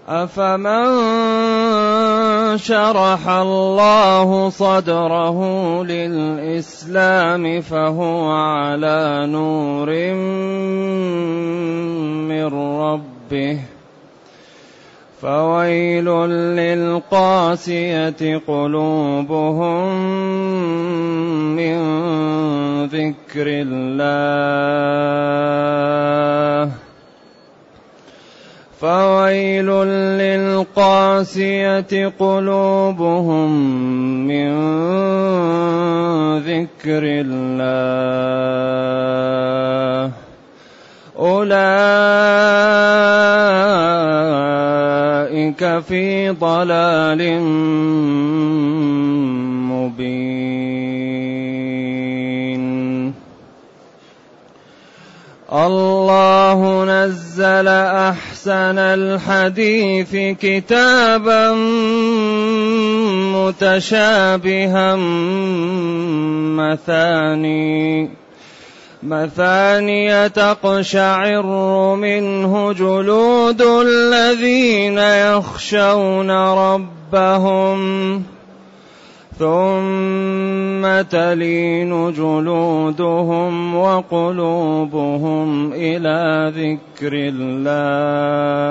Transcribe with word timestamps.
أفمن 0.09 0.87
شرح 2.57 3.29
الله 3.29 4.49
صدره 4.49 5.39
للإسلام 5.83 7.61
فهو 7.61 8.31
على 8.31 9.27
نور 9.29 9.89
من 12.27 12.45
ربه. 12.79 13.74
فويل 15.25 16.05
للقاسية 16.61 18.21
قلوبهم 18.47 19.85
من 21.55 21.77
ذكر 22.85 23.47
الله. 23.65 24.05
فويل 28.81 29.69
للقاسية 30.21 31.93
قلوبهم 32.19 33.49
من 34.27 34.51
ذكر 36.37 37.03
الله. 37.03 37.65
أولئك 41.19 42.25
في 45.63 46.29
ضلال 46.29 47.41
مبين. 49.71 50.85
الله 55.53 56.85
نزل 56.85 57.67
أحسن 57.67 58.77
الحديث 58.77 60.15
كتابا 60.41 61.53
متشابها 63.35 64.95
مثاني. 66.55 68.24
مثانية 69.05 70.27
تقشعر 70.27 71.45
منه 71.95 72.73
جلود 72.73 73.61
الذين 73.61 74.97
يخشون 74.97 76.31
ربهم 76.31 78.23
ثم 79.39 81.01
تلين 81.01 82.13
جلودهم 82.13 83.75
وقلوبهم 83.75 85.73
إلى 85.73 86.51
ذكر 86.55 87.11
الله. 87.13 88.65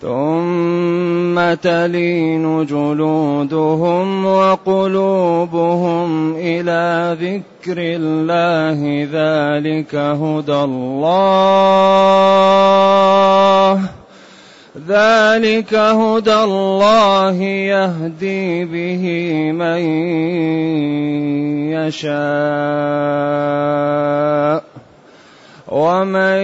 ثم 0.00 1.54
تلين 1.54 2.66
جلودهم 2.66 4.26
وقلوبهم 4.26 6.08
إلى 6.36 7.16
ذكر 7.20 7.76
الله 7.78 9.08
ذلك 9.12 9.94
هدى 9.94 10.52
الله 10.52 11.40
ذلك 14.88 15.74
هدى 15.74 16.34
الله 16.34 17.42
يهدي 17.42 18.64
به 18.64 19.04
من 19.52 19.80
يشاء 21.76 23.10
ومن 25.70 26.42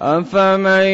أفمن 0.00 0.86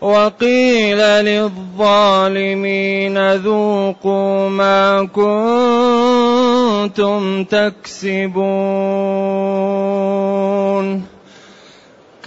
وقيل 0.00 0.98
للظالمين 1.24 2.52
ذوقوا 3.32 4.48
ما 4.48 5.08
كنتم 6.86 7.44
تكسبون 7.44 8.28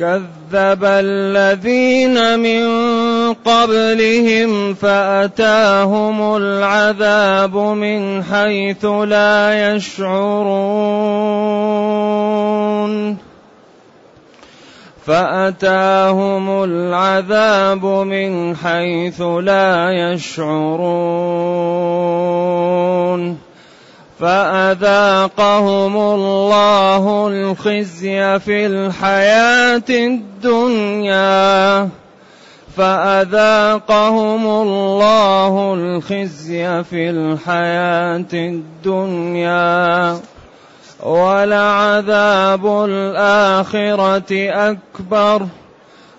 كذب 0.02 0.82
الذين 0.84 2.40
من 2.40 2.64
قبلهم 3.34 4.74
فأتاهم 4.74 6.38
العذاب 6.38 7.56
من 7.58 8.24
حيث 8.24 8.86
لا 8.86 9.76
يشعرون. 9.76 10.92
فأتاهم 15.06 16.64
العذاب 16.64 17.86
من 17.86 18.56
حيث 18.56 19.22
لا 19.22 19.92
يشعرون. 19.92 21.12
فأذاقهم 24.22 25.98
الله 25.98 27.28
الخزي 27.28 28.40
في 28.40 28.66
الحياة 28.66 29.84
الدنيا. 29.90 31.90
فأذاقهم 32.78 34.48
الله 34.48 35.74
الخزي 35.74 36.84
في 36.84 37.10
الحياة 37.10 38.26
الدنيا. 38.34 40.20
ولعذاب 41.04 42.86
الآخرة 42.86 44.50
أكبر. 44.50 45.48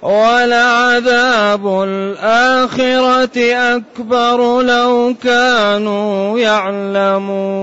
ولعذاب 0.02 1.82
الآخرة 1.82 3.54
أكبر 3.54 4.62
لو 4.62 5.14
كانوا 5.22 6.38
يعلمون. 6.38 7.62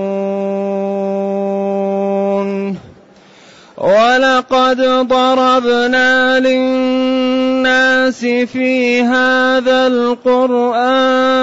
ولقد 3.80 4.80
ضربنا 5.08 6.40
للناس 6.40 8.20
في 8.24 9.02
هذا 9.02 9.86
القرآن 9.86 11.40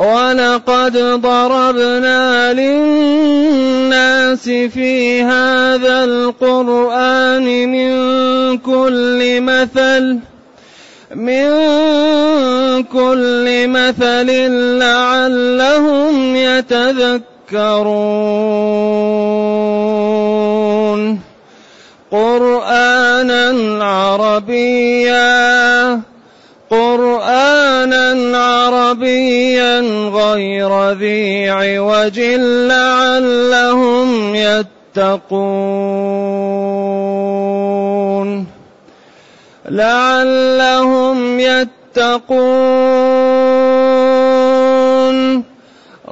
ولقد 0.00 0.96
ضربنا 0.96 2.52
للناس 2.52 4.44
في 4.48 5.22
هذا 5.22 6.04
القرآن 6.04 7.44
من 7.68 7.92
كل 8.58 9.40
مثل 9.40 10.18
من 11.14 11.48
كل 12.82 13.68
مثل 13.68 14.26
لعلهم 14.78 16.36
يتذكرون 16.36 18.00
قرآنا 22.10 23.84
عربيا 23.84 25.30
عربيا 28.90 29.80
غير 30.10 30.90
ذي 30.90 31.50
عوج 31.50 32.20
لعلهم 32.70 34.34
يتقون. 34.34 35.30
لعلهم 39.68 41.40
يتقون. 41.40 42.40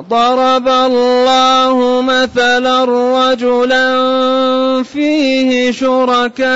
ضرب 0.08 0.68
الله 0.68 2.02
مثلا 2.02 2.84
رجلا 2.84 3.88
فيه 4.82 5.70
شركاء 5.70 6.48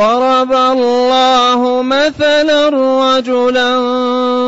ضرب 0.00 0.52
الله 0.52 1.82
مثلا 1.82 2.68
رجلا 2.68 3.70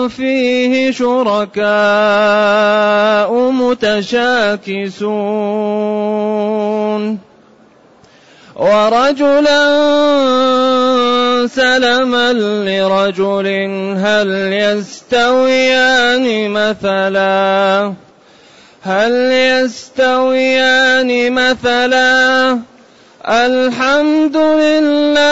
فيه 0.08 0.90
شركاء 0.90 1.70
متشاكسون. 3.50 5.02
ورجلا 8.56 9.62
سلما 11.46 12.32
لرجل 12.32 13.46
هل 14.04 14.52
يستويان 14.52 16.50
مثلا؟ 16.50 17.92
هل 18.82 19.12
يستويان 19.32 21.32
مثلا؟ 21.32 22.58
الحمد 23.28 24.36
لله 24.36 25.22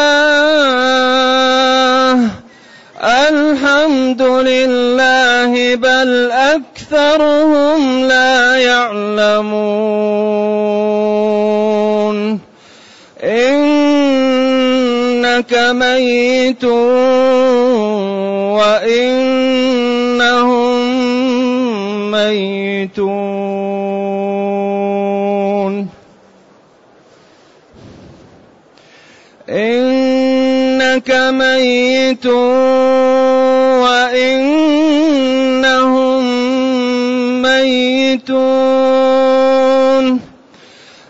الحمد 3.02 4.22
لله 4.22 5.74
بل 5.74 6.30
أكثرهم 6.30 8.04
لا 8.08 8.56
يعلمون. 8.56 9.90
إنك 13.24 13.92
ميت 15.54 16.64
وإنهم 18.54 19.49
ميت 32.20 32.28
وإنهم 33.80 35.40
ميتون. 37.42 38.30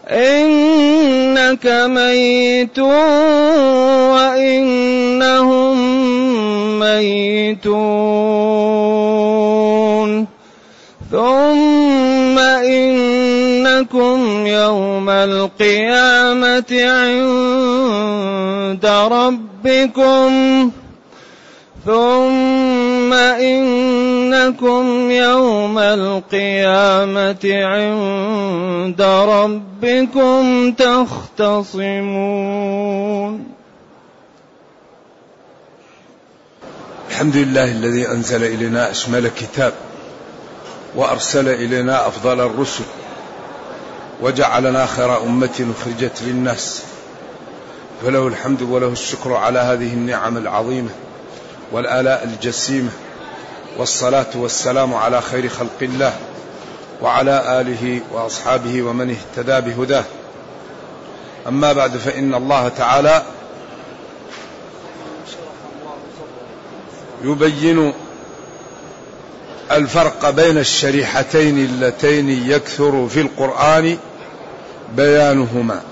إنك 0.08 1.66
ميت 1.66 2.78
وإنهم 4.14 5.76
ميتون. 6.78 7.70
ثم 11.10 12.38
إنكم 12.38 14.18
يوم 14.46 15.10
القيامة 15.10 16.72
عند 16.82 18.86
ربكم. 18.86 20.70
ثم 21.86 23.12
إنكم 23.12 25.10
يوم 25.10 25.78
القيامة 25.78 27.38
عند 27.44 29.02
ربكم 29.02 30.72
تختصمون. 30.72 31.80
الحمد 37.10 37.36
لله 37.36 37.64
الذي 37.64 38.08
أنزل 38.08 38.44
إلينا 38.44 38.90
أشمل 38.90 39.28
كتاب 39.28 39.72
وأرسل 40.96 41.48
إلينا 41.48 42.06
أفضل 42.06 42.40
الرسل 42.40 42.84
وجعلنا 44.22 44.86
خير 44.86 45.22
أمة 45.22 45.74
أخرجت 45.80 46.22
للناس. 46.22 46.82
فله 48.02 48.26
الحمد 48.26 48.62
وله 48.62 48.88
الشكر 48.88 49.34
على 49.34 49.58
هذه 49.58 49.92
النعم 49.94 50.36
العظيمة. 50.36 50.90
والآلاء 51.72 52.24
الجسيمة 52.24 52.90
والصلاة 53.78 54.26
والسلام 54.34 54.94
على 54.94 55.20
خير 55.20 55.48
خلق 55.48 55.78
الله 55.82 56.12
وعلى 57.02 57.60
آله 57.60 58.00
وأصحابه 58.12 58.82
ومن 58.82 59.16
اهتدى 59.16 59.70
بهداه. 59.70 60.04
أما 61.48 61.72
بعد 61.72 61.96
فإن 61.96 62.34
الله 62.34 62.68
تعالى 62.68 63.22
يبين 67.24 67.92
الفرق 69.70 70.30
بين 70.30 70.58
الشريحتين 70.58 71.64
اللتين 71.64 72.28
يكثر 72.28 73.08
في 73.08 73.20
القرآن 73.20 73.98
بيانهما. 74.96 75.82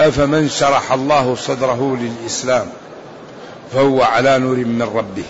أفمن 0.00 0.48
شرح 0.48 0.92
الله 0.92 1.34
صدره 1.34 1.98
للإسلام؟ 2.00 2.66
فهو 3.74 4.02
على 4.02 4.38
نور 4.38 4.56
من 4.56 4.82
ربه. 4.82 5.24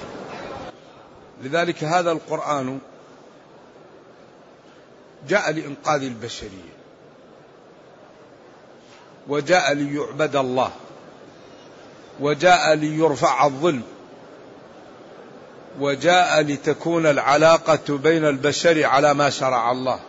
لذلك 1.43 1.85
هذا 1.85 2.13
القرآن 2.13 2.79
جاء 5.29 5.53
لإنقاذ 5.53 6.03
البشرية. 6.03 6.75
وجاء 9.29 9.73
ليعبد 9.73 10.37
الله. 10.37 10.71
وجاء 12.21 12.75
ليرفع 12.75 13.47
الظلم. 13.47 13.83
وجاء 15.81 16.41
لتكون 16.41 17.07
العلاقة 17.07 17.99
بين 17.99 18.25
البشر 18.25 18.85
على 18.85 19.15
ما 19.15 19.31
شرع 19.31 19.73
الله. 19.73 20.01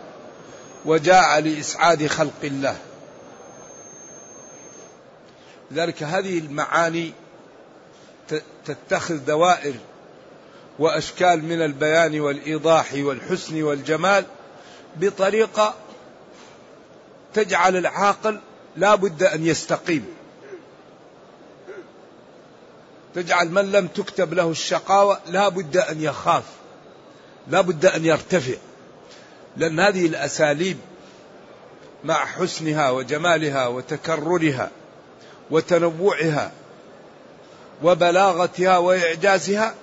وجاء 0.84 1.40
لإسعاد 1.40 2.06
خلق 2.06 2.44
الله. 2.44 2.76
لذلك 5.70 6.02
هذه 6.02 6.38
المعاني 6.38 7.12
تتخذ 8.64 9.16
دوائر 9.16 9.74
وأشكال 10.78 11.44
من 11.44 11.62
البيان 11.62 12.20
والإيضاح 12.20 12.94
والحسن 12.94 13.62
والجمال 13.62 14.24
بطريقة 14.96 15.74
تجعل 17.34 17.76
العاقل 17.76 18.40
لا 18.76 18.94
بد 18.94 19.22
أن 19.22 19.46
يستقيم. 19.46 20.06
تجعل 23.14 23.50
من 23.50 23.72
لم 23.72 23.86
تكتب 23.86 24.34
له 24.34 24.50
الشقاوة 24.50 25.20
لا 25.26 25.48
بد 25.48 25.76
أن 25.76 26.02
يخاف 26.02 26.44
لا 27.48 27.60
بد 27.60 27.86
أن 27.86 28.04
يرتفع. 28.04 28.56
لأن 29.56 29.80
هذه 29.80 30.06
الأساليب 30.06 30.76
مع 32.04 32.26
حسنها 32.26 32.90
وجمالها 32.90 33.66
وتكررها 33.66 34.70
وتنوعها 35.50 36.52
وبلاغتها 37.82 38.78
وإعجازها 38.78 39.74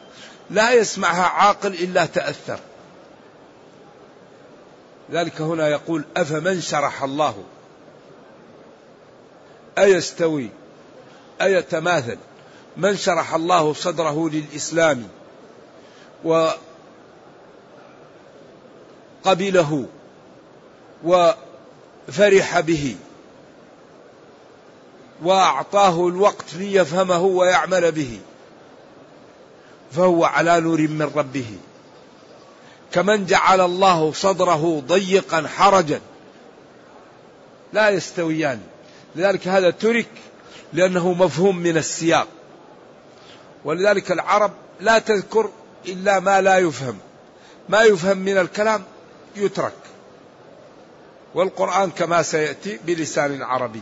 لا 0.50 0.74
يسمعها 0.74 1.24
عاقل 1.24 1.74
إلا 1.74 2.06
تأثر. 2.06 2.60
ذلك 5.12 5.42
هنا 5.42 5.68
يقول 5.68 6.04
أفمن 6.18 6.62
شرح 6.62 7.04
الله؟ 7.04 7.44
أيستوي؟ 9.78 10.50
أيتماثل؟ 11.42 12.18
من 12.78 12.98
شرح 12.98 13.34
الله 13.34 13.74
صدره 13.74 14.30
للإسلام 14.30 15.08
وقبله 19.26 19.86
وفرح 21.04 22.60
به؟ 22.60 22.96
وأعطاه 25.24 26.08
الوقت 26.08 26.54
ليفهمه 26.54 27.22
ويعمل 27.22 27.92
به. 27.92 28.20
فهو 29.92 30.26
على 30.26 30.60
نور 30.60 30.82
من 30.82 31.12
ربه. 31.16 31.58
كمن 32.92 33.26
جعل 33.26 33.62
الله 33.62 34.12
صدره 34.12 34.84
ضيقا 34.88 35.48
حرجا. 35.48 36.02
لا 37.74 37.90
يستويان. 37.90 38.62
لذلك 39.16 39.48
هذا 39.48 39.70
ترك 39.70 40.10
لأنه 40.74 41.14
مفهوم 41.14 41.58
من 41.58 41.78
السياق. 41.78 42.28
ولذلك 43.66 44.12
العرب 44.12 44.52
لا 44.80 45.00
تذكر 45.00 45.50
إلا 45.86 46.20
ما 46.20 46.42
لا 46.42 46.58
يفهم. 46.58 46.98
ما 47.70 47.82
يفهم 47.82 48.18
من 48.18 48.38
الكلام 48.38 48.84
يترك. 49.36 49.74
والقرآن 51.36 51.92
كما 51.92 52.22
سيأتي 52.22 52.80
بلسان 52.86 53.42
عربي. 53.42 53.82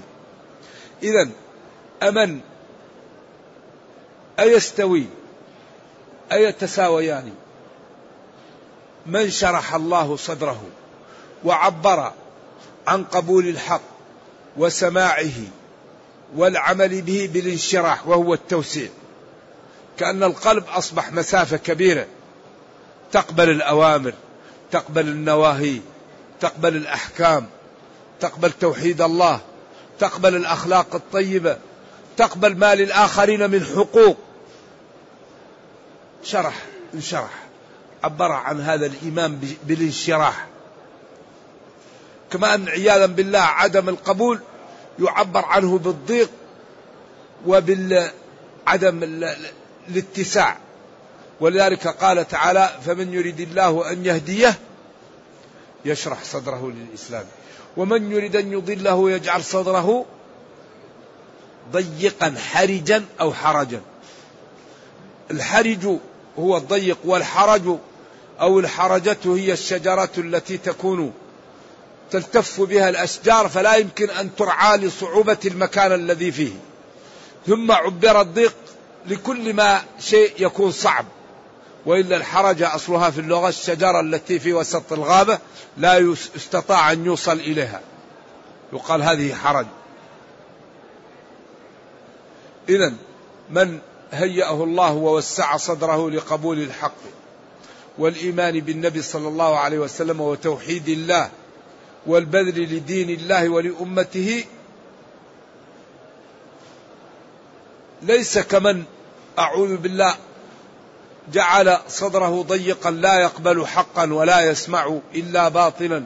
إذا 1.03 1.29
أمن 2.03 2.39
أيستوي 4.39 5.05
أيتساويان 6.31 7.34
من 9.05 9.29
شرح 9.29 9.75
الله 9.75 10.15
صدره 10.15 10.63
وعبر 11.43 12.13
عن 12.88 13.03
قبول 13.03 13.48
الحق 13.48 13.81
وسماعه 14.58 15.48
والعمل 16.36 17.01
به 17.01 17.29
بالانشراح 17.34 18.08
وهو 18.08 18.34
التوسيع 18.34 18.89
كأن 19.98 20.24
القلب 20.24 20.63
أصبح 20.67 21.12
مسافة 21.12 21.58
كبيرة 21.58 22.08
تقبل 23.12 23.50
الأوامر 23.50 24.13
تقبل 24.72 25.08
النواهي 25.08 25.79
تقبل 26.39 26.75
الأحكام 26.75 27.46
تقبل 28.20 28.51
توحيد 28.51 29.01
الله 29.01 29.39
تقبل 30.01 30.36
الأخلاق 30.36 30.96
الطيبة 30.96 31.58
وتقبل 32.13 32.58
ما 32.58 32.75
للآخرين 32.75 33.50
من 33.50 33.65
حقوق. 33.65 34.17
شرح 36.24 36.55
انشرح 36.93 37.43
عبر 38.03 38.31
عن 38.31 38.62
هذا 38.62 38.86
الإيمان 38.86 39.55
بالانشراح. 39.63 40.48
كما 42.31 42.55
أن 42.55 42.70
عياذا 42.70 43.05
بالله 43.05 43.39
عدم 43.39 43.89
القبول 43.89 44.39
يعبر 45.00 45.46
عنه 45.46 45.77
بالضيق 45.77 46.29
وبالعدم 47.46 49.03
الاتساع. 49.89 50.58
ولذلك 51.39 51.88
قال 51.88 52.27
تعالى 52.27 52.70
فمن 52.86 53.13
يريد 53.13 53.39
الله 53.39 53.91
أن 53.91 54.05
يهديه 54.05 54.60
يشرح 55.86 56.24
صدره 56.24 56.72
للإسلام. 56.75 57.25
ومن 57.77 58.11
يريد 58.11 58.35
أن 58.35 58.51
يضله 58.51 59.11
يجعل 59.11 59.43
صدره 59.43 60.05
ضيقا 61.71 62.35
حرجا 62.51 63.05
أو 63.21 63.33
حرجا. 63.33 63.81
الحرج 65.31 65.97
هو 66.39 66.57
الضيق 66.57 66.97
والحرج 67.03 67.77
أو 68.41 68.59
الحرجة 68.59 69.17
هي 69.25 69.53
الشجرة 69.53 70.09
التي 70.17 70.57
تكون 70.57 71.13
تلتف 72.11 72.61
بها 72.61 72.89
الأشجار 72.89 73.49
فلا 73.49 73.75
يمكن 73.75 74.09
أن 74.09 74.35
ترعى 74.35 74.77
لصعوبة 74.77 75.37
المكان 75.45 75.91
الذي 75.91 76.31
فيه. 76.31 76.53
ثم 77.47 77.71
عبر 77.71 78.21
الضيق 78.21 78.55
لكل 79.07 79.53
ما 79.53 79.81
شيء 79.99 80.33
يكون 80.39 80.71
صعب. 80.71 81.05
وإلا 81.85 82.17
الحرج 82.17 82.63
أصلها 82.63 83.09
في 83.09 83.21
اللغة 83.21 83.50
الشجرة 83.50 84.00
التي 84.00 84.39
في 84.39 84.53
وسط 84.53 84.93
الغابة 84.93 85.39
لا 85.77 85.97
يستطاع 85.97 86.91
أن 86.91 87.05
يوصل 87.05 87.39
إليها. 87.39 87.81
يقال 88.73 89.03
هذه 89.03 89.33
حرج. 89.33 89.65
إذا 92.69 92.93
من 93.50 93.79
هيأه 94.11 94.63
الله 94.63 94.93
ووسع 94.93 95.57
صدره 95.57 96.09
لقبول 96.09 96.59
الحق 96.59 96.97
والإيمان 97.97 98.59
بالنبي 98.59 99.01
صلى 99.01 99.27
الله 99.27 99.57
عليه 99.57 99.79
وسلم 99.79 100.21
وتوحيد 100.21 100.89
الله 100.89 101.29
والبذل 102.05 102.75
لدين 102.75 103.09
الله 103.09 103.50
ولأمته 103.50 104.45
ليس 108.01 108.39
كمن 108.39 108.83
أعوذ 109.39 109.77
بالله 109.77 110.15
جعل 111.33 111.77
صدره 111.87 112.41
ضيقا 112.41 112.91
لا 112.91 113.19
يقبل 113.19 113.67
حقا 113.67 114.13
ولا 114.13 114.41
يسمع 114.41 114.97
إلا 115.15 115.49
باطلا 115.49 116.03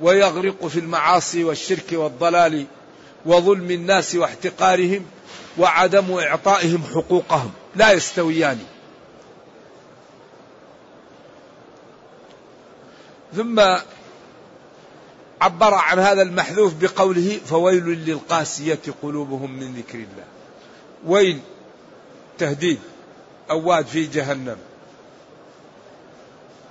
ويغرق 0.00 0.66
في 0.66 0.80
المعاصي 0.80 1.44
والشرك 1.44 1.92
والضلال 1.92 2.66
وظلم 3.26 3.70
الناس 3.70 4.14
واحتقارهم 4.14 5.06
وعدم 5.58 6.12
إعطائهم 6.12 6.82
حقوقهم. 6.94 7.52
لا 7.76 7.92
يستويان. 7.92 8.58
ثم 13.36 13.60
عبر 15.40 15.74
عن 15.74 15.98
هذا 15.98 16.22
المحذوف 16.22 16.74
بقوله 16.74 17.40
فويل 17.46 17.84
للقاسية 17.84 18.80
قلوبهم 19.02 19.50
من 19.50 19.74
ذكر 19.74 19.98
الله 19.98 20.24
ويل 21.06 21.40
تهديد. 22.38 22.78
أواد 23.50 23.86
في 23.86 24.06
جهنم. 24.06 24.56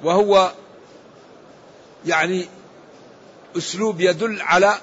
وهو 0.04 0.52
يعني 2.06 2.48
أسلوب 3.58 4.02
يدل 4.02 4.42
على 4.42 4.78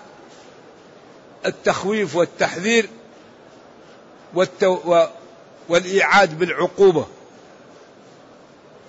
التخويف 1.46 2.16
والتحذير 2.16 2.88
والتو 4.34 5.04
والإيعاد 5.68 6.38
بالعقوبة. 6.38 7.06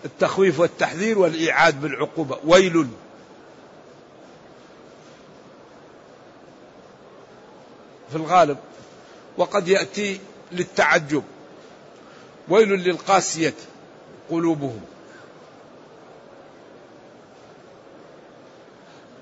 التخويف 0.05 0.59
والتحذير 0.59 1.19
والإيعاد 1.19 1.81
بالعقوبة. 1.81 2.39
ويل. 2.45 2.87
في 8.09 8.15
الغالب. 8.15 8.57
وقد 9.37 9.67
يأتي 9.67 10.19
للتعجب. 10.51 11.23
ويل 12.51 12.69
للقاسية 12.69 13.53
قلوبهم. 14.29 14.81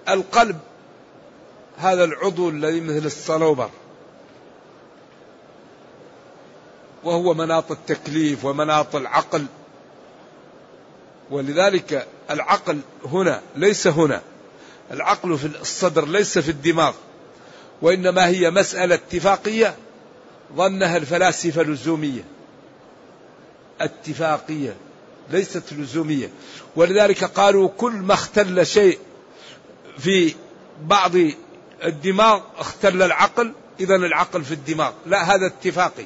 القلب 0.09 0.59
هذا 1.77 2.03
العضو 2.03 2.49
الذي 2.49 2.81
مثل 2.81 3.05
الصنوبر 3.05 3.69
وهو 7.03 7.33
مناط 7.33 7.71
التكليف 7.71 8.45
ومناط 8.45 8.95
العقل. 8.95 9.45
ولذلك 11.31 12.07
العقل 12.29 12.79
هنا 13.05 13.41
ليس 13.55 13.87
هنا. 13.87 14.21
العقل 14.91 15.37
في 15.37 15.45
الصدر 15.61 16.07
ليس 16.07 16.39
في 16.39 16.51
الدماغ. 16.51 16.93
وإنما 17.81 18.27
هي 18.27 18.51
مسألة 18.51 18.95
اتفاقية 18.95 19.75
ظنها 20.55 20.97
الفلاسفة 20.97 21.63
لزوميه 21.63 22.38
اتفاقيه 23.81 24.75
ليست 25.31 25.73
لزومية. 25.73 26.29
ولذلك 26.75 27.23
قالوا 27.23 27.69
كل 27.77 27.91
ما 27.91 28.13
اختل 28.13 28.65
شيء 28.65 28.99
في 29.97 30.35
بعض 30.83 31.11
الدماغ 31.83 32.41
اختل 32.57 33.01
العقل 33.01 33.53
اذا 33.79 33.95
العقل 33.95 34.43
في 34.43 34.51
الدماغ. 34.51 34.91
لا 35.05 35.35
هذا 35.35 35.45
اتفاقي. 35.45 36.05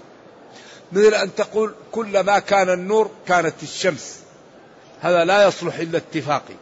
مثل 0.92 1.13
أن 1.13 1.36
تقول 1.36 1.74
كلما 1.92 2.39
كان 2.39 2.70
النور 2.70 3.12
كانت 3.27 3.53
الشمس. 3.63 4.20
هذا 5.01 5.25
لا 5.25 5.48
يصلح 5.48 5.75
إلا 5.75 5.98
اتفاقي. 5.98 6.56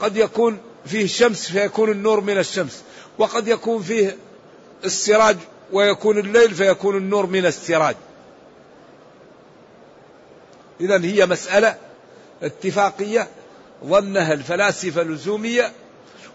قد 0.00 0.16
يكون 0.16 0.58
فيه 0.86 1.06
شمس 1.06 1.50
فيكون 1.50 1.90
النور 1.90 2.20
من 2.20 2.38
الشمس. 2.38 2.82
وقد 3.18 3.48
يكون 3.48 3.82
فيه 3.82 4.16
السراج 4.84 5.36
ويكون 5.72 6.18
الليل 6.18 6.54
فيكون 6.54 6.96
النور 6.96 7.26
من 7.26 7.46
السراج. 7.46 7.96
إذا 10.80 11.04
هي 11.04 11.26
مسألة 11.26 11.76
اتفاقية 12.42 13.28
ظنها 13.84 14.32
الفلاسفة 14.32 15.02
اللزومية. 15.02 15.72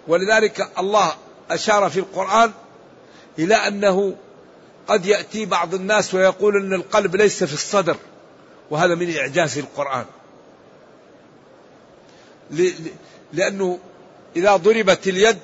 ولذلك 0.07 0.69
الله 0.79 1.13
أشار 1.51 1.89
في 1.89 2.00
القرآن 2.00 2.51
إلى 3.39 3.55
أنه 3.55 4.15
قد 4.88 5.05
يأتي 5.05 5.45
بعض 5.45 5.74
الناس 5.74 6.13
ويقول 6.13 6.55
أن 6.55 6.74
القلب 6.74 7.15
ليس 7.15 7.43
في 7.43 7.53
الصدر 7.53 7.98
وهذا 8.69 8.95
من 8.95 9.17
إعجاز 9.17 9.57
القرآن. 9.57 10.05
لأنه 13.33 13.79
إذا 14.36 14.55
ضربت 14.55 15.07
اليد 15.07 15.38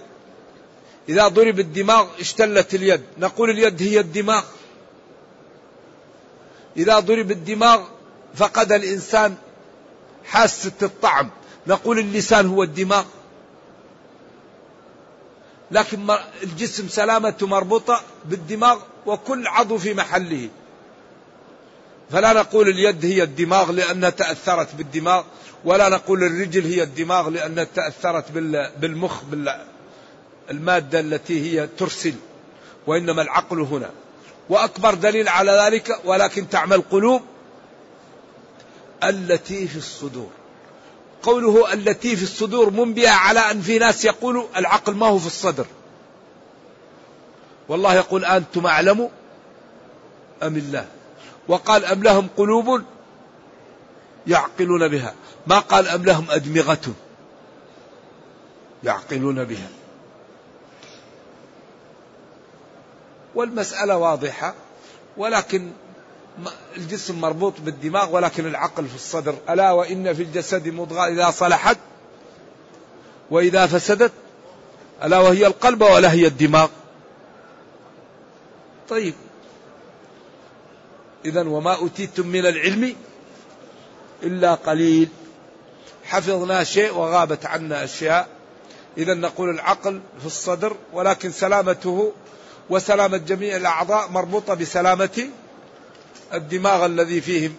إذا 1.10 1.28
ضرب 1.28 1.60
الدماغ 1.60 2.08
اشتلت 2.20 2.74
اليد. 2.74 3.02
نقول 3.18 3.50
اليد 3.50 3.82
هي 3.82 4.00
الدماغ. 4.00 4.44
إذا 6.78 7.00
ضرب 7.00 7.32
الدماغ 7.32 7.84
فقد 8.38 8.72
الإنسان 8.72 9.36
حاسة 10.26 10.72
الطعم. 10.82 11.30
نقول 11.68 12.00
اللسان 12.00 12.48
هو 12.48 12.64
الدماغ. 12.64 13.06
لكن 15.72 16.10
الجسم 16.44 16.88
سلامته 16.88 17.48
مربوطة 17.48 18.02
بالدماغ 18.26 18.80
وكل 19.06 19.48
عضو 19.48 19.78
في 19.78 19.94
محله. 19.94 20.50
فلا 22.12 22.34
نقول 22.34 22.70
اليد 22.70 23.06
هي 23.06 23.24
الدماغ 23.24 23.72
لأنها 23.72 24.10
تأثرت 24.10 24.76
بالدماغ 24.76 25.24
ولا 25.66 25.90
نقول 25.90 26.24
الرجل 26.24 26.66
هي 26.66 26.84
الدماغ 26.84 27.30
لأنها 27.30 27.64
تأثرت 27.64 28.32
بالمخ 28.78 29.22
المادة 30.52 31.00
التي 31.00 31.42
هي 31.42 31.68
ترسل 31.68 32.14
وإنما 32.88 33.22
العقل 33.22 33.62
هنا. 33.62 33.90
وأكبر 34.50 34.94
دليل 34.94 35.30
على 35.30 35.52
ذلك 35.52 36.00
ولكن 36.06 36.50
تعمل 36.50 36.82
قلوب 36.82 37.22
التي 39.04 39.68
في 39.68 39.78
الصدور. 39.78 40.30
قوله 41.24 41.74
التي 41.74 42.16
في 42.16 42.24
الصدور 42.24 42.70
منبئة 42.70 43.10
على 43.10 43.40
أن 43.40 43.62
في 43.62 43.80
ناس 43.80 44.06
يقولوا 44.06 44.48
العقل 44.58 44.96
ما 44.96 45.08
هو 45.08 45.20
في 45.20 45.28
الصدر. 45.28 45.66
والله 47.70 47.94
يقول 47.94 48.26
أنتم 48.26 48.66
أعلم 48.66 49.10
أم 50.44 50.58
الله. 50.58 50.88
وقال 51.48 51.86
أم 51.86 52.04
لهم 52.04 52.28
قلوب 52.38 52.82
يعقلون 54.28 54.88
بها. 54.88 55.14
ما 55.48 55.60
قال 55.60 55.88
أم 55.88 56.04
لهم 56.04 56.26
أدمغة 56.30 56.94
يعقلون 58.84 59.44
بها. 59.44 59.70
والمسألة 63.36 63.98
واضحة 63.98 64.54
ولكن 65.18 65.72
الجسم 66.78 67.22
مربوط 67.22 67.54
بالدماغ 67.60 68.16
ولكن 68.16 68.46
العقل 68.46 68.88
في 68.88 68.96
الصدر. 68.96 69.36
ألا 69.50 69.72
وإن 69.72 70.14
في 70.14 70.24
الجسد 70.24 70.68
مضغة 70.68 71.08
إذا 71.08 71.32
صلحت 71.32 71.78
وإذا 73.32 73.68
فسدت؟ 73.68 74.12
ألا 75.04 75.20
وهي 75.20 75.48
القلب 75.48 75.82
ولا 75.82 76.12
هي 76.12 76.28
الدماغ؟ 76.28 76.68
طيب. 78.90 79.14
إذا 81.26 81.42
وما 81.42 81.76
أوتيتم 81.76 82.28
من 82.28 82.46
العلم 82.46 82.96
إلا 84.24 84.56
قليل. 84.56 85.10
حفظنا 86.04 86.64
شيء 86.64 86.94
وغابت 86.94 87.46
عنا 87.46 87.84
أشياء. 87.84 88.28
إذا 88.98 89.14
نقول 89.14 89.50
العقل 89.50 90.02
في 90.20 90.26
الصدر 90.26 90.76
ولكن 90.94 91.32
سلامته 91.32 92.14
وسلامة 92.70 93.18
جميع 93.18 93.56
الأعضاء 93.56 94.12
مربوطة 94.12 94.54
بسلامة 94.54 95.30
الدماغ 96.34 96.86
الذي 96.86 97.22
فيه 97.22 97.52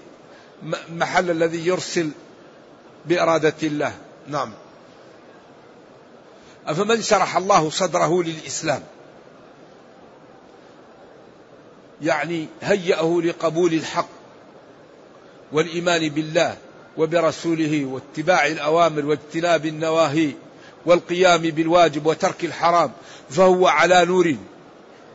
محل 0.93 1.31
الذي 1.31 1.67
يرسل 1.67 2.11
بإرادة 3.07 3.55
الله. 3.63 3.93
نعم. 4.29 4.53
أفمن 6.67 7.03
شرح 7.03 7.37
الله 7.37 7.71
صدره 7.71 8.23
للإسلام؟ 8.23 8.83
يعني 12.03 12.47
هيأه 12.63 13.21
لقبول 13.25 13.75
الحق 13.75 14.09
والإيمان 15.53 16.09
بالله 16.09 16.57
وبرسوله 16.97 17.85
واتباع 17.85 18.47
الأوامر 18.47 19.07
واجتناب 19.07 19.67
النواهي 19.67 20.33
والقيام 20.87 21.43
بالواجب 21.43 22.07
وترك 22.07 22.45
الحرام 22.45 22.93
فهو 23.31 23.67
على 23.67 24.05
نور. 24.05 24.37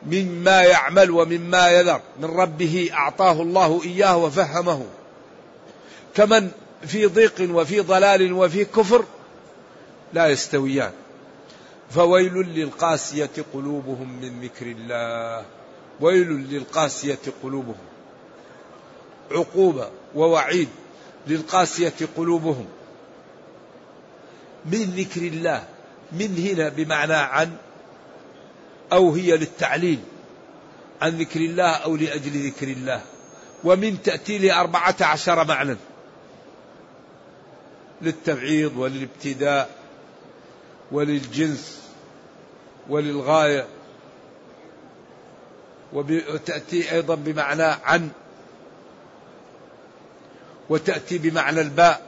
مما 0.05 0.61
يعمل 0.61 1.11
ومما 1.11 1.71
يذر. 1.71 2.01
من 2.19 2.25
ربه 2.25 2.89
أعطاه 2.93 3.41
الله 3.41 3.83
إياه 3.83 4.17
وفهمه. 4.17 4.85
كمن 6.15 6.51
في 6.85 7.05
ضيق 7.05 7.49
وفي 7.51 7.79
ضلال 7.79 8.33
وفي 8.33 8.65
كفر 8.65 9.05
لا 10.13 10.27
يستويان. 10.27 10.91
فويل 11.91 12.33
للقاسية 12.33 13.29
قلوبهم 13.53 14.21
من 14.21 14.41
ذكر 14.41 14.65
الله. 14.65 15.45
ويل 16.01 16.27
للقاسية 16.27 17.19
قلوبهم. 17.43 17.85
عقوبة 19.31 19.89
ووعيد 20.15 20.69
للقاسية 21.27 21.93
قلوبهم. 22.17 22.65
من 24.65 24.83
ذكر 24.83 25.21
الله. 25.21 25.63
من 26.11 26.37
هنا 26.37 26.69
بمعنى 26.69 27.13
عن 27.13 27.51
أو 28.91 29.13
هي 29.13 29.37
للتعليل 29.37 29.99
عن 31.01 31.17
ذكر 31.17 31.39
الله 31.39 31.71
أو 31.71 31.95
لأجل 31.95 32.47
ذكر 32.47 32.67
الله. 32.67 33.01
ومن 33.63 34.01
تأتي 34.01 34.37
لأربعة 34.37 34.95
عشر 35.01 35.45
معنى. 35.45 35.75
للتبعيض 38.01 38.77
وللابتداء 38.77 39.69
وللجنس 40.91 41.81
وللغاية. 42.89 43.67
وتأتي 45.93 46.91
أيضا 46.91 47.15
بمعنى 47.15 47.63
عن. 47.63 48.09
وتأتي 50.69 51.17
بمعنى 51.17 51.61
الباء. 51.61 52.01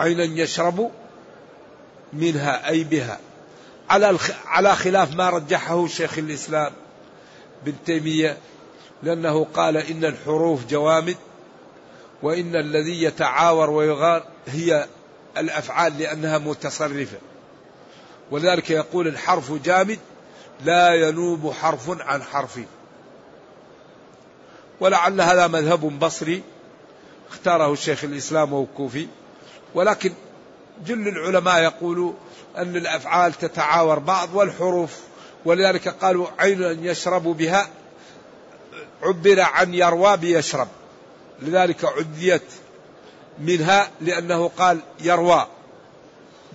عينا 0.00 0.42
يشرب 0.42 0.90
منها 2.12 2.68
أي 2.68 2.84
بها. 2.84 3.18
على 3.90 4.18
على 4.46 4.76
خلاف 4.76 5.14
ما 5.14 5.30
رجحه 5.30 5.86
شيخ 5.86 6.18
الإسلام 6.18 6.72
بن 7.64 7.74
تيمية 7.86 8.36
لأنه 9.02 9.46
قال 9.54 9.76
إن 9.76 10.04
الحروف 10.04 10.66
جوامد 10.66 11.16
وإن 12.22 12.56
الذي 12.56 13.02
يتعاور 13.02 13.70
ويغار 13.70 14.24
هي 14.46 14.86
الأفعال 15.38 15.98
لأنها 15.98 16.38
متصرفة. 16.38 17.18
ولذلك 18.30 18.70
يقول 18.70 19.08
الحرف 19.08 19.52
جامد 19.52 19.98
لا 20.64 20.94
ينوب 20.94 21.52
حرف 21.52 22.00
عن 22.00 22.22
حرف. 22.22 22.60
ولعل 24.80 25.20
هذا 25.20 25.46
مذهب 25.46 25.98
بصري 25.98 26.42
اختاره 27.30 27.72
الشيخ 27.72 28.04
الإسلام 28.04 28.52
والكوفي 28.52 29.08
ولكن 29.74 30.12
جل 30.86 31.08
العلماء 31.08 31.62
يقولوا 31.62 32.12
أن 32.56 32.76
الأفعال 32.76 33.32
تتعاور 33.32 33.98
بعض 33.98 34.34
والحروف 34.34 34.96
ولذلك 35.44 35.88
قالوا 35.88 36.26
عين 36.38 36.84
يشرب 36.84 37.22
بها 37.22 37.68
عبر 39.02 39.40
عن 39.40 39.74
يروى 39.74 40.16
بيشرب. 40.16 40.68
لذلك 41.42 41.84
عديت 41.84 42.42
منها 43.38 43.90
لأنه 44.00 44.50
قال 44.58 44.80
يروى 45.00 45.46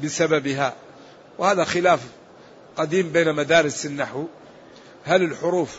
بسببها. 0.03 0.73
وهذا 1.38 1.63
خلاف 1.63 1.99
قديم 2.77 3.12
بين 3.12 3.34
مدارس 3.34 3.86
النحو. 3.86 4.25
هل 5.05 5.23
الحروف 5.23 5.77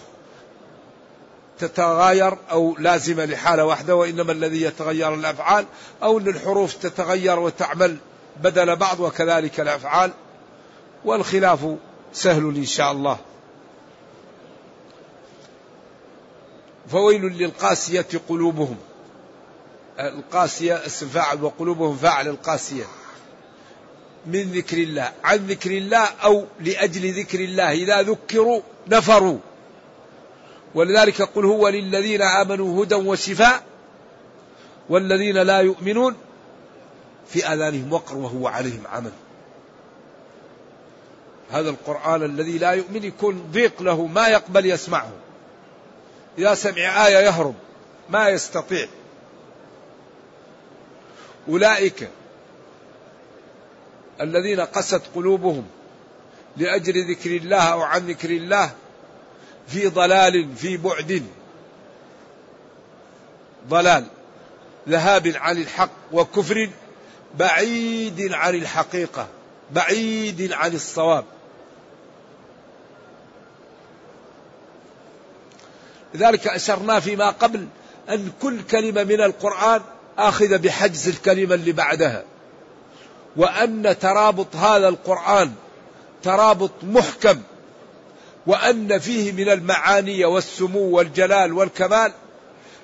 تتغير 1.59 2.39
أو 2.51 2.77
لازمة 2.79 3.25
لحالة 3.25 3.65
واحدة 3.65 3.97
وإنما 3.97 4.33
الذي 4.33 4.63
يتغير 4.63 5.15
الأفعال 5.15 5.67
أو 6.03 6.19
أن 6.19 6.29
الحروف 6.29 6.75
تتغير 6.75 7.39
وتعمل 7.39 7.97
بدل 8.43 8.77
بعض 8.77 9.01
وكذلك 9.01 9.61
الأفعال 9.61 10.13
والخلاف 11.05 11.77
سهل 12.13 12.57
إن 12.57 12.65
شاء 12.65 12.93
الله. 12.93 13.19
فويل 16.89 17.23
للقاسية 17.23 18.07
قلوبهم. 18.29 18.77
القاسية 20.01 20.87
اسم 20.87 21.09
فاعل 21.09 21.43
وقلوبهم 21.43 21.97
فاعل 21.97 22.29
القاسية. 22.29 22.85
من 24.27 24.43
ذكر 24.43 24.77
الله 24.77 25.13
عن 25.25 25.37
ذكر 25.37 25.71
الله 25.71 26.05
أو 26.25 26.45
لأجل 26.61 27.21
ذكر 27.21 27.41
الله 27.41 27.73
إذا 27.73 28.03
ذكروا 28.03 28.61
نفروا. 28.89 29.39
ولذلك 30.75 31.23
قل 31.23 31.45
هو 31.45 31.69
للذين 31.69 32.23
آمنوا 32.23 32.85
هدى 32.85 32.95
وشفاء 32.95 33.63
والذين 34.89 35.39
لا 35.39 35.61
يؤمنون 35.61 36.17
في 37.29 37.47
آذانهم 37.53 37.93
وقر 37.93 38.17
وهو 38.17 38.49
عليهم 38.49 38.83
عمل. 38.87 39.13
هذا 41.51 41.71
القرآن 41.71 42.23
الذي 42.23 42.59
لا 42.59 42.71
يؤمن 42.71 43.05
يكون 43.05 43.49
ضيق 43.53 43.83
له 43.83 44.07
ما 44.07 44.29
يقبل 44.29 44.67
يسمعه. 44.67 45.13
إذا 46.39 46.55
سمع 46.55 47.07
آية 47.07 47.19
يهرب 47.19 47.55
ما 48.11 48.29
يستطيع. 48.29 48.89
أولئك 51.49 52.09
الذين 54.21 54.61
قست 54.61 55.03
قلوبهم 55.15 55.67
لأجل 56.57 57.11
ذكر 57.11 57.31
الله 57.31 57.73
أو 57.73 57.83
عن 57.83 58.07
ذكر 58.07 58.31
الله 58.31 58.71
في 59.69 59.87
ضلال 59.87 60.57
في 60.57 60.77
بعد. 60.77 61.23
ضلال 63.69 64.05
ذهاب 64.89 65.33
عن 65.37 65.59
الحق 65.59 65.91
وكفر 66.13 66.71
بعيد 67.35 68.33
عن 68.33 68.55
الحقيقة 68.55 69.29
بعيد 69.73 70.53
عن 70.53 70.75
الصواب. 70.75 71.25
لذلك 76.15 76.47
أشرنا 76.47 77.01
فيما 77.01 77.31
قبل 77.31 77.67
أن 78.11 78.33
كل 78.43 78.63
كلمة 78.63 79.05
من 79.05 79.21
القرآن 79.21 79.81
آخذة 80.19 80.57
بحجز 80.57 81.09
الكلمة 81.09 81.55
اللي 81.55 81.73
بعدها. 81.73 82.25
وأن 83.37 83.97
ترابط 84.01 84.57
هذا 84.57 84.89
القرآن 84.89 85.53
ترابط 86.23 86.71
محكم 86.83 87.41
وأن 88.47 88.99
فيه 88.99 89.33
من 89.33 89.49
المعاني 89.49 90.25
والسمو 90.25 90.97
والجلال 90.97 91.53
والكمال 91.53 92.13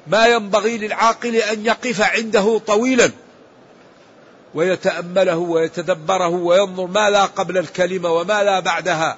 ما 0.06 0.26
ينبغي 0.26 0.78
للعاقل 0.78 1.36
أن 1.36 1.66
يقف 1.66 2.00
عنده 2.00 2.58
طويلا. 2.58 3.10
ويتأمله 4.54 5.36
ويتدبره 5.36 6.28
وينظر 6.28 6.86
ما 6.86 7.10
لا 7.10 7.24
قبل 7.24 7.58
الكلمة 7.58 8.10
وما 8.10 8.42
لا 8.42 8.60
بعدها 8.60 9.16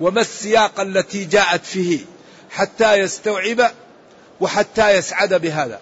وما 0.00 0.20
السياق 0.20 0.80
التي 0.80 1.24
جاءت 1.24 1.64
فيه 1.64 2.00
حتى 2.50 2.94
يستوعب 2.94 3.70
وحتى 4.40 4.90
يسعد 4.90 5.34
بهذا. 5.34 5.80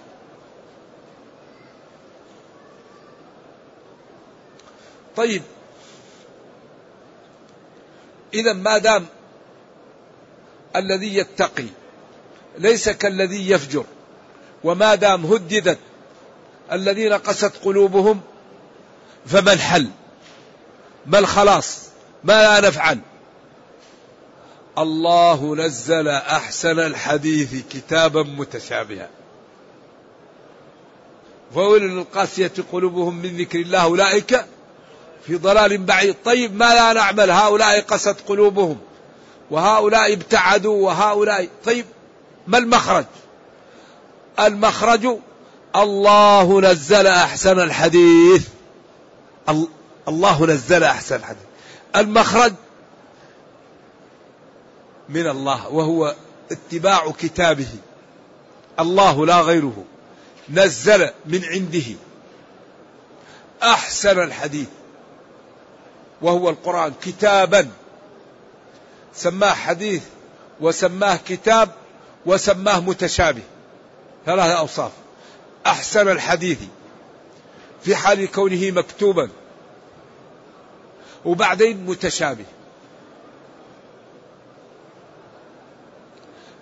طيب. 5.16 5.42
إذا 8.34 8.52
ما 8.52 8.78
دام 8.78 9.06
الذي 10.76 11.16
يتقي 11.16 11.66
ليس 12.58 12.88
كالذي 12.88 13.50
يفجر 13.50 13.84
وما 14.64 14.94
دام 14.94 15.26
هددت 15.26 15.78
الذين 16.72 17.12
قست 17.12 17.52
قلوبهم 17.64 18.20
فما 19.26 19.52
الحل؟ 19.52 19.88
ما 21.06 21.18
الخلاص؟ 21.18 21.78
ما 22.24 22.32
لا 22.32 22.68
نفعل؟ 22.68 22.98
الله 24.78 25.56
نزل 25.56 26.08
أحسن 26.08 26.78
الحديث 26.78 27.54
كتابا 27.70 28.22
متشابها. 28.22 29.08
فويل 31.54 31.82
للقاسية 31.82 32.52
قلوبهم 32.72 33.16
من 33.16 33.36
ذكر 33.36 33.60
الله 33.60 33.82
أولئك 33.82 34.44
في 35.26 35.36
ضلال 35.36 35.78
بعيد. 35.78 36.16
طيب 36.24 36.56
ما 36.56 36.74
لا 36.74 36.92
نعمل؟ 36.92 37.30
هؤلاء 37.30 37.80
قست 37.80 38.16
قلوبهم. 38.28 38.78
وهؤلاء 39.50 40.12
ابتعدوا 40.12 40.86
وهؤلاء. 40.86 41.48
طيب 41.64 41.86
ما 42.46 42.58
المخرج؟ 42.58 43.04
المخرج 44.40 45.18
الله 45.76 46.60
نزل 46.60 47.06
أحسن 47.06 47.60
الحديث 47.60 48.53
الله 50.08 50.46
نزل 50.46 50.84
أحسن 50.84 51.16
الحديث 51.16 51.42
المخرج 51.96 52.52
من 55.08 55.26
الله 55.26 55.68
وهو 55.68 56.14
اتباع 56.50 57.12
كتابه. 57.20 57.68
الله 58.80 59.26
لا 59.26 59.40
غيره. 59.40 59.84
نزل 60.50 61.10
من 61.26 61.44
عنده. 61.44 61.96
أحسن 63.62 64.22
الحديث. 64.22 64.68
وهو 66.22 66.50
القرآن. 66.50 66.92
كتابا. 67.02 67.68
سماه 69.14 69.54
حديث 69.54 70.02
وسماه 70.60 71.18
كتاب 71.28 71.70
وسماه 72.26 72.80
متشابه. 72.80 73.42
ثلاثة 74.26 74.58
أوصاف. 74.58 74.92
أحسن 75.66 76.08
الحديث. 76.08 76.58
في 77.84 77.96
حال 77.96 78.30
كونه 78.30 78.70
مكتوبا. 78.70 79.30
وبعدين 81.24 81.86
متشابه. 81.86 82.44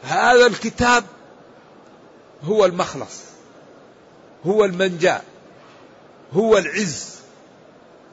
هذا 0.02 0.46
الكتاب 0.46 1.04
هو 2.44 2.64
المخلص 2.64 3.20
هو 4.46 4.64
المنجاة 4.64 5.22
هو 6.32 6.58
العز 6.58 7.16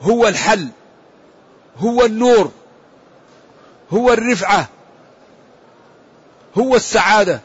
هو 0.02 0.28
الحل 0.28 0.68
هو 1.78 2.06
النور 2.06 2.52
هو 3.94 4.14
الرفعة 4.14 4.70
هو 6.58 6.76
السعادة 6.76 7.42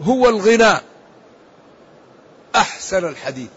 هو 0.00 0.28
الغناء. 0.28 0.84
أحسن 2.56 3.08
الحديث. 3.08 3.50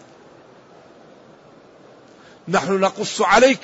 نحن 2.48 2.80
نقص 2.80 3.20
عليك. 3.20 3.60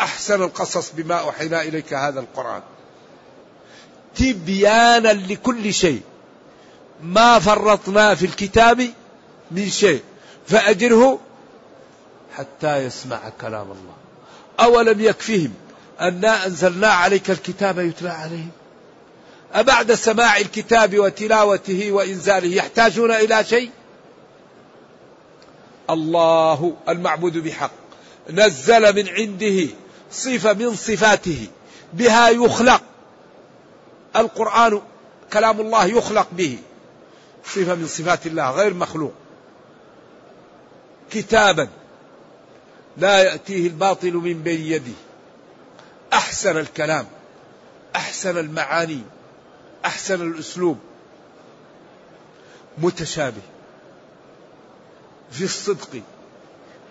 أحسن 0.00 0.42
القصص 0.42 0.92
بما 0.96 1.14
أوحينا 1.14 1.62
إليك 1.62 1.94
هذا 1.94 2.20
القرآن. 2.20 2.62
تبيانا 4.16 5.12
لكل 5.12 5.74
شيء. 5.74 6.02
ما 7.02 7.38
فرطنا 7.38 8.14
في 8.14 8.26
الكتاب 8.26 8.90
من 9.50 9.70
شيء. 9.70 10.02
فأجره 10.46 11.20
حتى 12.36 12.76
يسمع 12.76 13.20
كلام 13.40 13.66
الله. 13.70 13.94
أولم 14.60 15.00
يكفهم 15.00 15.52
أنا 16.00 16.46
أنزلنا 16.46 16.88
عليك 16.88 17.30
الكتاب 17.30 17.78
يتلى 17.78 18.10
عليهم؟ 18.10 18.50
أبعد 19.54 19.94
سماع 19.94 20.36
الكتاب 20.36 20.98
وتلاوته 20.98 21.92
وإنزاله 21.92 22.54
يحتاجون 22.54 23.10
إلى 23.10 23.44
شيء؟ 23.44 23.70
الله 25.92 26.76
المعبود 26.88 27.38
بحق. 27.38 27.70
نزل 28.30 28.96
من 28.96 29.08
عنده 29.08 29.66
صفة 30.12 30.52
من 30.52 30.76
صفاته 30.76 31.46
بها 31.92 32.28
يخلق. 32.28 32.82
القرآن 34.16 34.82
كلام 35.32 35.60
الله 35.60 35.84
يخلق 35.86 36.28
به. 36.32 36.58
صفة 37.44 37.74
من 37.74 37.86
صفات 37.86 38.26
الله 38.26 38.50
غير 38.50 38.74
مخلوق. 38.74 39.12
كتابا. 41.10 41.68
لا 42.96 43.22
يأتيه 43.22 43.66
الباطل 43.66 44.12
من 44.12 44.42
بين 44.42 44.60
يده 44.60 44.92
أحسن 46.12 46.56
الكلام 46.56 47.06
أحسن 47.96 48.38
المعاني 48.38 49.02
أحسن 49.84 50.22
الأسلوب. 50.22 50.78
متشابه. 52.78 53.42
في 55.30 55.44
الصدق 55.44 56.02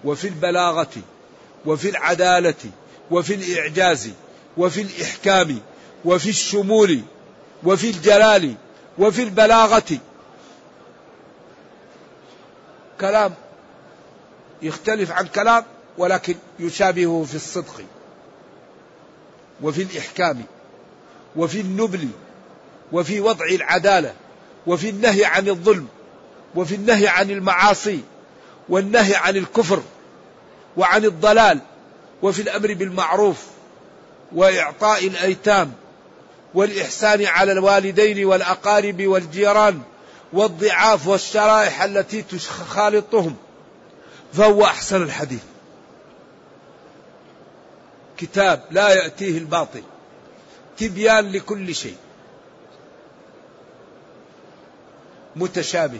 وفي 0.03 0.27
البلاغة 0.27 0.91
وفي 1.65 1.89
العدالة 1.89 2.71
وفي 3.11 3.33
الإعجاز 3.33 4.09
وفي 4.57 4.81
الإحكام 4.81 5.59
وفي 6.05 6.29
الشمول 6.29 7.01
وفي 7.63 7.89
الجلال 7.89 8.55
وفي 8.97 9.23
البلاغة. 9.23 9.97
كلام 13.01 13.33
يختلف 14.61 15.11
عن 15.11 15.27
كلام 15.27 15.63
ولكن 15.97 16.35
يشابهه 16.59 17.25
في 17.29 17.35
الصدق 17.35 17.81
وفي 19.61 19.81
الإحكام 19.81 20.43
وفي 21.35 21.61
النبل 21.61 22.07
وفي 22.91 23.21
وضع 23.21 23.45
العدالة 23.45 24.13
وفي 24.67 24.89
النهي 24.89 25.25
عن 25.25 25.49
الظلم 25.49 25.87
وفي 26.55 26.75
النهي 26.75 27.07
عن 27.07 27.31
المعاصي. 27.31 27.99
والنهي 28.69 29.15
عن 29.15 29.37
الكفر 29.37 29.81
وعن 30.77 31.05
الضلال 31.05 31.59
وفي 32.21 32.41
الأمر 32.41 32.73
بالمعروف 32.73 33.45
وإعطاء 34.35 35.07
الأيتام 35.07 35.73
والإحسان 36.53 37.25
على 37.25 37.51
الوالدين 37.51 38.25
والأقارب 38.25 39.07
والجيران 39.07 39.81
والضعاف 40.33 41.07
والشرائح 41.07 41.81
التي 41.81 42.21
تخالطهم 42.21 43.35
فهو 44.33 44.65
أحسن 44.65 45.03
الحديث. 45.03 45.43
كتاب 48.17 48.63
لا 48.71 48.89
يأتيه 48.89 49.37
الباطل 49.37 49.83
تبيان 50.77 51.31
لكل 51.31 51.75
شيء 51.75 51.97
متشابه 55.35 55.99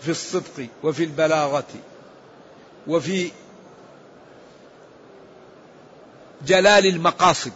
في 0.00 0.10
الصدق 0.10 0.66
وفي 0.82 1.04
البلاغة. 1.04 1.64
وفي 2.88 3.30
جلال 6.46 6.86
المقاصد. 6.86 7.52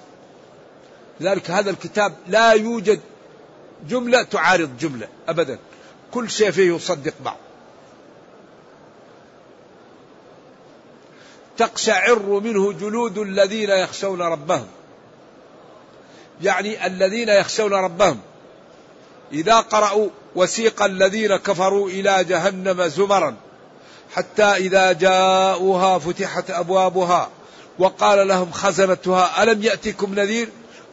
لذلك 1.20 1.50
هذا 1.50 1.70
الكتاب 1.70 2.14
لا 2.26 2.52
يوجد 2.52 3.00
جملة 3.88 4.22
تعارض 4.22 4.76
جملة 4.78 5.08
أبدا. 5.28 5.58
كل 6.12 6.30
شيء 6.30 6.50
فيه 6.50 6.74
يصدق 6.74 7.14
بعض. 7.24 7.36
تقشعر 11.56 12.22
منه 12.22 12.72
جلود 12.72 13.18
الذين 13.18 13.70
يخشون 13.70 14.22
ربهم. 14.22 14.66
يعني 16.42 16.86
الذين 16.86 17.28
يخشون 17.28 17.72
ربهم. 17.72 18.20
إذا 19.32 19.60
قرأوا 19.60 20.08
وسيق 20.34 20.82
الذين 20.82 21.36
كفروا 21.36 21.88
إلى 21.88 22.24
جهنم 22.24 22.86
زمرا. 22.86 23.36
حتى 24.12 24.42
إذا 24.42 24.92
جاءوها 24.92 25.98
فتحت 25.98 26.50
أبوابها 26.50 27.28
وقال 27.78 28.28
لهم 28.28 28.52
خزنتها 28.52 29.42
ألم 29.42 29.62
يأتكم 29.62 30.14
نذير؟ 30.14 30.48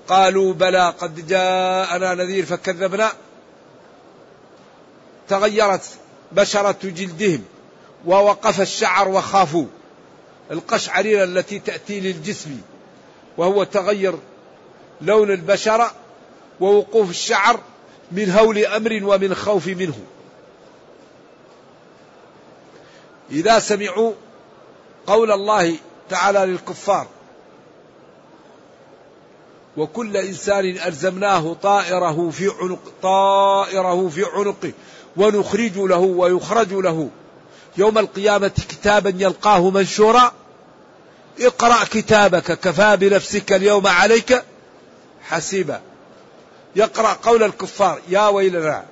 قالوا 0.07 0.53
بلى 0.53 0.93
قد 0.99 1.27
جاءنا 1.27 2.13
نذير 2.13 2.45
فكذبنا. 2.45 3.11
تغيرت 5.29 5.83
بشرة 6.31 6.77
جلدهم 6.83 7.43
ووقف 8.05 8.61
الشعر 8.61 9.07
وخافوا. 9.07 9.65
القشعريرة 10.51 11.23
التي 11.23 11.59
تأتي 11.59 11.99
للجسم 11.99 12.57
وهو 13.37 13.63
تغير 13.63 14.15
لون 15.01 15.31
البشرة 15.31 15.91
ووقوف 16.59 17.09
الشعر 17.09 17.59
من 18.11 18.31
هول 18.31 18.65
أمر 18.65 18.99
ومن 19.03 19.35
خوف 19.35 19.67
منه. 19.67 19.99
إذا 23.31 23.59
سمعوا 23.59 24.13
قول 25.07 25.31
الله 25.31 25.75
تعالى 26.09 26.39
للكفار. 26.39 27.07
وكل 29.77 30.17
إنسان 30.17 30.65
ألزمناه 30.65 31.53
طائره 31.53 32.29
في 32.29 32.51
عنق 32.61 32.79
طائره 33.01 34.09
في 34.09 34.25
عنقه 34.33 34.71
ونخرج 35.17 35.77
له 35.77 35.99
ويخرج 35.99 36.73
له. 36.73 37.09
يوم 37.77 37.97
القيامة 37.97 38.47
كتابا 38.47 39.13
يلقاه 39.17 39.69
منشورا. 39.69 40.31
اقرأ 41.41 41.83
كتابك 41.83 42.59
كفى 42.59 42.97
بنفسك 42.97 43.53
اليوم 43.53 43.87
عليك 43.87 44.43
حسيبا. 45.21 45.81
يقرأ 46.75 47.13
قول 47.13 47.43
الكفار 47.43 48.01
يا 48.09 48.27
ويلنا 48.27 48.85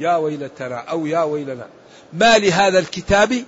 يا 0.00 0.16
ويلتنا 0.16 0.76
أو 0.76 1.06
يا 1.06 1.22
ويلنا 1.22 1.66
ما 2.12 2.38
لهذا 2.38 2.78
الكتاب 2.78 3.44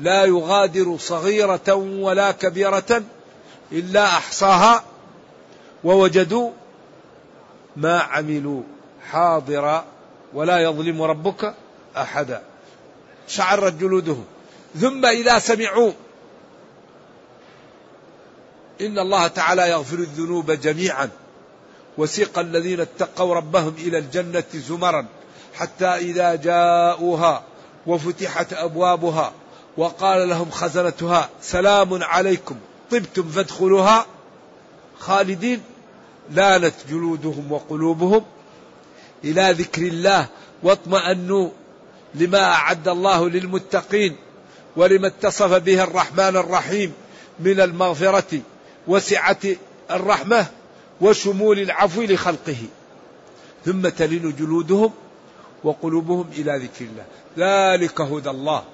لا 0.00 0.24
يغادر 0.24 0.96
صغيرة 0.98 1.74
ولا 1.74 2.32
كبيرة 2.32 3.02
إلا 3.72 4.04
أحصاها 4.04 4.84
ووجدوا 5.84 6.50
ما 7.76 7.98
عملوا 8.00 8.62
حاضرا 9.10 9.84
ولا 10.34 10.58
يظلم 10.58 11.02
ربك 11.02 11.54
أحدا. 11.96 12.42
شعرت 13.28 13.72
جلودهم 13.72 14.24
ثم 14.80 15.06
إذا 15.06 15.38
سمعوا 15.38 15.92
إن 18.80 18.98
الله 18.98 19.26
تعالى 19.26 19.70
يغفر 19.70 19.98
الذنوب 19.98 20.50
جميعا. 20.50 21.10
وسيق 21.98 22.38
الذين 22.38 22.80
اتقوا 22.80 23.34
ربهم 23.34 23.74
إلى 23.78 23.98
الجنة 23.98 24.44
زمرا. 24.54 25.06
حتى 25.60 25.86
إذا 25.86 26.34
جاءوها 26.34 27.42
وفتحت 27.86 28.52
أبوابها 28.52 29.32
وقال 29.76 30.28
لهم 30.28 30.50
خزنتها 30.50 31.28
سلام 31.42 32.02
عليكم 32.02 32.56
طبتم 32.90 33.28
فادخلوها؟ 33.28 34.06
خالدين 34.98 35.62
لانت 36.30 36.74
جلودهم 36.90 37.52
وقلوبهم 37.52 38.24
إلى 39.24 39.54
ذكر 39.58 39.82
الله 39.82 40.26
واطمأنوا 40.62 41.50
لما 42.14 42.44
أعد 42.44 42.88
الله 42.88 43.28
للمتقين 43.28 44.16
ولما 44.76 45.06
اتصف 45.06 45.54
به 45.54 45.84
الرحمن 45.84 46.36
الرحيم 46.36 46.92
من 47.40 47.60
المغفرة 47.60 48.40
وسعة 48.88 49.40
الرحمة 49.90 50.46
وشمول 51.00 51.58
العفو 51.58 52.02
لخلقه. 52.02 52.56
ثم 53.64 53.88
تلين 53.88 54.36
جلودهم 54.38 54.92
وقلوبهم 55.64 56.30
إلى 56.32 56.58
ذكر 56.58 56.84
الله. 56.84 57.04
ذلك 57.38 58.00
هدى 58.00 58.30
الله. 58.30 58.64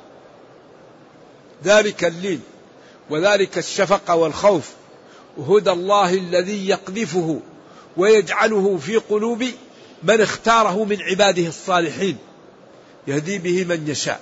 ذلك 1.64 2.04
اللين 2.04 2.40
وذلك 3.10 3.58
الشفقة 3.58 4.16
والخوف. 4.16 4.70
هدى 5.48 5.70
الله 5.70 6.14
الذي 6.14 6.68
يقذفه 6.68 7.40
ويجعله 7.96 8.76
في 8.76 8.96
قلوب 8.96 9.44
من 10.02 10.20
اختاره 10.20 10.84
من 10.84 11.02
عباده 11.02 11.46
الصالحين. 11.46 12.18
يهدي 13.06 13.38
به 13.38 13.64
من 13.64 13.88
يشاء. 13.88 14.20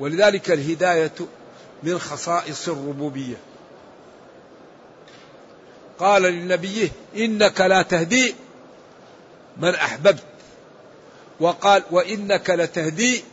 ولذلك 0.00 0.50
الهداية 0.50 1.12
من 1.82 1.98
خصائص 1.98 2.68
الربوبية. 2.68 3.36
قال 5.98 6.22
لنبيه 6.22 6.88
إنك 7.16 7.60
لا 7.60 7.82
تهدي 7.82 8.34
من 9.56 9.74
أحببت. 9.74 10.22
وقال 11.40 11.82
وإنك 11.90 12.50
لتهدي 12.50 13.24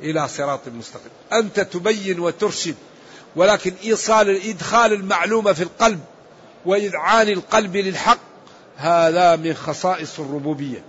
إلى 0.00 0.28
صراط 0.28 0.68
مستقيم. 0.68 1.10
أنت 1.32 1.60
تبين 1.60 2.20
وترشد 2.20 2.74
ولكن 3.36 3.74
إيصال 3.84 4.48
إدخال 4.48 4.92
المعلومة 4.92 5.52
في 5.52 5.62
القلب 5.62 6.00
وإذعان 6.66 7.28
القلب 7.28 7.76
للحق 7.76 8.18
هذا 8.76 9.36
من 9.36 9.54
خصائص 9.54 10.20
الربوبية. 10.20 10.84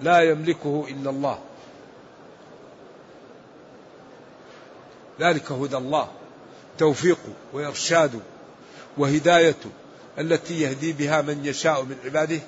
لا 0.00 0.20
يملكه 0.20 0.86
إلا 0.88 1.10
الله. 1.10 1.38
ذلك 5.20 5.52
هدى 5.52 5.76
الله 5.76 6.08
توفيقه 6.78 7.32
وإرشاده 7.52 8.18
وهدايته 8.98 9.70
التي 10.18 10.60
يهدي 10.60 10.92
بها 10.92 11.22
من 11.22 11.44
يشاء 11.44 11.82
من 11.82 11.96
عباده. 12.04 12.40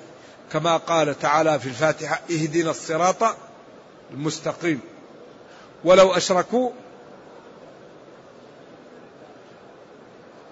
كما 0.51 0.77
قال 0.77 1.19
تعالى 1.19 1.59
في 1.59 1.65
الفاتحة 1.65 2.21
اهدنا 2.31 2.71
الصراط 2.71 3.35
المستقيم. 4.11 4.79
ولو 5.83 6.13
أشركوا 6.13 6.71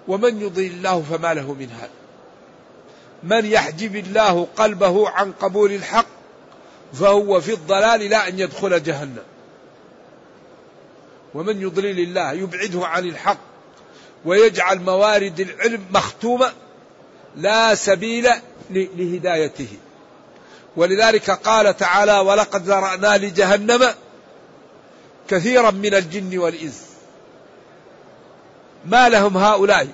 ومن 0.08 0.40
يضل 0.40 0.62
الله 0.62 1.02
فما 1.02 1.34
له 1.34 1.54
من 1.54 1.70
هاد. 1.80 1.90
من 3.22 3.46
يحجب 3.46 3.96
الله 3.96 4.46
قلبه 4.56 5.08
عن 5.08 5.32
قبول 5.32 5.72
الحق 5.72 6.06
فهو 6.92 7.40
في 7.40 7.52
الضلال 7.52 8.00
لا 8.00 8.28
أن 8.28 8.38
يدخل 8.38 8.82
جهنم. 8.82 9.22
ومن 11.34 11.62
يضلل 11.62 12.00
الله 12.00 12.32
يبعده 12.32 12.86
عن 12.86 13.04
الحق 13.04 13.38
ويجعل 14.24 14.80
موارد 14.80 15.40
العلم 15.40 15.84
مختومة. 15.90 16.52
لا 17.36 17.74
سبيل 17.74 18.28
لهدايته. 18.70 19.68
ولذلك 20.76 21.30
قال 21.30 21.76
تعالى 21.76 22.18
ولقد 22.18 22.62
ذرأنا 22.62 23.18
لجهنم 23.18 23.88
كثيرا 25.28 25.70
من 25.70 25.94
الجن 25.94 26.38
والإنس. 26.38 26.86
ما 28.84 29.08
لهم 29.08 29.36
هؤلاء؟ 29.36 29.88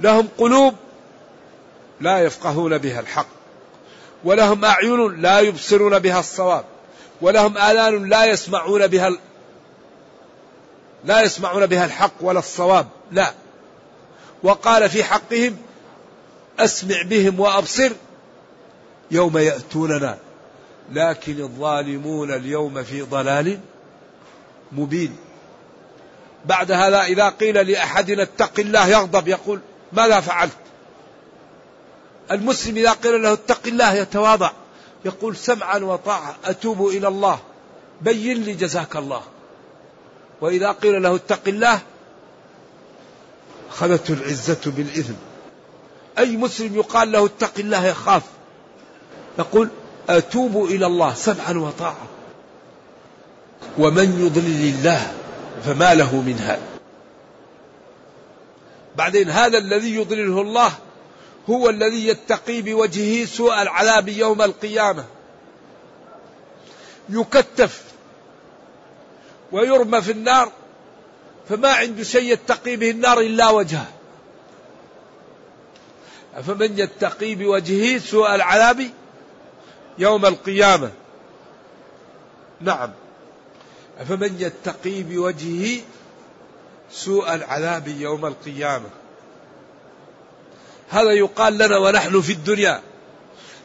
لهم 0.00 0.28
قلوب 0.38 0.74
لا 2.00 2.18
يفقهون 2.18 2.78
بها 2.78 3.00
الحق. 3.00 3.26
ولهم 4.24 4.64
أعين 4.64 5.20
لا 5.20 5.40
يبصرون 5.40 5.98
بها 5.98 6.20
الصواب. 6.20 6.64
ولهم 7.20 7.58
آذان 7.58 8.08
لا 8.08 8.24
يسمعون 8.24 8.86
بها 8.86 9.10
لا 11.04 11.22
يسمعون 11.22 11.66
بها 11.66 11.84
الحق 11.84 12.12
ولا 12.20 12.38
الصواب. 12.38 12.86
لا. 13.12 13.32
وقال 14.42 14.90
في 14.90 15.04
حقهم 15.04 15.56
أسمع 16.58 17.02
بهم 17.02 17.40
وأبصر 17.40 17.92
يوم 19.10 19.38
يأتوننا. 19.38 20.18
لكن 20.92 21.40
الظالمون 21.40 22.34
اليوم 22.34 22.82
في 22.82 23.02
ضلال 23.02 23.60
مبين. 24.72 25.16
بعد 26.44 26.72
هذا 26.72 27.02
إذا 27.02 27.28
قيل 27.28 27.70
لأحدنا 27.70 28.22
اتق 28.22 28.52
الله 28.58 28.86
يغضب 28.86 29.28
يقول 29.28 29.60
ماذا 29.92 30.20
فعلت؟ 30.20 30.52
المسلم 32.30 32.76
إذا 32.76 32.92
قيل 32.92 33.22
له 33.22 33.32
اتق 33.32 33.60
الله 33.66 33.94
يتواضع 33.94 34.50
يقول 35.04 35.36
سمعا 35.36 35.78
وطاعة 35.78 36.36
أتوب 36.44 36.88
إلى 36.88 37.08
الله. 37.08 37.38
بين 38.00 38.42
لي 38.42 38.52
جزاك 38.52 38.96
الله. 38.96 39.22
وإذا 40.40 40.72
قيل 40.72 41.02
له 41.02 41.14
اتق 41.14 41.40
الله 41.46 41.80
أخذته 43.70 44.14
العزة 44.14 44.60
بالإثم 44.66 45.14
أي 46.18 46.36
مسلم 46.36 46.76
يقال 46.76 47.12
له 47.12 47.26
اتق 47.26 47.52
الله 47.58 47.86
يخاف 47.86 48.22
يقول 49.38 49.68
أتوب 50.08 50.64
إلى 50.64 50.86
الله 50.86 51.14
سمعا 51.14 51.52
وطاعة. 51.52 52.06
ومن 53.78 54.26
يضلل 54.26 54.74
الله 54.74 55.12
فما 55.64 55.94
له 55.94 56.16
من 56.16 56.38
هاد. 56.38 56.60
بعدين 58.96 59.30
هذا 59.30 59.58
الذي 59.58 59.94
يضلله 59.94 60.40
الله 60.40 60.72
هو 61.50 61.70
الذي 61.70 62.08
يتقي 62.08 62.62
بوجهه 62.62 63.24
سوء 63.24 63.62
العذاب 63.62 64.08
يوم 64.08 64.42
القيامة. 64.42 65.04
يكتف 67.08 67.82
ويرمى 69.52 70.02
في 70.02 70.12
النار 70.12 70.52
فما 71.48 71.68
عنده 71.68 72.02
شيء 72.02 72.32
يتقي 72.32 72.76
به 72.76 72.90
النار 72.90 73.20
إلا 73.20 73.50
وجهه. 73.50 73.97
فمن 76.46 76.78
يتقي 76.78 77.34
بوجهه 77.34 77.98
سوء 77.98 78.34
العذاب 78.34 78.90
يوم 79.98 80.26
القيامة؟ 80.26 80.90
نعم. 82.60 82.90
فمن 84.08 84.36
يتقي 84.40 85.02
بوجهه 85.02 85.80
سوء 86.92 87.34
العذاب 87.34 87.88
يوم 87.88 88.26
القيامة؟ 88.26 88.90
هذا 90.88 91.10
يقال 91.12 91.58
لنا 91.58 91.78
ونحن 91.78 92.20
في 92.20 92.32
الدنيا. 92.32 92.82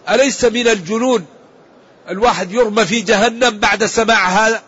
أليس 0.10 0.46
من 0.46 0.68
الجنون 0.68 1.26
الواحد 2.10 2.52
يرمى 2.52 2.86
في 2.86 3.02
جهنم 3.02 3.60
بعد 3.60 3.86
سماع 3.86 4.28
هذا؟ 4.28 4.64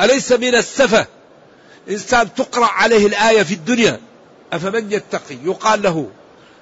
أليس 0.00 0.32
من 0.32 0.54
السفة 0.54 1.06
إنسان 1.90 2.34
تقرأ 2.34 2.66
عليه 2.66 3.06
الآية 3.06 3.42
في 3.42 3.54
الدنيا؟ 3.54 4.00
أفمن 4.52 4.92
يتقي؟ 4.92 5.36
يقال 5.44 5.82
له. 5.82 6.10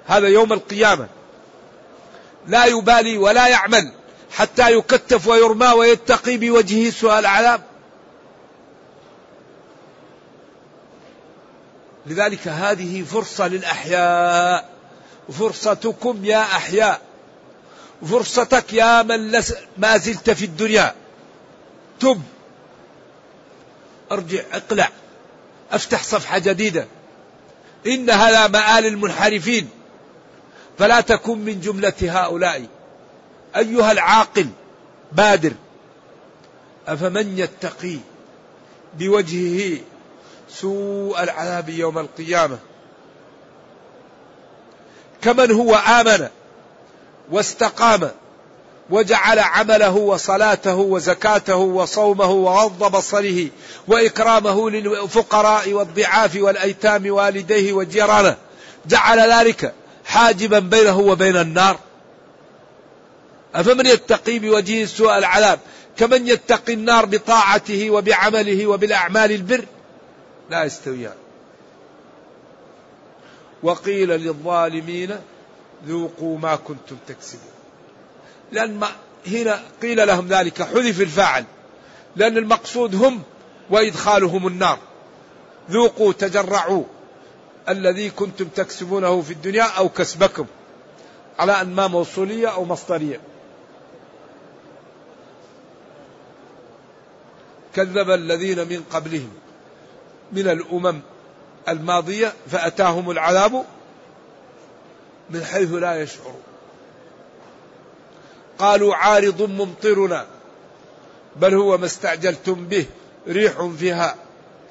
هذا 0.07 0.27
يوم 0.27 0.53
القيامة. 0.53 1.07
لا 2.47 2.65
يبالي 2.65 3.17
ولا 3.17 3.47
يعمل 3.47 3.91
حتى 4.31 4.71
يكتف 4.71 5.27
ويرمى 5.27 5.67
ويتقي 5.67 6.37
بوجهه 6.37 6.89
سوء 6.91 7.19
العذاب 7.19 7.61
لذلك 12.05 12.47
هذه 12.47 13.03
فرصة 13.03 13.47
للأحياء. 13.47 14.69
فرصتكم 15.39 16.25
يا 16.25 16.41
أحياء. 16.41 17.01
فرصتك 18.09 18.73
يا 18.73 19.03
من 19.03 19.31
لس 19.31 19.53
ما 19.77 19.97
زلت 19.97 20.29
في 20.29 20.45
الدنيا. 20.45 20.95
تب. 21.99 22.21
أرجع 24.11 24.41
اقلع. 24.51 24.89
افتح 25.71 26.03
صفحة 26.03 26.37
جديدة. 26.37 26.87
إن 27.87 28.09
هذا 28.09 28.47
مآل 28.47 28.85
المنحرفين 28.85 29.69
فلا 30.81 31.01
تكن 31.01 31.37
من 31.37 31.59
جملة 31.59 31.93
هؤلاء. 32.01 32.65
أيها 33.57 33.91
العاقل 33.91 34.47
بادر. 35.11 35.53
أفمن 36.87 37.37
يتقي 37.37 37.97
بوجهه 38.99 39.77
سوء 40.49 41.23
العذاب 41.23 41.69
يوم 41.69 41.97
القيامة؟ 41.97 42.57
كمن 45.21 45.51
هو 45.51 45.75
آمن 45.75 46.27
واستقام 47.31 48.11
وجعل 48.89 49.39
عمله 49.39 49.95
وصلاته 49.95 50.75
وزكاته 50.75 51.55
وصومه 51.55 52.31
وغض 52.31 52.91
بصره 52.91 53.47
وإكرامه 53.87 54.69
للفقراء 54.69 55.73
والضعاف 55.73 56.35
والأيتام 56.35 57.11
والديه 57.11 57.73
وجيرانه. 57.73 58.37
جعل 58.85 59.19
ذلك 59.31 59.73
حاجبا 60.05 60.59
بينه 60.59 60.99
وبين 60.99 61.37
النار. 61.37 61.79
أفمن 63.55 63.85
يتقي 63.85 64.39
بوجهه 64.39 64.85
سوء 64.85 65.17
العذاب؟ 65.17 65.59
كمن 65.97 66.27
يتقي 66.27 66.73
النار 66.73 67.05
بطاعته 67.05 67.89
وبعمله 67.89 68.67
وبالأعمال 68.67 69.31
البر؟ 69.31 69.65
لا 70.49 70.63
يستويان. 70.63 71.15
وقيل 73.63 74.09
للظالمين 74.09 75.15
ذوقوا 75.87 76.37
ما 76.37 76.55
كنتم 76.55 76.97
تكسبون. 77.07 77.51
لأن 78.51 78.79
ما 78.79 78.87
هنا 79.27 79.61
قيل 79.81 80.07
لهم 80.07 80.27
ذلك 80.27 80.63
حذف 80.63 81.01
الفاعل. 81.01 81.45
لأن 82.15 82.37
المقصود 82.37 82.95
هم 82.95 83.23
وإدخالهم 83.69 84.47
النار. 84.47 84.79
ذوقوا 85.71 86.13
تجرعوا. 86.13 86.83
الذي 87.69 88.09
كنتم 88.09 88.45
تكسبونه 88.45 89.21
في 89.21 89.33
الدنيا 89.33 89.63
أو 89.63 89.89
كسبكم 89.89 90.45
على 91.39 91.61
أن 91.61 91.73
ما 91.73 91.87
موصولية 91.87 92.47
أو 92.47 92.65
مصدرية. 92.65 93.19
كذب 97.75 98.09
الذين 98.09 98.67
من 98.67 98.83
قبلهم 98.91 99.33
من 100.31 100.47
الأمم 100.47 100.99
الماضية 101.69 102.33
فأتاهم 102.51 103.11
العذاب 103.11 103.65
من 105.29 105.43
حيث 105.43 105.73
لا 105.73 106.01
يشعرون. 106.01 106.41
قالوا 108.59 108.95
عارض 108.95 109.41
ممطرنا 109.41 110.25
بل 111.35 111.53
هو 111.53 111.77
ما 111.77 111.85
استعجلتم 111.85 112.67
به 112.67 112.85
ريح 113.27 113.65
فيها 113.79 114.15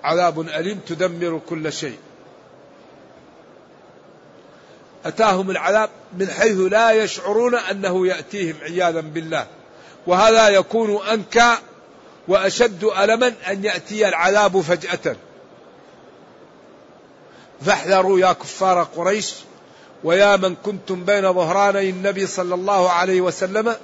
عذاب 0.04 0.40
أليم 0.40 0.80
تدمر 0.86 1.40
كل 1.48 1.72
شيء. 1.72 1.98
أتاهم 5.04 5.50
العذاب 5.50 5.90
من 6.18 6.30
حيث 6.30 6.58
لا 6.58 6.90
يشعرون 6.90 7.54
أنه 7.54 8.06
يأتيهم 8.06 8.54
عياذا 8.62 9.00
بالله. 9.00 9.46
وهذا 10.06 10.48
يكون 10.48 11.06
أنكى 11.06 11.54
وأشد 12.28 12.84
ألما 12.84 13.32
أن 13.48 13.64
يأتي 13.64 14.08
العذاب 14.08 14.60
فجأة. 14.60 15.16
فاحذروا 17.66 18.20
يا 18.20 18.32
كفار 18.32 18.82
قريش 18.82 19.34
ويا 20.04 20.36
من 20.36 20.54
كنتم 20.54 21.04
بين 21.04 21.32
ظهراني 21.32 21.90
النبي 21.90 22.26
صلى 22.26 22.54
الله 22.54 22.90
عليه 22.90 23.20
وسلم 23.20 23.74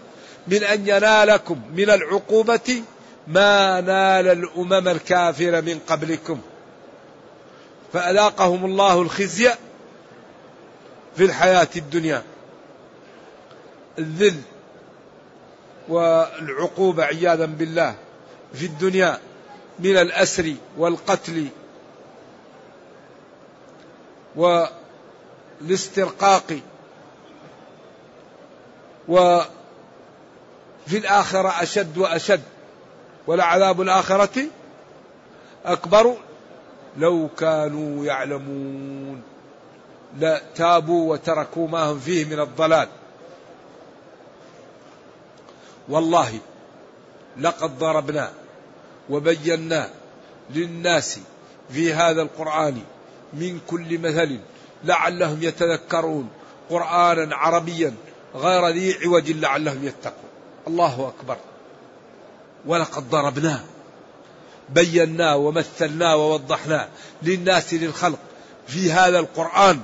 من 0.49 0.65
أن 0.65 0.89
ينالكم 0.89 1.61
من 1.75 1.91
العقوبة 1.91 2.83
ما 3.27 3.81
نال 3.81 4.29
الأمم 4.29 4.89
الكافرة 4.89 5.61
من 5.61 5.79
قبلكم. 5.89 6.41
فأذاقهم 7.93 8.65
الله 8.65 9.03
الخزي 9.03 9.51
في 11.17 11.25
الحياة 11.25 11.69
الدنيا. 11.77 12.23
الذل 13.99 14.41
والعقوبة 15.89 17.05
عياذا 17.05 17.47
بالله 17.47 17.95
في 18.55 18.67
الدنيا 18.67 19.21
من 19.79 19.97
الأسر 19.97 20.55
والقتل 20.79 21.49
والاسترقاق 25.61 26.61
وفي 29.09 29.47
الآخرة 30.93 31.63
أشد 31.63 31.99
وأشد 31.99 32.43
ولعذاب 33.27 33.81
الآخرة 33.81 34.43
أكبر 35.65 36.15
لو 36.97 37.29
كانوا 37.39 38.05
يعلمون. 38.07 39.36
لا 40.19 40.43
تابوا 40.55 41.13
وتركوا 41.13 41.69
ما 41.69 41.83
هم 41.83 41.99
فيه 41.99 42.25
من 42.25 42.41
الضلال. 42.41 42.89
والله 45.89 46.39
لقد 47.39 47.79
ضربنا 47.79 48.33
وبينا 49.11 49.91
للناس 50.51 51.19
في 51.71 51.95
هذا 51.95 52.23
القرآن 52.23 52.83
من 53.33 53.61
كل 53.67 53.99
مثل 53.99 54.39
لعلهم 54.85 55.43
يتذكرون 55.43 56.29
قرآنا 56.71 57.37
عربيا 57.37 57.95
غير 58.35 58.69
ذي 58.69 58.95
عوج 59.05 59.31
لعلهم 59.31 59.85
يتقون. 59.85 60.31
الله 60.67 61.13
أكبر. 61.19 61.37
ولقد 62.67 63.11
ضربناه 63.11 63.61
بيناه 64.69 65.37
ومثلناه 65.37 66.17
ووضحناه 66.17 66.89
للناس 67.23 67.75
للخلق 67.75 68.19
في 68.67 68.93
هذا 68.93 69.19
القرآن 69.19 69.81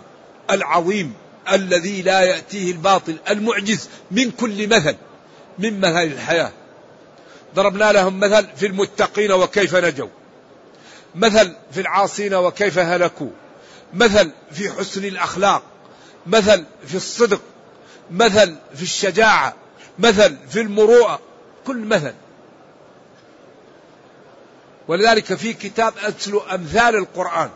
العظيم 0.50 1.14
الذي 1.52 2.02
لا 2.02 2.20
يأتيه 2.20 2.72
الباطل 2.72 3.16
المعجز 3.30 3.88
من 4.10 4.30
كل 4.30 4.68
مثل 4.68 4.96
من 5.58 5.80
مثل 5.80 6.02
الحياة. 6.02 6.52
ضربنا 7.54 7.92
لهم 7.92 8.20
مثل 8.20 8.46
في 8.56 8.66
المتقين 8.66 9.32
وكيف 9.32 9.76
نجوا 9.76 10.08
مثل 11.14 11.56
في 11.72 11.80
العاصين 11.80 12.34
وكيف 12.34 12.78
هلكوا 12.78 13.30
مثل 13.94 14.30
في 14.52 14.70
حسن 14.70 15.04
الأخلاق 15.04 15.62
مثل 16.26 16.64
في 16.86 16.94
الصدق 16.94 17.40
مثل 18.10 18.56
في 18.74 18.82
الشجاعة 18.82 19.54
مثل 19.98 20.36
في 20.48 20.60
المروءة 20.60 21.20
كل 21.66 21.76
مثل. 21.76 22.14
ولذلك 24.88 25.34
في 25.34 25.52
كتاب 25.52 25.94
أتلو 26.04 26.40
أمثال 26.40 26.96
القرآن. 26.96 27.50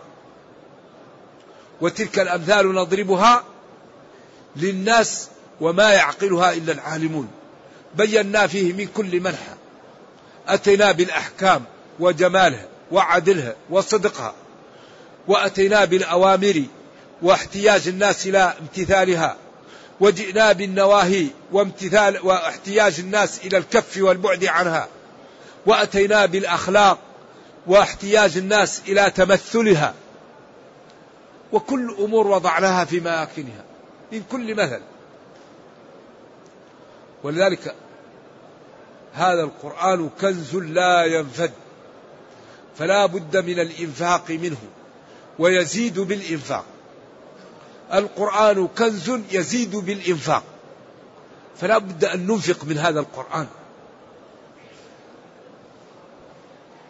وتلك 1.80 2.18
الأمثال 2.18 2.74
نضربها 2.74 3.44
للناس 4.56 5.28
وما 5.60 5.92
يعقلها 5.92 6.52
إلا 6.52 6.72
العالمون. 6.72 7.28
بينا 7.94 8.46
فيه 8.46 8.72
من 8.72 8.86
كل 8.86 9.20
منحى 9.20 9.54
أتينا 10.48 10.92
بالأحكام 10.92 11.64
وجمالها 12.00 12.68
وعدلها 12.92 13.54
وصدقها 13.70 14.34
وأتينا 15.28 15.84
بالأوامر 15.84 16.64
واحتياج 17.22 17.88
الناس 17.88 18.26
إلى 18.26 18.54
امتثالها. 18.60 19.36
وجئنا 20.00 20.52
بالنواهي 20.52 21.26
وامتثال 21.52 22.26
واحتياج 22.26 23.00
الناس 23.00 23.40
إلى 23.44 23.58
الكف 23.58 23.98
والبعد 23.98 24.44
عنها. 24.44 24.88
وأتينا 25.66 26.26
بالأخلاق 26.26 26.98
واحتياج 27.66 28.36
الناس 28.36 28.80
إلى 28.88 29.10
تمثلها. 29.10 29.94
وكل 31.52 31.96
أمور 31.98 32.26
وضعناها 32.26 32.84
في 32.84 33.00
مآكنها 33.00 33.64
من 34.12 34.22
كل 34.32 34.54
مثل. 34.54 34.80
ولذلك 37.22 37.74
هذا 39.12 39.42
القرآن 39.42 40.10
كنز 40.20 40.56
لا 40.56 41.04
ينفد 41.04 41.52
فلا 42.78 43.06
بد 43.06 43.36
من 43.36 43.60
الإنفاق 43.60 44.30
منه 44.30 44.56
ويزيد 45.38 46.00
بالإنفاق. 46.00 46.64
القرآن 47.94 48.68
كنز 48.68 49.10
يزيد 49.30 49.76
بالإنفاق 49.76 50.42
فلا 51.56 51.78
بد 51.78 52.04
أن 52.04 52.26
ننفق 52.26 52.64
من 52.64 52.78
هذا 52.78 53.00
القرآن. 53.00 53.46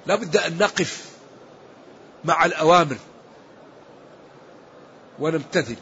لا 0.07 0.15
بد 0.15 0.37
أن 0.37 0.59
نقف 0.59 1.11
مع 2.25 2.45
الأوامر. 2.45 2.97
ونمتثل. 5.19 5.77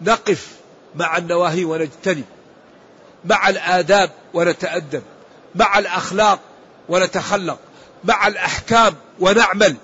نقف 0.00 0.48
مع 0.94 1.16
النواهي 1.16 1.64
ونجتنب. 1.64 2.24
مع 3.24 3.48
الآداب 3.48 4.10
ونتأدب. 4.34 5.02
مع 5.54 5.78
الأخلاق 5.78 6.40
ونتخلق. 6.88 7.58
مع 8.04 8.26
الأحكام 8.26 8.94
ونعمل. 9.20 9.76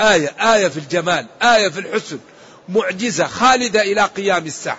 آية 0.00 0.54
آية 0.54 0.68
في 0.68 0.76
الجمال 0.76 1.26
آية 1.42 1.68
في 1.68 1.80
الحسن. 1.80 2.18
معجزة 2.68 3.26
خالدة 3.26 3.82
إلى 3.82 4.02
قيام 4.02 4.46
الساعة. 4.46 4.78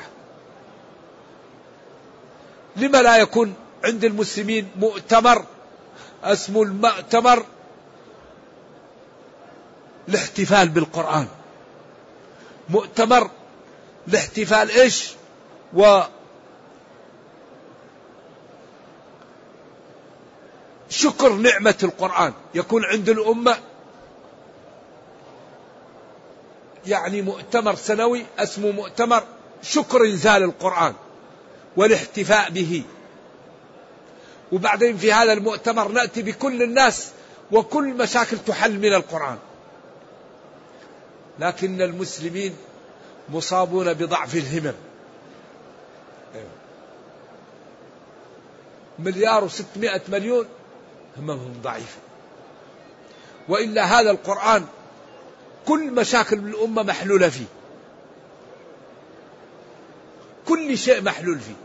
لما 2.75 3.01
لا 3.01 3.17
يكون 3.17 3.53
عند 3.85 4.03
المسلمين 4.03 4.69
مؤتمر 4.75 5.45
اسمه 6.23 6.63
المؤتمر 6.63 7.45
الاحتفال 10.09 10.69
بالقرآن. 10.69 11.27
مؤتمر 12.69 13.29
الاحتفال 14.07 14.71
إيش؟ 14.71 15.13
و 15.73 16.01
شكر 20.89 21.33
نعمة 21.33 21.75
القرآن. 21.83 22.33
يكون 22.55 22.85
عند 22.85 23.09
الأمة 23.09 23.57
يعني 26.87 27.21
مؤتمر 27.21 27.75
سنوي 27.75 28.25
اسمه 28.39 28.71
مؤتمر 28.71 29.23
شكر 29.61 30.05
إنزال 30.05 30.43
القرآن 30.43 30.93
والاحتفاء 31.77 32.49
به. 32.49 32.83
وبعدين 34.51 34.97
في 34.97 35.13
هذا 35.13 35.33
المؤتمر 35.33 35.87
نأتي 35.87 36.21
بكل 36.21 36.63
الناس 36.63 37.11
وكل 37.51 37.93
مشاكل 37.93 38.37
تحل 38.37 38.79
من 38.79 38.93
القرآن. 38.93 39.37
لكن 41.39 41.81
المسلمين 41.81 42.55
مصابون 43.29 43.93
بضعف 43.93 44.35
الهمم. 44.35 44.73
مليار 48.99 49.43
وستمائة 49.43 50.01
مليون 50.07 50.45
هممهم 51.17 51.53
ضعيفة 51.63 51.97
وإلا 53.49 53.83
هذا 53.83 54.11
القرآن 54.11 54.65
كل 55.67 55.91
مشاكل 55.91 56.37
الأمة 56.37 56.83
محلولة 56.83 57.29
فيه. 57.29 57.45
كل 60.47 60.77
شيء 60.77 61.01
محلول 61.01 61.39
فيه. 61.39 61.55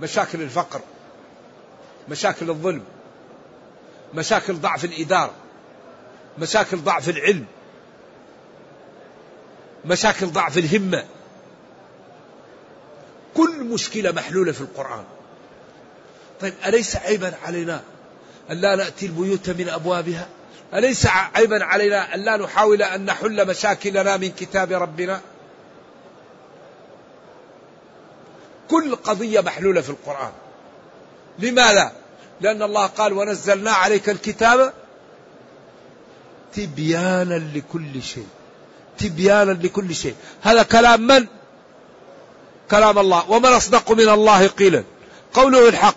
مشاكل 0.00 0.42
الفقر 0.42 0.80
مشاكل 2.08 2.50
الظلم 2.50 2.84
مشاكل 4.14 4.54
ضعف 4.54 4.84
الإدارة 4.84 5.32
مشاكل 6.38 6.76
ضعف 6.76 7.08
العلم. 7.08 7.46
مشاكل 9.86 10.26
ضعف 10.26 10.58
الهمة. 10.58 11.04
كل 13.34 13.64
مشكلة 13.64 14.12
محلولة 14.12 14.52
في 14.52 14.60
القرآن. 14.60 15.04
طيب 16.40 16.54
أليس 16.66 16.96
عيبا 16.96 17.34
علينا 17.44 17.82
أن 18.50 18.56
لا 18.56 18.76
نأتي 18.76 19.06
البيوت 19.06 19.50
من 19.50 19.68
أبوابها؟ 19.68 20.28
أليس 20.74 21.06
عيبا 21.06 21.64
علينا 21.64 22.14
أن 22.14 22.20
لا 22.20 22.36
نحاول 22.36 22.82
أن 22.82 23.04
نحل 23.04 23.48
مشاكلنا 23.48 24.16
من 24.16 24.30
كتاب 24.30 24.72
ربنا؟ 24.72 25.20
كل 28.70 28.96
قضية 28.96 29.40
محلولة 29.40 29.80
في 29.80 29.90
القرآن. 29.90 30.32
لماذا؟ 31.38 31.92
لأن 32.40 32.62
الله 32.62 32.86
قال 32.86 33.12
ونزلنا 33.12 33.70
عليك 33.70 34.08
الكتاب 34.08 34.72
تبيانا 36.54 37.50
لكل 37.54 38.02
شيء. 38.02 38.28
تبيانا 38.98 39.52
لكل 39.52 39.94
شيء. 39.94 40.14
هذا 40.42 40.62
كلام 40.62 41.06
من؟ 41.06 41.26
كلام 42.70 42.98
الله. 42.98 43.30
ومن 43.30 43.46
أصدق 43.46 43.92
من 43.92 44.08
الله 44.08 44.46
قيلا. 44.46 44.84
قوله 45.32 45.68
الحق. 45.68 45.96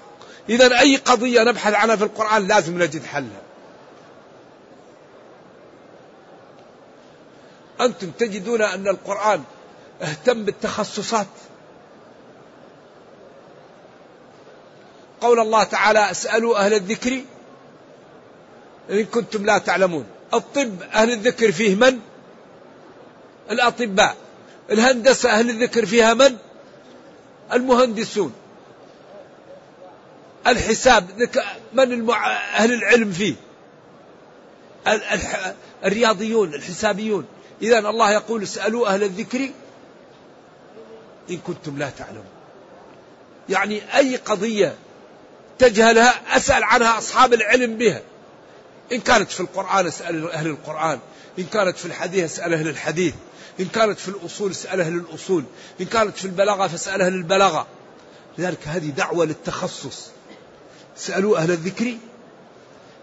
إذا 0.49 0.79
أي 0.79 0.95
قضية 0.95 1.43
نبحث 1.43 1.73
عنها 1.73 1.95
في 1.95 2.03
القرآن 2.03 2.47
لازم 2.47 2.83
نجد 2.83 3.05
حلها. 3.05 3.41
أنتم 7.81 8.11
تجدون 8.11 8.61
أن 8.61 8.87
القرآن 8.87 9.43
اهتم 10.01 10.43
بالتخصصات. 10.43 11.27
قول 15.21 15.39
الله 15.39 15.63
تعالى 15.63 16.11
اسألوا 16.11 16.65
أهل 16.65 16.73
الذكر 16.73 17.21
إن 18.89 19.05
كنتم 19.05 19.45
لا 19.45 19.57
تعلمون. 19.57 20.05
الطب 20.33 20.81
أهل 20.81 21.11
الذكر 21.11 21.51
فيه 21.51 21.75
من؟ 21.75 21.99
الأطباء. 23.51 24.15
الهندسة 24.71 25.29
أهل 25.29 25.49
الذكر 25.49 25.85
فيها 25.85 26.13
من؟ 26.13 26.37
المهندسون. 27.53 28.33
الحساب 30.47 31.29
من 31.73 31.93
المع... 31.93 32.33
أهل 32.37 32.73
العلم 32.73 33.11
فيه؟ 33.11 33.35
الرياضيون 35.85 36.53
الحسابيون. 36.53 37.25
إذا 37.61 37.79
الله 37.79 38.11
يقول 38.11 38.43
اسألوا 38.43 38.87
أهل 38.87 39.03
الذكر 39.03 39.49
إن 41.29 41.37
كنتم 41.37 41.77
لا 41.77 41.89
تعلمون. 41.89 42.25
يعني 43.49 43.81
أي 43.95 44.15
قضية 44.15 44.75
تجهلها 45.59 46.37
أسأل 46.37 46.63
عنها 46.63 46.97
أصحاب 46.97 47.33
العلم 47.33 47.77
بها. 47.77 48.01
إن 48.91 48.99
كانت 48.99 49.31
في 49.31 49.39
القرآن 49.39 49.87
أسأل 49.87 50.31
أهل 50.31 50.47
القرآن 50.47 50.99
إن 51.39 51.43
كانت 51.43 51.77
في 51.77 51.85
الحديث 51.85 52.23
أسأل 52.23 52.53
أهل 52.53 52.67
الحديث. 52.67 53.13
إن 53.59 53.65
كانت 53.65 53.99
في 53.99 54.07
الأصول 54.09 54.51
اسأل 54.51 54.81
أهل 54.81 54.93
الأصول. 54.93 55.43
إن 55.81 55.85
كانت 55.85 56.17
في 56.17 56.25
البلاغة 56.25 56.67
فاسأل 56.67 57.01
أهل 57.01 57.13
البلاغة. 57.13 57.67
لذلك 58.37 58.67
هذه 58.67 58.89
دعوة 58.89 59.25
للتخصص. 59.25 60.09
سألوا 60.95 61.37
أهل 61.37 61.51
الذكر 61.51 61.97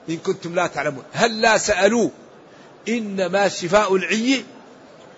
إن 0.08 0.16
كنتم 0.16 0.54
لا 0.54 0.66
تعلمون. 0.66 1.04
هل 1.12 1.40
لا 1.40 1.58
سألوا؟ 1.58 2.10
إنما 2.88 3.48
شفاء 3.48 3.96
العي 3.96 4.44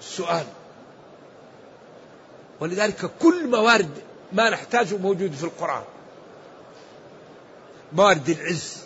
السؤال 0.00 0.46
ولذلك 2.60 3.10
كل 3.20 3.48
موارد 3.48 3.90
ما 4.32 4.50
نحتاجه 4.50 4.96
موجود 4.96 5.32
في 5.32 5.44
القرآن. 5.44 5.82
موارد 7.92 8.28
العز 8.28 8.76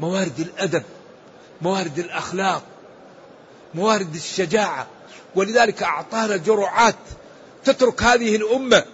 موارد 0.00 0.40
الأدب 0.40 0.82
موارد 1.62 1.98
الأخلاق 1.98 2.62
موارد 3.74 4.14
الشجاعة. 4.14 4.86
ولذلك 5.34 5.82
أعطانا 5.82 6.36
جرعات 6.36 6.94
تترك 7.64 8.02
هذه 8.02 8.36
الأمة 8.36 8.84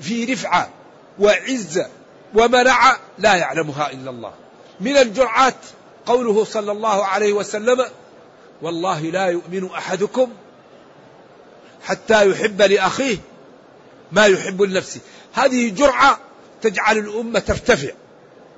في 0.00 0.24
رفعة 0.24 0.70
وعزة 1.18 1.88
ومنعة 2.34 2.98
لا 3.18 3.34
يعلمها 3.34 3.90
إلا 3.90 4.10
الله. 4.10 4.32
من 4.80 4.96
الجرعات 4.96 5.54
قوله 6.06 6.44
صلى 6.44 6.72
الله 6.72 7.04
عليه 7.04 7.32
وسلم 7.32 7.84
والله 8.62 9.00
لا 9.00 9.26
يؤمن 9.26 9.70
أحدكم 9.70 10.32
حتى 11.82 12.30
يحب 12.30 12.62
لأخيه 12.62 13.18
ما 14.12 14.26
يحب 14.26 14.62
لنفسه. 14.62 15.00
هذه 15.32 15.70
جرعة 15.70 16.18
تجعل 16.62 16.98
الأمة 16.98 17.38
ترتفع 17.38 17.90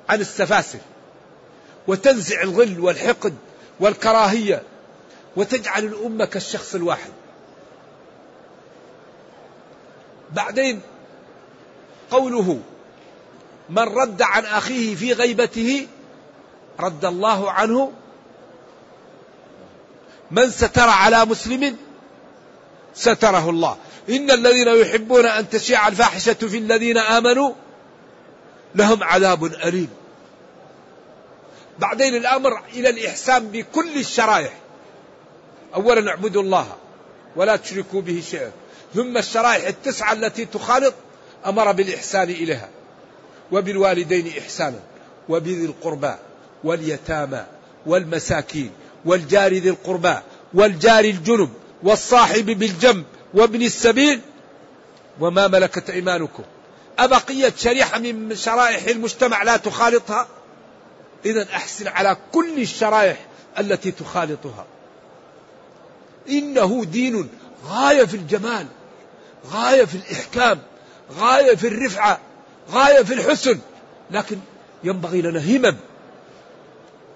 عن 0.08 0.20
السفاسف 0.20 0.80
وتنزع 1.86 2.42
الغل 2.42 2.80
والحقد 2.80 3.34
والكراهية 3.80 4.62
وتجعل 5.36 5.84
الأمة 5.84 6.24
كالشخص 6.24 6.74
الواحد. 6.74 7.10
بعدين 10.32 10.80
قوله 12.10 12.60
من 13.70 13.82
رد 13.82 14.22
عن 14.22 14.44
أخيه 14.44 14.94
في 14.94 15.12
غيبته 15.12 15.86
رد 16.80 17.04
الله 17.04 17.50
عنه 17.50 17.92
من 20.30 20.50
ستر 20.50 20.88
على 20.88 21.24
مسلم 21.24 21.76
ستره 22.94 23.50
الله. 23.50 23.76
إن 24.08 24.30
الذين 24.30 24.68
يحبون 24.68 25.26
أن 25.26 25.48
تشيع 25.48 25.88
الفاحشة 25.88 26.32
في 26.32 26.58
الذين 26.58 26.98
آمنوا 26.98 27.52
لهم 28.74 29.02
عذاب 29.02 29.44
أليم. 29.44 29.90
بعدين 31.78 32.14
الأمر 32.14 32.62
إلى 32.72 32.90
الإحسان 32.90 33.48
بكل 33.48 33.96
الشرائح. 33.96 34.59
أولا 35.74 36.10
اعبدوا 36.10 36.42
الله 36.42 36.76
ولا 37.36 37.56
تشركوا 37.56 38.00
به 38.00 38.22
شيئا. 38.30 38.50
ثم 38.94 39.16
الشرائح 39.16 39.66
التسعة 39.66 40.12
التي 40.12 40.44
تخالط 40.44 40.94
أمر 41.46 41.72
بالإحسان 41.72 42.30
إليها 42.30 42.68
وبالوالدين 43.52 44.32
إحسانا 44.38 44.80
وبذي 45.28 45.64
القربى 45.64 46.14
واليتامى 46.64 47.44
والمساكين 47.86 48.70
والجار 49.04 49.52
ذي 49.52 49.70
القربى 49.70 50.14
والجار 50.54 51.04
الجنب 51.04 51.50
والصاحب 51.82 52.46
بالجنب 52.46 53.04
وابن 53.34 53.62
السبيل. 53.62 54.20
وما 55.20 55.48
ملكت 55.48 55.90
إيمانكم؟ 55.90 56.42
أبقية 56.98 57.52
شريحة 57.56 57.98
من 57.98 58.36
شرائح 58.36 58.84
المجتمع 58.84 59.42
لا 59.42 59.56
تخالطها؟ 59.56 60.28
إذا 61.24 61.46
أحسن 61.54 61.88
على 61.88 62.16
كل 62.32 62.58
الشرائح 62.58 63.26
التي 63.58 63.90
تخالطها. 63.90 64.66
إنه 66.28 66.84
دين 66.84 67.28
غاية 67.66 68.04
في 68.04 68.16
الجمال 68.16 68.66
غاية 69.50 69.84
في 69.84 69.94
الإحكام 69.94 70.58
غاية 71.18 71.54
في 71.54 71.68
الرفعة 71.68 72.20
غاية 72.70 73.02
في 73.02 73.14
الحسن. 73.14 73.58
لكن 74.10 74.38
ينبغي 74.84 75.22
لنا 75.22 75.40
همم. 75.40 75.76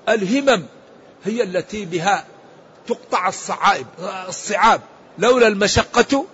الهمم 0.08 0.66
هي 1.24 1.42
التي 1.42 1.84
بها 1.84 2.24
تقطع 2.86 3.28
الصعائب 3.28 3.86
الصعاب. 4.28 4.80
لولا 5.18 5.48
المشقة 5.48 6.26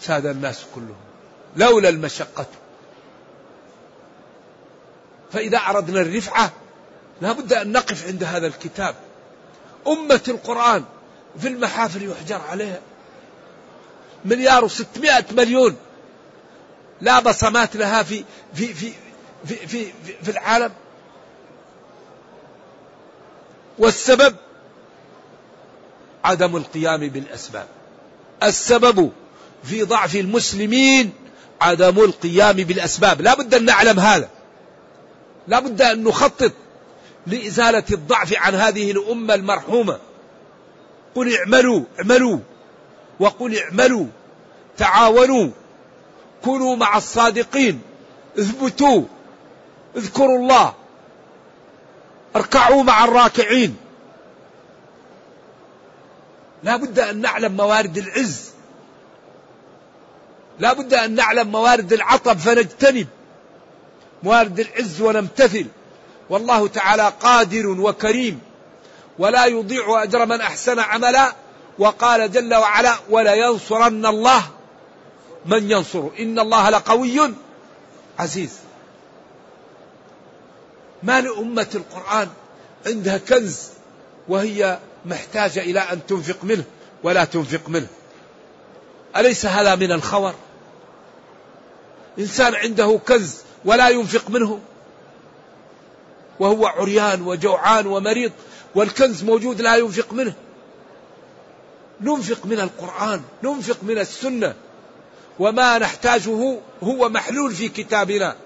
ساد 0.00 0.26
الناس 0.26 0.64
كلهم. 0.74 0.96
لولا 1.56 1.88
المشقة. 1.88 2.46
فإذا 5.32 5.58
أردنا 5.58 6.00
الرفعة 6.00 6.52
لا 7.20 7.32
بد 7.32 7.52
أن 7.52 7.72
نقف 7.72 8.06
عند 8.06 8.24
هذا 8.24 8.46
الكتاب. 8.46 8.94
أمة 9.86 10.22
القرآن 10.28 10.84
في 11.40 11.48
المحافل 11.48 12.10
يحجر 12.10 12.40
عليها. 12.50 12.80
مليار 14.24 14.64
وستمائة 14.64 15.24
مليون. 15.32 15.76
لا 17.00 17.20
بصمات 17.20 17.76
لها 17.76 18.02
في 18.02 18.24
في 18.54 18.74
في 18.74 18.92
في 19.46 19.54
في, 19.54 19.92
في, 20.04 20.14
في 20.22 20.30
العالم. 20.30 20.72
والسبب 23.78 24.36
عدم 26.24 26.56
القيام 26.56 27.08
بالأسباب. 27.08 27.66
السبب 28.42 29.12
في 29.64 29.82
ضعف 29.82 30.16
المسلمين 30.16 31.12
عدم 31.60 31.98
القيام 31.98 32.56
بالأسباب. 32.56 33.20
لا 33.20 33.34
بد 33.34 33.54
أن 33.54 33.64
نعلم 33.64 34.00
هذا. 34.00 34.28
لا 35.48 35.60
بد 35.60 35.82
أن 35.82 36.04
نخطط 36.04 36.52
لإزالة 37.26 37.84
الضعف 37.90 38.34
عن 38.36 38.54
هذه 38.54 38.90
الأمة 38.90 39.34
المرحومة. 39.34 39.98
قل 41.14 41.36
اعملوا 41.36 41.82
اعملوا. 41.98 42.38
وقل 43.20 43.58
اعملوا. 43.58 44.06
تعاونوا. 44.76 45.50
كونوا 46.44 46.76
مع 46.76 46.96
الصادقين. 46.96 47.82
اثبتوا. 48.38 49.02
اذكروا 49.96 50.38
الله. 50.38 50.74
اركعوا 52.36 52.82
مع 52.82 53.04
الراكعين. 53.04 53.76
لا 56.62 56.76
بد 56.76 56.98
أن 56.98 57.20
نعلم 57.20 57.52
موارد 57.52 57.98
العز. 57.98 58.50
لا 60.58 60.72
بد 60.72 60.94
أن 60.94 61.14
نعلم 61.14 61.48
موارد 61.48 61.92
العطب 61.92 62.38
فنجتنب. 62.38 63.06
موارد 64.22 64.60
العز 64.60 65.00
ونمتثل. 65.00 65.66
والله 66.30 66.68
تعالى 66.68 67.12
قادر 67.20 67.66
وكريم. 67.66 68.47
ولا 69.18 69.46
يضيع 69.46 70.02
أجر 70.02 70.26
من 70.26 70.40
أحسن 70.40 70.78
عملا. 70.78 71.32
وقال 71.78 72.32
جل 72.32 72.54
وعلا 72.54 72.94
ولا 73.10 73.34
ينصرن 73.34 74.06
الله 74.06 74.42
من 75.46 75.70
ينصره 75.70 76.12
إن 76.18 76.38
الله 76.38 76.70
لقوي 76.70 77.32
عزيز. 78.18 78.52
ما 81.02 81.20
لأمة 81.20 81.66
القرآن 81.74 82.28
عندها 82.86 83.18
كنز 83.18 83.68
وهي 84.28 84.78
محتاجة 85.04 85.60
إلى 85.60 85.80
أن 85.80 86.06
تنفق 86.06 86.36
منه 86.42 86.64
ولا 87.02 87.24
تنفق 87.24 87.68
منه. 87.68 87.86
أليس 89.16 89.46
هذا 89.46 89.74
من 89.74 89.92
الخور 89.92 90.34
إنسان 92.18 92.54
عنده 92.54 93.00
كنز 93.08 93.36
ولا 93.64 93.88
ينفق 93.88 94.30
منه. 94.30 94.60
وهو 96.40 96.66
عريان 96.66 97.22
وجوعان 97.22 97.86
ومريض. 97.86 98.32
والكنز 98.74 99.24
موجود 99.24 99.60
لا 99.60 99.76
ينفق 99.76 100.12
منه. 100.12 100.34
ننفق 102.00 102.46
من 102.46 102.60
القرآن 102.60 103.22
ننفق 103.44 103.78
من 103.82 103.98
السنة. 103.98 104.54
وما 105.38 105.78
نحتاجه 105.78 106.58
هو 106.82 107.08
محلول 107.08 107.54
في 107.54 107.68
كتابنا. 107.68 108.36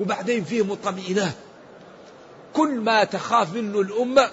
وبعدين 0.00 0.44
فيه 0.44 0.64
مطمئنات. 0.64 1.34
كل 2.52 2.68
ما 2.68 3.04
تخاف 3.04 3.54
منه 3.54 3.80
الأمة 3.80 4.30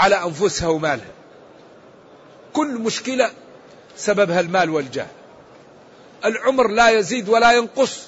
على 0.00 0.24
أنفسها 0.24 0.68
ومالها. 0.68 1.12
كل 2.52 2.78
مشكلة 2.78 3.30
سببها 3.96 4.40
المال 4.40 4.70
والجاه. 4.70 5.06
العمر 6.24 6.68
لا 6.68 6.90
يزيد 6.90 7.28
ولا 7.28 7.52
ينقص 7.52 8.00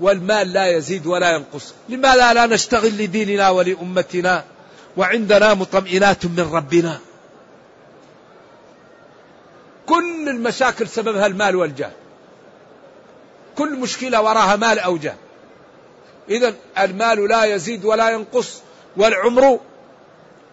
والمال 0.00 0.52
لا 0.52 0.66
يزيد 0.66 1.06
ولا 1.06 1.30
ينقص. 1.30 1.74
لماذا 1.88 2.34
لا 2.34 2.46
نشتغل 2.46 2.98
لديننا 2.98 3.50
ولأمتنا؟ 3.50 4.44
وعندنا 4.98 5.54
مطمئنات 5.54 6.26
من 6.26 6.50
ربنا. 6.52 6.98
كل 9.86 10.28
المشاكل 10.28 10.88
سببها 10.88 11.26
المال 11.26 11.56
والجاه. 11.56 11.90
كل 13.56 13.76
مشكلة 13.76 14.22
وراها 14.22 14.56
مال 14.56 14.78
أو 14.78 14.96
جاه. 14.96 15.14
إذا 16.28 16.54
المال 16.78 17.28
لا 17.28 17.44
يزيد 17.44 17.84
ولا 17.84 18.10
ينقص 18.10 18.62
والعمر 18.96 19.60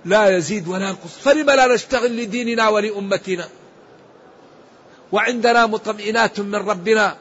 لا 0.05 0.37
يزيد 0.37 0.67
ولا 0.67 0.89
ينقص. 0.89 1.17
فلم 1.23 1.49
لا 1.49 1.73
نشتغل 1.73 2.17
لديننا 2.17 2.69
ولأمتنا؟ 2.69 3.47
وعندنا 5.11 5.65
مطمئنات 5.65 6.39
من 6.39 6.55
ربنا. 6.55 7.17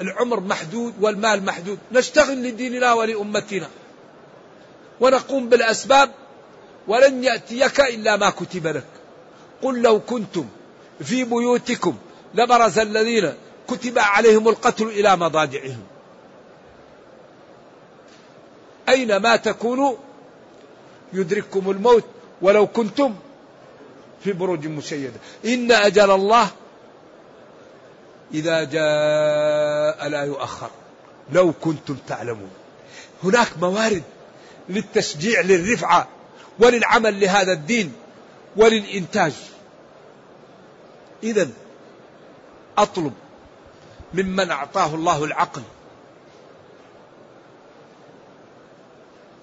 العمر 0.00 0.40
محدود 0.40 0.94
والمال 1.00 1.44
محدود. 1.44 1.78
نشتغل 1.92 2.42
لديننا 2.42 2.92
ولأمتنا. 2.92 3.68
ونقوم 5.00 5.48
بالأسباب 5.48 6.10
ولن 6.88 7.24
يأتيك 7.24 7.80
إلا 7.80 8.16
ما 8.16 8.30
كتب 8.30 8.66
لك. 8.66 8.86
قل 9.62 9.82
لو 9.82 10.00
كنتم 10.00 10.46
في 11.00 11.24
بيوتكم 11.24 11.96
لبرز 12.34 12.78
الذين 12.78 13.34
كتب 13.68 13.98
عليهم 13.98 14.48
القتل 14.48 14.86
إلى 14.86 15.16
مضاجعهم. 15.16 15.82
أينما 18.88 19.36
تكونوا؟ 19.36 19.94
يدرككم 21.12 21.70
الموت 21.70 22.04
ولو 22.42 22.66
كنتم 22.66 23.14
في 24.24 24.32
بروج 24.32 24.66
مشيدة. 24.66 25.20
إن 25.44 25.72
أجل 25.72 26.10
الله 26.10 26.48
إذا 28.34 28.64
جاء 28.64 30.08
لا 30.08 30.24
يؤخر. 30.24 30.70
لو 31.32 31.52
كنتم 31.52 31.96
تعلمون. 32.08 32.50
هناك 33.24 33.48
موارد 33.60 34.02
للتشجيع 34.70 35.40
للرفعة 35.40 36.08
وللعمل 36.58 37.20
لهذا 37.20 37.52
الدين 37.52 37.92
وللإنتاج. 38.56 39.32
إذا 41.22 41.48
أطلب 42.78 43.12
ممن 44.14 44.50
أعطاه 44.50 44.94
الله 44.94 45.24
العقل 45.24 45.62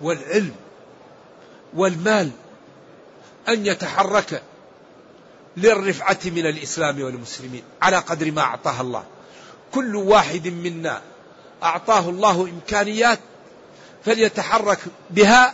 والعلم 0.01 0.55
والمال 1.73 2.30
أن 3.47 3.65
يتحرك 3.65 4.41
للرفعة 5.57 6.19
من 6.25 6.45
الإسلام 6.45 7.01
والمسلمين 7.01 7.63
على 7.82 7.97
قدر 7.97 8.32
ما 8.32 8.41
أعطاه 8.41 8.82
الله. 8.82 9.03
كل 9.73 9.95
واحد 9.95 10.47
منا 10.47 11.01
أعطاه 11.63 12.09
الله 12.09 12.41
إمكانيات 12.43 13.19
فليتحرك 14.07 14.79
بها 15.09 15.53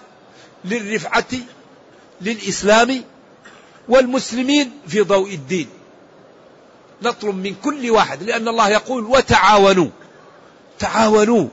للرفعة 0.65 1.25
للإسلام 2.21 3.03
والمسلمين 3.89 4.71
في 4.87 5.01
ضوء 5.01 5.33
الدين. 5.33 5.69
نطلب 7.01 7.35
من 7.35 7.55
كل 7.55 7.91
واحد 7.91 8.23
لأن 8.23 8.47
الله 8.47 8.69
يقول 8.69 9.03
وتعاونوا. 9.05 9.89
تعاونوا. 10.79 11.47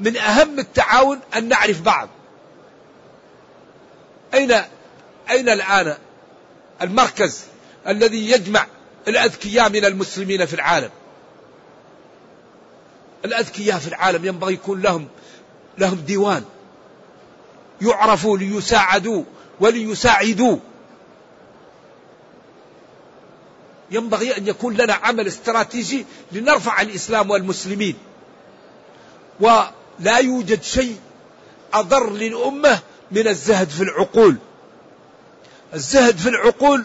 من 0.00 0.16
أهم 0.16 0.58
التعاون 0.58 1.20
أن 1.36 1.48
نعرف 1.48 1.80
بعض. 1.80 2.08
أين 4.34 4.52
أين 5.30 5.48
الآن 5.48 5.96
المركز 6.82 7.44
الذي 7.88 8.30
يجمع 8.30 8.66
الأذكياء 9.08 9.70
من 9.70 9.84
المسلمين 9.84 10.46
في 10.46 10.54
العالم؟ 10.54 10.90
الأذكياء 13.24 13.78
في 13.78 13.88
العالم 13.88 14.24
ينبغي 14.24 14.54
يكون 14.54 14.80
لهم 14.80 15.08
لهم 15.78 15.94
ديوان. 15.94 16.44
يعرفوا 17.82 18.38
ليساعدوا 18.38 19.24
وليساعدوا. 19.60 20.58
ينبغي 23.90 24.36
أن 24.36 24.46
يكون 24.46 24.74
لنا 24.74 24.94
عمل 24.94 25.26
استراتيجي 25.26 26.06
لنرفع 26.32 26.80
الإسلام 26.80 27.30
والمسلمين. 27.30 27.94
ولا 29.40 30.18
يوجد 30.18 30.62
شيء 30.62 30.96
أضر 31.72 32.10
للأمة 32.10 32.78
من 33.10 33.28
الزهد 33.28 33.68
في 33.68 33.82
العقول. 33.82 34.36
الزهد 35.74 36.18
في 36.18 36.28
العقول 36.28 36.84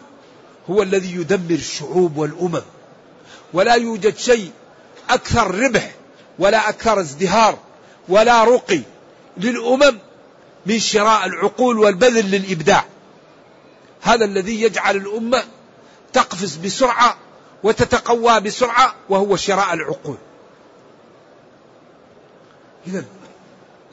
هو 0.69 0.81
الذي 0.81 1.15
يدمر 1.15 1.55
الشعوب 1.55 2.17
والأمم. 2.17 2.61
ولا 3.53 3.73
يوجد 3.73 4.17
شيء 4.17 4.51
أكثر 5.09 5.55
ربح 5.55 5.95
ولا 6.41 6.69
أكثر 6.69 6.99
ازدهار 6.99 7.57
ولا 8.09 8.43
رقي 8.43 8.81
للأمم 9.37 9.99
من 10.65 10.79
شراء 10.79 11.25
العقول 11.25 11.79
والبذل 11.79 12.31
للإبداع. 12.31 12.85
هذا 14.01 14.25
الذي 14.25 14.61
يجعل 14.61 14.95
الأمة 14.95 15.43
تقفز 16.13 16.55
بسرعة 16.55 17.17
وتتقوى 17.63 18.39
بسرعة 18.39 18.95
وهو 19.09 19.35
شراء 19.35 19.73
العقول. 19.73 20.17
إذا 22.87 23.03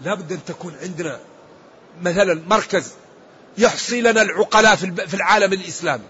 لابد 0.03 0.33
أن 0.33 0.45
تكون 0.47 0.77
عندنا 0.83 1.21
مثلا 2.03 2.43
مركز 2.49 2.93
يحصي 3.59 4.01
لنا 4.01 4.23
العقلاء 4.23 4.77
في 4.77 5.15
العالم 5.15 5.53
الإسلامي. 5.53 6.05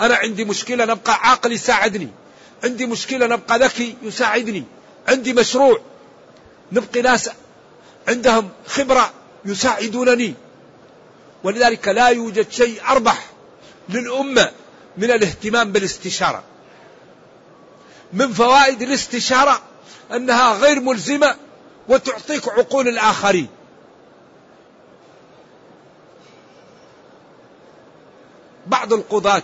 أنا 0.00 0.14
عندي 0.14 0.44
مشكلة 0.44 0.84
نبقى 0.84 1.14
عاقل 1.14 1.52
يساعدني. 1.52 2.08
عندي 2.64 2.86
مشكلة 2.86 3.26
نبقى 3.26 3.58
ذكي 3.58 3.96
يساعدني. 4.02 4.64
عندي 5.08 5.32
مشروع. 5.32 5.80
نبقي 6.72 7.02
ناس 7.02 7.30
عندهم 8.08 8.50
خبرة 8.66 9.12
يساعدونني. 9.44 10.34
ولذلك 11.44 11.88
لا 11.88 12.08
يوجد 12.08 12.50
شيء 12.50 12.82
أربح 12.88 13.26
للأمة 13.88 14.50
من 14.96 15.10
الاهتمام 15.10 15.72
بالاستشارة. 15.72 16.42
من 18.12 18.32
فوائد 18.32 18.82
الاستشارة 18.82 19.62
أنها 20.12 20.54
غير 20.54 20.80
ملزمة 20.80 21.36
وتعطيك 21.88 22.48
عقول 22.48 22.88
الآخرين. 22.88 23.48
بعض 28.66 28.92
القضاة 28.92 29.42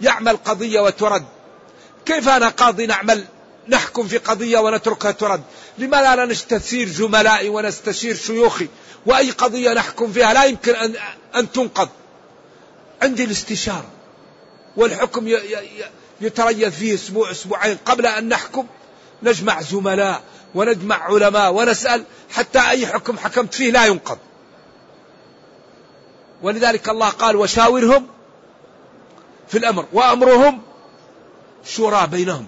يعمل 0.00 0.36
قضية 0.36 0.80
وترد. 0.80 1.24
كيف 2.06 2.28
أنا 2.28 2.48
قاضي 2.48 2.86
نعمل؟ 2.86 3.24
نحكم 3.68 4.08
في 4.08 4.18
قضية 4.18 4.58
ونتركها 4.58 5.10
ترد. 5.10 5.42
لماذا 5.78 6.16
لا 6.16 6.24
نستثير 6.24 6.88
زملائي 6.88 7.48
ونستشير 7.48 8.14
شيوخي؟ 8.14 8.68
وأي 9.06 9.30
قضية 9.30 9.72
نحكم 9.72 10.12
فيها 10.12 10.34
لا 10.34 10.44
يمكن 10.44 10.74
أن, 10.74 10.94
أن 11.36 11.52
تنقض. 11.52 11.88
عندي 13.02 13.24
الاستشارة. 13.24 13.90
والحكم 14.76 15.28
يتريث 16.20 16.74
فيه 16.74 16.94
أسبوع 16.94 17.30
أسبوعين. 17.30 17.78
قبل 17.84 18.06
أن 18.06 18.28
نحكم 18.28 18.66
نجمع 19.22 19.60
زملاء 19.60 20.22
ونجمع 20.54 20.96
علماء 20.96 21.52
ونسأل 21.52 22.04
حتى 22.30 22.58
أي 22.58 22.86
حكم 22.86 23.18
حكمت 23.18 23.54
فيه 23.54 23.70
لا 23.70 23.86
ينقض. 23.86 24.18
ولذلك 26.42 26.88
الله 26.88 27.08
قال 27.08 27.36
وشاورهم 27.36 28.06
في 29.48 29.58
الأمر. 29.58 29.86
وأمرهم 29.92 30.62
شورى 31.64 32.06
بينهم. 32.06 32.46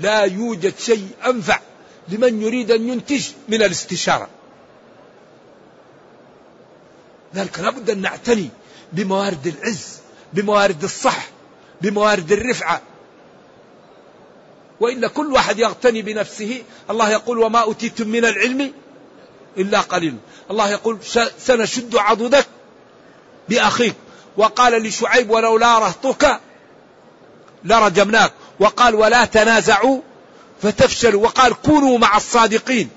لا 0.00 0.20
يوجد 0.20 0.78
شيء 0.78 1.08
أنفع 1.26 1.60
لمن 2.08 2.42
يريد 2.42 2.70
أن 2.70 2.88
ينتج 2.88 3.28
من 3.48 3.62
الاستشارة. 3.62 4.28
ذلك 7.34 7.60
لابد 7.60 7.90
أن 7.90 8.00
نعتني 8.00 8.48
بموارد 8.92 9.46
العز 9.46 9.98
بموارد 10.32 10.84
الصح 10.84 11.28
بموارد 11.80 12.32
الرفعة. 12.32 12.82
وإلا 14.80 15.08
كل 15.08 15.32
واحد 15.32 15.58
يغتني 15.58 16.02
بنفسه 16.02 16.62
الله 16.90 17.10
يقول 17.10 17.38
وما 17.38 17.58
أوتيتم 17.58 18.08
من 18.08 18.24
العلم 18.24 18.72
إلا 19.58 19.80
قليل. 19.80 20.16
الله 20.50 20.70
يقول 20.70 20.98
سنشد 21.38 21.96
عضدك 21.96 22.46
بأخيك. 23.48 23.94
وقال 24.36 24.82
لشعيب 24.82 25.30
ولولا 25.30 25.78
رهطك 25.78 26.40
لرجمناك. 27.64 28.32
وقال 28.62 28.94
ولا 28.94 29.24
تنازعوا 29.24 30.00
فتفشلوا 30.62 31.22
وقال 31.22 31.54
كونوا 31.62 31.98
مع 31.98 32.16
الصادقين. 32.16 32.90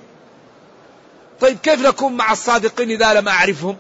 طيب 1.41 1.57
كيف 1.57 1.82
نكون 1.82 2.13
مع 2.13 2.32
الصادقين 2.32 2.91
إذا 2.91 3.13
لم 3.13 3.28
أعرفهم؟ 3.28 3.78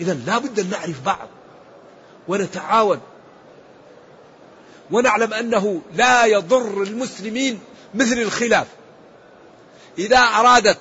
إذا 0.00 0.14
لا 0.14 0.38
بد 0.38 0.60
أن 0.60 0.70
نعرف 0.70 1.00
بعض 1.00 1.28
ونتعاون. 2.28 3.00
ونعلم 4.90 5.34
أنه 5.34 5.80
لا 5.94 6.24
يضر 6.24 6.82
المسلمين 6.82 7.60
مثل 7.94 8.18
الخلاف. 8.18 8.66
إذا 9.98 10.18
أرادت 10.18 10.78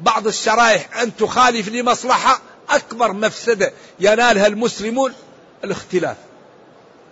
بعض 0.00 0.26
الشرائح 0.26 1.00
أن 1.00 1.16
تخالف 1.16 1.68
لمصلحة 1.68 2.40
أكبر 2.70 3.12
مفسدة 3.12 3.72
ينالها 4.00 4.46
المسلمون 4.46 5.12
الاختلاف 5.64 6.16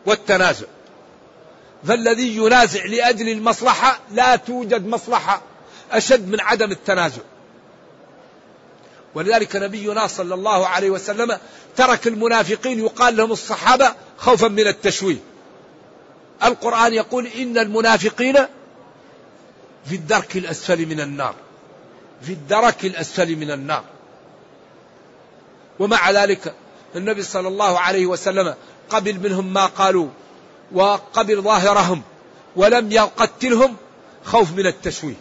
والتنازع. 0.07 0.67
فالذي 1.85 2.37
ينازع 2.37 2.85
لأجل 2.85 3.29
المصلحة 3.29 4.01
لا 4.13 4.37
توجد 4.37 4.87
مصلحة 4.87 5.43
أشد 5.93 6.29
من 6.29 6.41
عدم 6.41 6.71
التنازع. 6.71 7.23
ولذلك 9.15 9.57
نبينا 9.57 10.07
صلى 10.07 10.35
الله 10.35 10.67
عليه 10.67 10.91
وسلم 10.91 11.39
ترك 11.77 12.07
المنافقين 12.07 12.81
يقال 12.81 13.17
لهم 13.17 13.33
الصحابة 13.33 13.95
خوفا 14.17 14.49
من 14.49 14.67
التشويه. 14.67 15.19
القرآن 16.45 16.95
يقول 16.95 17.27
إن 17.27 17.59
المنافقين 17.59 18.35
في 19.85 19.95
الدرك 19.95 20.37
الأسفل 20.37 20.87
من 20.87 21.01
النار. 21.01 21.35
في 22.23 22.33
الدرك 22.33 22.85
الأسفل 22.85 23.37
من 23.37 23.51
النار. 23.51 23.85
ومع 25.79 26.11
ذلك 26.11 26.55
النبي 26.97 27.23
صلى 27.23 27.49
الله 27.49 27.79
عليه 27.79 28.07
وسلم 28.07 28.55
قبل 28.91 29.21
منهم 29.21 29.53
ما 29.53 29.67
قالوا 29.67 30.09
وقبل 30.73 31.43
ظاهرهم 31.43 32.03
ولم 32.57 32.93
يقتلهم 32.93 33.77
خوف 34.25 34.53
من 34.53 34.67
التشويه. 34.67 35.15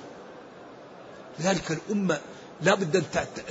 لذلك 1.39 1.71
الأمة 1.71 2.19
لا 2.61 2.75
بد 2.75 2.95
أن 2.95 3.03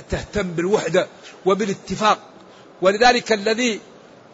تهتم 0.09 0.51
بالوحدة 0.51 1.07
وبالاتفاق. 1.45 2.19
ولذلك 2.81 3.31
الذي 3.31 3.79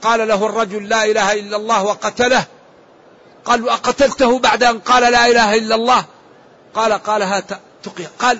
قال 0.01 0.27
له 0.27 0.45
الرجل 0.45 0.89
لا 0.89 1.05
إله 1.05 1.33
إلا 1.33 1.57
الله 1.57 1.83
وقتله 1.83 2.45
قال 3.45 3.69
أقتلته 3.69 4.39
بعد 4.39 4.63
أن 4.63 4.79
قال 4.79 5.11
لا 5.11 5.27
إله 5.27 5.55
إلا 5.55 5.75
الله؟ 5.75 6.05
قال 6.73 6.93
قالها 6.93 7.39
تقي 7.83 8.05
قال 8.19 8.39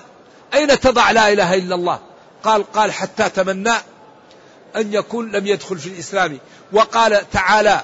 أين 0.54 0.80
تضع 0.80 1.12
لا 1.12 1.34
إله 1.34 1.54
إلا 1.54 1.76
الله؟ 1.76 2.00
قال 2.44 2.72
قال 2.72 2.92
حتى 2.92 3.30
تمنى 3.30 3.74
أن 4.76 4.94
يكون 4.94 5.32
لم 5.32 5.48
يدخل 5.48 5.78
في 5.78 5.88
الإسلام. 5.88 6.40
وقال 6.74 7.30
تعالى 7.32 7.82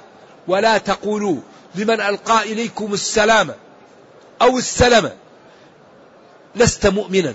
ولا 0.49 0.77
تقولوا 0.77 1.37
لمن 1.75 2.01
ألقى 2.01 2.43
إليكم 2.43 2.93
السلام 2.93 3.51
أو 4.41 4.57
السلم 4.57 5.11
لست 6.55 6.87
مؤمنا. 6.87 7.33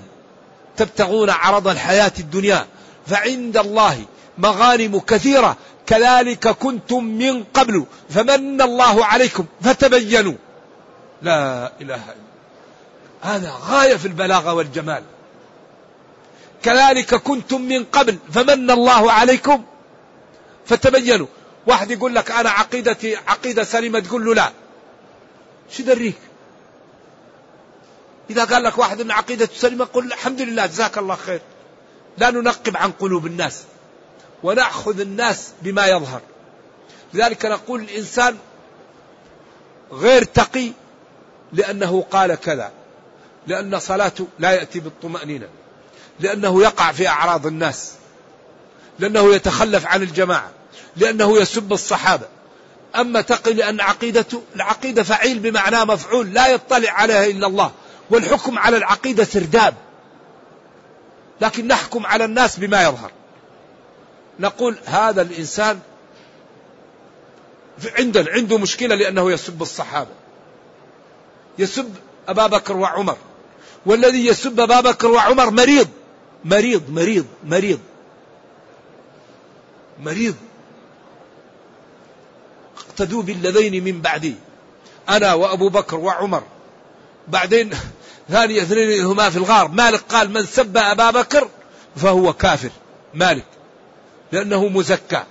تبتغون 0.77 1.31
عرض 1.31 1.69
الحياة 1.69 2.13
الدنيا 2.19 2.67
فعند 3.07 3.57
الله 3.57 4.05
مغانم 4.39 4.99
كثيرة 4.99 5.57
كذلك 5.87 6.49
كنتم 6.49 7.05
من 7.05 7.45
قبل 7.45 7.87
فمن 8.11 8.63
الله 8.63 9.05
عليكم 9.05 9.47
فتبينوا. 9.61 10.35
لا 11.23 11.73
إله 11.81 11.95
إلا 11.95 12.25
هذا 13.23 13.53
غاية 13.69 13.97
في 13.97 14.07
البلاغة 14.07 14.55
والجمال. 14.55 15.03
كذلك 16.63 17.15
كنتم 17.15 17.61
من 17.61 17.85
قبل 17.85 18.19
فمن 18.33 18.71
الله 18.71 19.13
عليكم 19.13 19.65
فتبينوا. 20.67 21.27
واحد 21.67 21.91
يقول 21.91 22.15
لك 22.15 22.31
أنا 22.31 22.51
عقيدتي 22.51 23.17
عقيدة 23.17 23.65
سليمة 23.65 24.01
تقول 24.01 24.25
له 24.25 24.35
لا. 24.35 24.53
شو 25.71 25.83
دريك 25.83 26.17
إذا 28.31 28.45
قال 28.45 28.63
لك 28.63 28.79
واحد 28.79 29.03
من 29.03 29.11
عقيدة 29.11 29.49
سليمة 29.55 29.85
قل 29.85 30.07
الحمد 30.07 30.41
لله 30.41 30.67
جزاك 30.67 30.99
الله 30.99 31.15
خير. 31.15 31.41
لا 32.19 32.31
ننقب 32.31 32.77
عن 32.77 32.91
قلوب 32.91 33.27
الناس 33.27 33.63
ونأخذ 34.43 35.01
الناس 35.01 35.53
بما 35.63 35.87
يظهر. 35.87 36.21
لذلك 37.15 37.47
نقول 37.47 37.81
الإنسان 37.81 38.37
غير 39.93 40.25
تقي 40.25 40.73
لأنه 41.53 42.05
قال 42.11 42.35
كذا 42.35 42.73
لأن 43.47 43.79
صلاته 43.79 44.27
لا 44.39 44.53
يأتي 44.53 44.81
بالطمأنينة 44.81 45.49
لأنه 46.21 46.63
يقع 46.63 46.93
في 46.93 47.09
أعراض 47.09 47.47
الناس 47.47 47.93
لأنه 48.99 49.35
يتخلف 49.35 49.87
عن 49.87 50.03
الجماعة. 50.03 50.51
لأنه 50.97 51.39
يسب 51.39 51.73
الصحابة. 51.73 52.27
أما 52.97 53.21
تقي 53.21 53.53
لأن 53.53 53.81
عقيدته 53.81 54.43
العقيدة 54.57 55.03
فعيل 55.03 55.39
بمعنى 55.39 55.85
مفعول 55.85 56.33
لا 56.33 56.47
يطلع 56.47 56.91
عليها 56.91 57.27
إلا 57.27 57.47
الله. 57.47 57.73
والحكم 58.11 58.59
على 58.59 58.77
العقيدة 58.77 59.25
سرداب. 59.25 59.75
لكن 61.41 61.67
نحكم 61.67 62.07
على 62.07 62.25
الناس 62.25 62.59
بما 62.59 62.83
يظهر. 62.83 63.11
نقول 64.41 64.77
هذا 64.85 65.23
الإنسان 65.23 65.81
عندنا 67.99 68.31
عنده 68.31 68.59
مشكلة 68.59 68.95
لأنه 68.95 69.33
يسب 69.33 69.63
الصحابة. 69.63 70.11
يسب 71.59 71.95
أبا 72.29 72.47
بكر 72.47 72.77
وعمر. 72.77 73.17
والذي 73.87 74.27
يسب 74.27 74.61
أبا 74.61 74.81
بكر 74.81 75.11
وعمر 75.11 75.51
مريض. 75.51 75.89
مريض 76.45 76.91
مريض 76.91 77.27
مريض. 77.45 77.81
مريض. 80.01 80.35
اقتدوا 82.95 83.23
بالذين 83.23 83.85
من 83.85 84.01
بعدي. 84.01 84.35
أنا 85.09 85.35
وأبو 85.35 85.69
بكر 85.69 85.97
وعمر. 85.97 86.43
بعدين 87.29 87.71
ثاني 88.29 88.63
اثنين 88.63 89.05
هما 89.05 89.31
في 89.31 89.37
الغار. 89.37 89.69
مالك 89.69 90.01
قال 90.09 90.31
من 90.31 90.47
سب 90.47 90.77
أبا 90.77 91.11
بكر 91.11 91.49
فهو 91.97 92.33
كافر. 92.33 92.71
مالك. 93.15 93.45
لأنه 94.33 94.69
مزكى 94.69 95.23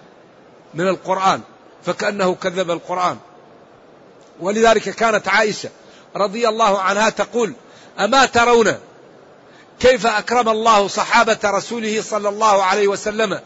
من 0.73 0.87
القرآن. 0.87 1.41
فكأنه 1.85 2.35
كذب 2.35 2.71
القرآن. 2.71 3.17
ولذلك 4.39 4.89
كانت 4.89 5.27
عائشة 5.27 5.69
رضي 6.15 6.47
الله 6.49 6.81
عنها 6.81 7.09
تقول 7.09 7.53
أما 7.99 8.25
ترون 8.25 8.75
كيف 9.79 10.05
أكرم 10.05 10.49
الله 10.49 10.87
صحابة 10.87 11.37
رسوله 11.45 12.01
صلى 12.01 12.29
الله 12.29 12.63
عليه 12.63 12.87
وسلم 12.87 13.39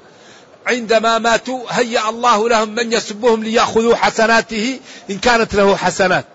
عندما 0.66 1.20
ماتوا 1.20 1.64
هيأ 1.70 2.10
الله 2.10 2.50
لهم 2.50 2.76
من 2.76 2.94
يسبهم 2.94 3.44
ليأخذوا 3.44 3.96
حسناته 3.96 4.80
إن 5.10 5.18
كانت 5.18 5.56
له 5.56 5.76
حسنات. 5.76 6.26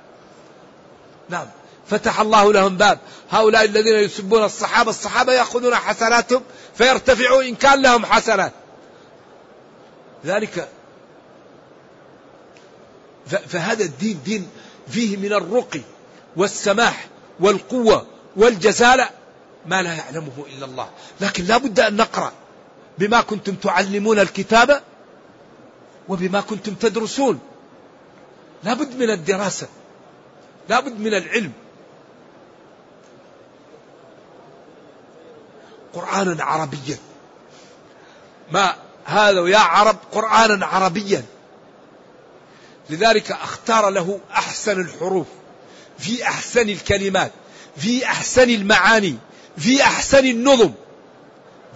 نعم. 1.29 1.47
فتح 1.87 2.21
الله 2.21 2.53
لهم 2.53 2.77
باب. 2.77 2.99
هؤلاء 3.31 3.65
الذين 3.65 3.95
يسبون 3.95 4.45
الصحابة 4.45 4.91
الصحابة 4.91 5.33
يأخذون 5.33 5.75
حسناتهم 5.75 6.43
فيرتفعوا 6.75 7.43
إن 7.43 7.55
كان 7.55 7.83
لهم 7.83 8.07
حسنات. 8.07 8.53
ذلك 10.25 10.69
فهذا 13.27 13.85
الدين 13.85 14.21
دين 14.25 14.49
فيه 14.89 15.17
من 15.17 15.33
الرقي 15.33 15.81
والسماح 16.37 17.07
والقوة 17.41 18.07
والجزالة 18.37 19.09
ما 19.67 19.83
لا 19.83 19.95
يعلمه 19.95 20.47
إلا 20.57 20.65
الله. 20.65 20.89
لكن 21.21 21.45
لا 21.45 21.57
بد 21.57 21.81
أن 21.81 21.97
نقرأ. 21.97 22.33
بما 23.03 23.21
كنتم 23.21 23.55
تعلمون 23.55 24.19
الكتاب 24.19 24.83
وبما 26.09 26.41
كنتم 26.41 26.75
تدرسون. 26.75 27.41
لا 28.65 28.75
بد 28.75 28.97
من 28.97 29.11
الدراسة. 29.11 29.69
لا 30.69 30.81
بد 30.81 31.01
من 31.01 31.15
العلم. 31.15 31.53
قرآنا 35.95 36.45
عربيا. 36.45 36.99
ما 38.53 38.75
هذا 39.05 39.49
يا 39.49 39.59
عرب 39.59 39.97
قرآنا 40.13 40.67
عربيا. 40.67 41.25
لذلك 42.91 43.33
أختار 43.33 43.89
له 43.89 44.21
أحسن 44.31 44.81
الحروف. 44.81 45.27
في 45.99 46.25
أحسن 46.25 46.69
الكلمات. 46.69 47.33
في 47.77 48.05
أحسن 48.05 48.51
المعاني. 48.51 49.17
في 49.59 49.83
أحسن 49.83 50.27
النظم. 50.27 50.73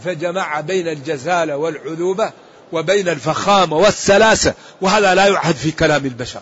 فجمع 0.05 0.61
بين 0.61 0.89
الجزالة 0.89 1.57
والعذوبة 1.57 2.33
وبين 2.73 3.09
الفخامة 3.09 3.77
والسلاسة 3.77 4.55
وهذا 4.81 5.15
لا 5.15 5.27
يعهد 5.27 5.55
في 5.55 5.71
كلام 5.71 6.07
البشر. 6.07 6.41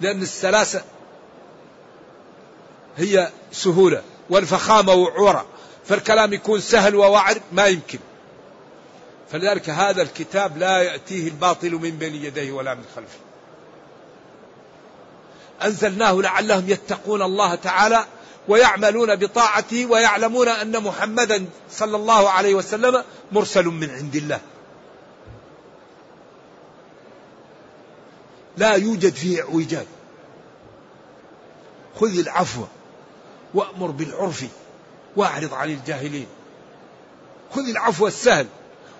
لأن 0.00 0.22
السلاسة 0.22 0.82
هي 2.96 3.30
سهولة 3.52 4.02
والفخامة 4.30 4.92
وعورة 4.92 5.46
فالكلام 5.84 6.32
يكون 6.32 6.60
سهل 6.60 6.94
ووعر 6.94 7.38
ما 7.52 7.66
يمكن. 7.66 7.98
فلذلك 9.32 9.70
هذا 9.70 10.02
الكتاب 10.02 10.58
لا 10.58 10.78
يأتيه 10.78 11.28
الباطل 11.28 11.72
من 11.72 11.90
بين 11.90 12.14
يديه 12.14 12.52
ولا 12.52 12.74
من 12.74 12.84
خلفه. 12.96 13.18
أنزلناه 15.64 16.12
لعلهم 16.12 16.70
يتقون 16.70 17.22
الله 17.22 17.54
تعالى 17.54 18.04
ويعملون 18.48 19.16
بطاعته 19.16 19.86
ويعلمون 19.86 20.48
أن 20.48 20.82
محمدا 20.82 21.46
صلى 21.70 21.96
الله 21.96 22.30
عليه 22.30 22.54
وسلم 22.54 23.04
مرسل 23.32 23.64
من 23.64 23.90
عند 23.90 24.16
الله. 24.16 24.40
لا 28.56 28.72
يوجد 28.74 29.14
فيه 29.14 29.42
اعوجاج. 29.42 29.86
خذ 32.00 32.18
العفو 32.18 32.64
وأمر 33.54 33.90
بالعرف 33.90 34.44
واعرض 35.16 35.54
عن 35.54 35.70
الجاهلين. 35.70 36.26
خذ 37.54 37.68
العفو 37.68 38.06
السهل 38.06 38.46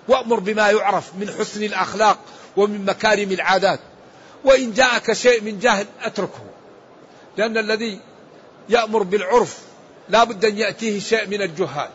وأمر 0.07 0.39
بما 0.39 0.71
يعرف 0.71 1.15
من 1.15 1.31
حسن 1.39 1.63
الأخلاق 1.63 2.19
ومن 2.57 2.85
مكارم 2.85 3.31
العادات. 3.31 3.79
وإن 4.45 4.73
جاءك 4.73 5.13
شيء 5.13 5.41
من 5.41 5.59
جهل 5.59 5.85
أتركه. 6.01 6.43
لأن 7.37 7.57
الذي 7.57 7.99
يأمر 8.69 9.03
بالعرف 9.03 9.57
لا 10.09 10.23
بد 10.23 10.45
أن 10.45 10.57
يأتيه 10.57 10.99
شيء 10.99 11.27
من 11.27 11.41
الجهال. 11.41 11.89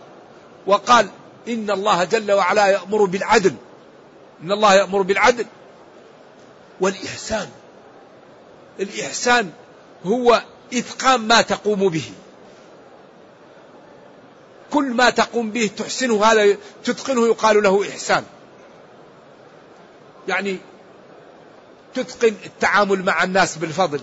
وقال 0.67 1.09
إن 1.49 1.71
الله 1.71 2.05
جل 2.05 2.33
وعلا 2.33 2.67
يأمر 2.67 3.05
بالعدل. 3.05 3.55
إن 4.43 4.53
الله 4.53 4.75
يأمر 4.75 5.03
بالعدل. 5.03 5.47
والإحسان. 6.81 7.49
الإحسان 8.81 9.51
هو 10.05 10.43
إتقان 10.73 11.21
ما 11.21 11.43
تقوم 11.43 11.89
به. 11.89 12.13
كل 14.73 14.85
ما 14.85 15.11
تقوم 15.11 15.51
به 15.51 15.71
تحسنه 15.77 16.25
هذا 16.25 16.57
تتقنه 16.85 17.27
يقال 17.27 17.63
له 17.63 17.89
إحسان. 17.91 18.25
يعني 20.29 20.59
تتقن 21.95 22.35
التعامل 22.47 23.05
مع 23.05 23.25
الناس 23.25 23.57
بالفضل. 23.57 24.01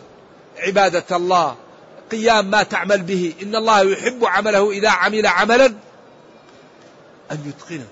عبادة 0.58 1.18
الله 1.18 1.56
قيام 2.12 2.46
ما 2.52 2.64
تعمل 2.64 3.02
به. 3.02 3.34
إن 3.42 3.56
الله 3.56 3.92
يحب 3.92 4.26
عمله 4.26 4.72
إذا 4.72 4.90
عمل 4.90 5.28
عملا 5.28 5.66
أن 7.32 7.38
يتقنه. 7.46 7.88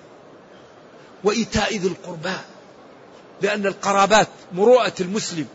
وإيتاء 1.24 1.78
ذي 1.78 1.88
القربى. 1.88 2.38
لأن 3.42 3.68
القرابات 3.68 4.28
مروءة 4.54 4.94
المسلم 5.00 5.48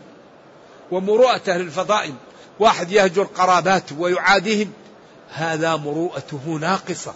ومروءة 0.91 1.41
أهل 1.47 1.61
الفضائل. 1.61 2.13
واحد 2.59 2.91
يهجر 2.91 3.23
قراباته 3.23 3.99
ويعاديهم. 3.99 4.73
هذا 5.33 5.75
مروءته 5.75 6.57
ناقصة. 6.61 7.13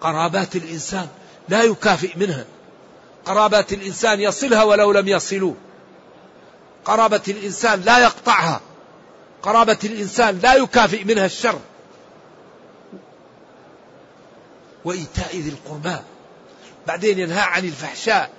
قرابات 0.00 0.56
الإنسان 0.56 1.08
لا 1.48 1.62
يكافئ 1.62 2.18
منها. 2.18 2.44
قرابات 3.24 3.72
الإنسان 3.72 4.20
يصلها 4.20 4.62
ولو 4.62 4.92
لم 4.92 5.08
يصلوه 5.08 5.54
قرابة 6.84 7.22
الإنسان 7.28 7.80
لا 7.80 7.98
يقطعها. 7.98 8.60
قرابة 9.46 9.78
الإنسان 9.84 10.38
لا 10.42 10.54
يكافئ 10.54 11.04
منها 11.04 11.26
الشر. 11.26 11.58
وإيتاء 14.84 15.36
ذي 15.36 15.48
القربى. 15.48 15.96
بعدين 16.86 17.18
ينهى 17.18 17.40
عن 17.40 17.64
الفحشاء. 17.64 18.30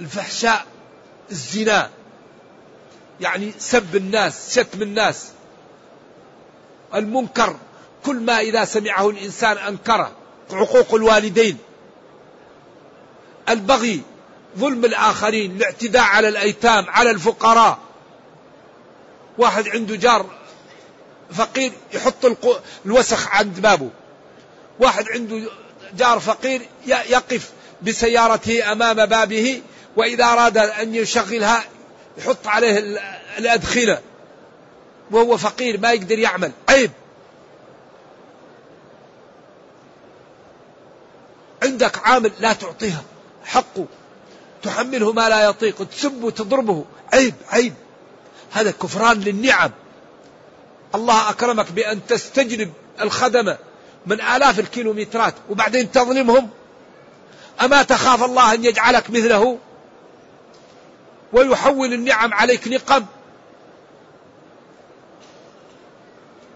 الفحشاء 0.00 0.66
الزنا. 1.30 1.90
يعني 3.20 3.52
سب 3.58 3.96
الناس 3.96 4.58
شتم 4.58 4.82
الناس. 4.82 5.32
المنكر. 6.94 7.56
كل 8.06 8.16
ما 8.16 8.40
إذا 8.40 8.64
سمعه 8.64 9.10
الإنسان 9.10 9.58
أنكره. 9.58 10.12
عقوق 10.52 10.94
الوالدين. 10.94 11.58
البغي. 13.48 14.02
ظلم 14.58 14.84
الآخرين. 14.84 15.56
الاعتداء 15.56 16.02
على 16.02 16.28
الأيتام 16.28 16.90
على 16.90 17.10
الفقراء. 17.10 17.89
واحد 19.38 19.68
عنده 19.68 19.96
جار 19.96 20.26
فقير 21.32 21.72
يحط 21.94 22.36
الوسخ 22.86 23.28
عند 23.28 23.60
بابه. 23.60 23.90
واحد 24.80 25.04
عنده 25.10 25.50
جار 25.96 26.20
فقير 26.20 26.62
يقف 26.86 27.50
بسيارته 27.82 28.72
أمام 28.72 29.06
بابه 29.06 29.62
وإذا 29.96 30.24
أراد 30.24 30.58
أن 30.58 30.94
يشغلها 30.94 31.64
يحط 32.18 32.46
عليه 32.46 33.00
الأدخنة 33.38 33.98
وهو 35.10 35.36
فقير 35.36 35.80
ما 35.80 35.92
يقدر 35.92 36.18
يعمل. 36.18 36.52
عيب. 36.68 36.90
عندك 41.62 41.98
عامل 41.98 42.32
لا 42.40 42.52
تعطيها 42.52 43.02
حقه. 43.44 43.86
تحمله 44.62 45.12
ما 45.12 45.28
لا 45.28 45.44
يطيق 45.44 45.88
تسبه 45.88 46.30
تضربه. 46.30 46.84
عيب 47.12 47.34
عيب. 47.48 47.74
هذا 48.52 48.70
كفران 48.70 49.20
للنعم. 49.20 49.70
الله 50.94 51.30
أكرمك 51.30 51.72
بأن 51.72 52.06
تستجلب 52.06 52.72
الخدمة 53.00 53.58
من 54.06 54.20
آلاف 54.20 54.60
الكيلومترات 54.60 55.34
وبعدين 55.50 55.90
تظلمهم. 55.92 56.50
أما 57.62 57.82
تخاف 57.82 58.24
الله 58.24 58.54
أن 58.54 58.64
يجعلك 58.64 59.10
مثله 59.10 59.58
ويحول 61.32 61.92
النعم 61.92 62.34
عليك 62.34 62.68
نقم. 62.68 63.06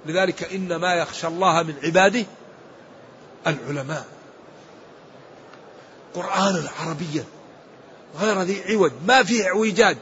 لذلك 0.06 0.52
إنما 0.52 0.94
يخشى 0.94 1.26
الله 1.26 1.62
من 1.62 1.74
عباده 1.84 2.24
العلماء. 3.46 4.06
قرآنا 6.14 6.70
عربيا 6.80 7.24
غير 8.20 8.42
ذي 8.42 8.62
عوج 8.68 8.92
ما 9.06 9.22
فيه 9.22 9.46
اعوجاج 9.46 9.96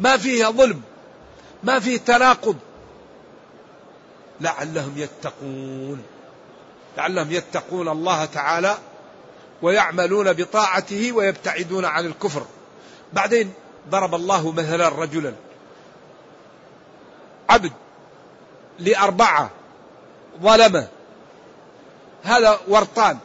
ما 0.00 0.16
فيه 0.16 0.46
ظلم. 0.46 0.82
ما 1.62 1.80
فيه 1.80 1.98
تناقض. 1.98 2.56
لعلهم 4.40 4.92
يتقون. 4.96 6.02
لعلهم 6.96 7.32
يتقون 7.32 7.88
الله 7.88 8.24
تعالى 8.24 8.78
ويعملون 9.62 10.32
بطاعته 10.32 11.12
ويبتعدون 11.12 11.84
عن 11.84 12.06
الكفر. 12.06 12.42
بعدين 13.12 13.52
ضرب 13.90 14.14
الله 14.14 14.52
مثلا 14.52 14.88
رجلا. 14.88 15.34
عبد 17.50 17.72
لأربعة 18.78 19.50
ظلمه 20.42 20.88
هذا 22.22 22.60
ورطان. 22.68 23.18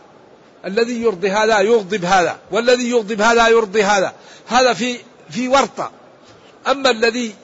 الذي 0.65 1.01
يرضي 1.01 1.31
هذا 1.31 1.59
يغضب 1.59 2.05
هذا 2.05 2.39
والذي 2.51 2.89
يغضب 2.89 3.21
هذا 3.21 3.47
يرضي 3.47 3.83
هذا. 3.83 4.13
هذا 4.47 4.73
في 4.73 4.97
في 5.29 5.47
ورطة. 5.47 5.91
أما 6.67 6.89
الذي 6.89 7.35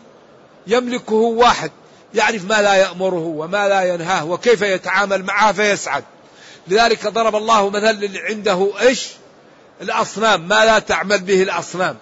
يملكه 0.70 1.16
واحد 1.16 1.72
يعرف 2.14 2.46
ما 2.46 2.62
لا 2.62 2.74
يأمره 2.74 3.26
وما 3.26 3.68
لا 3.68 3.84
ينهاه 3.84 4.26
وكيف 4.26 4.62
يتعامل 4.62 5.24
معه 5.24 5.52
فيسعد. 5.52 6.04
لذلك 6.68 7.08
ضرب 7.08 7.36
الله 7.36 7.70
مثل 7.70 7.90
اللي 7.90 8.20
عنده 8.20 8.72
إيش؟ 8.82 9.08
الأصنام. 9.82 10.48
ما 10.48 10.66
لا 10.66 10.80
تعمل 10.80 11.20
به 11.20 11.44
الأصنام. 11.44 11.98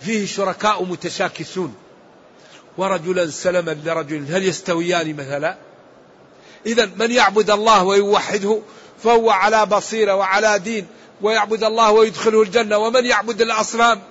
فيه 0.00 0.26
شركاء 0.26 0.84
متشاكسون. 0.84 1.74
ورجلا 2.78 3.30
سلما 3.30 3.76
لرجل 3.84 4.26
هل 4.34 4.46
يستويان 4.46 5.16
مثلا؟ 5.16 5.56
إذا 6.66 6.90
من 6.96 7.10
يعبد 7.10 7.50
الله 7.50 7.84
ويوحده 7.84 8.60
فهو 9.04 9.30
على 9.30 9.66
بصيرة 9.66 10.14
وعلى 10.14 10.58
دين 10.58 10.86
ويعبد 11.22 11.64
الله 11.64 11.90
ويدخله 11.90 12.42
الجنة 12.42 12.78
ومن 12.78 13.04
يعبد 13.04 13.40
الأصنام؟ 13.40 14.02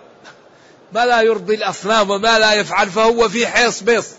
ما 0.94 1.06
لا 1.06 1.22
يرضي 1.22 1.56
الأصنام 1.56 2.10
وما 2.10 2.40
لا 2.40 2.54
يفعل 2.54 2.90
فهو 2.90 3.30
في 3.30 3.48
حيص 3.48 3.84
بيص. 3.84 4.10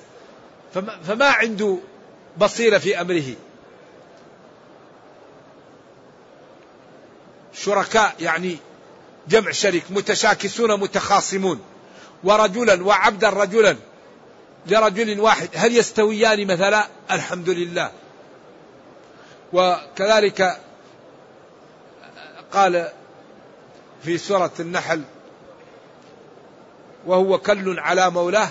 فما, 0.75 1.01
فما 1.07 1.27
عنده 1.27 1.79
بصيرة 2.39 2.79
في 2.79 3.01
أمره. 3.01 3.35
شركاء 7.53 8.15
يعني 8.21 8.57
جمع 9.29 9.51
شريك 9.51 9.85
متشاكسون 9.91 10.81
متخاصمون. 10.81 11.61
ورجلا 12.25 12.85
وعبدا 12.85 13.31
رجلا 13.31 13.77
لرجل 14.67 15.21
واحد. 15.21 15.49
هل 15.55 15.77
يستويان 15.77 16.47
مثلا؟ 16.47 16.87
الحمد 17.11 17.49
لله. 17.49 17.91
وكذلك 19.53 20.61
قال 22.53 22.89
في 24.05 24.19
سورة 24.19 24.53
النحل 24.61 25.03
وهو 27.07 27.39
كل 27.39 27.79
على 27.79 28.11
مولاه. 28.11 28.49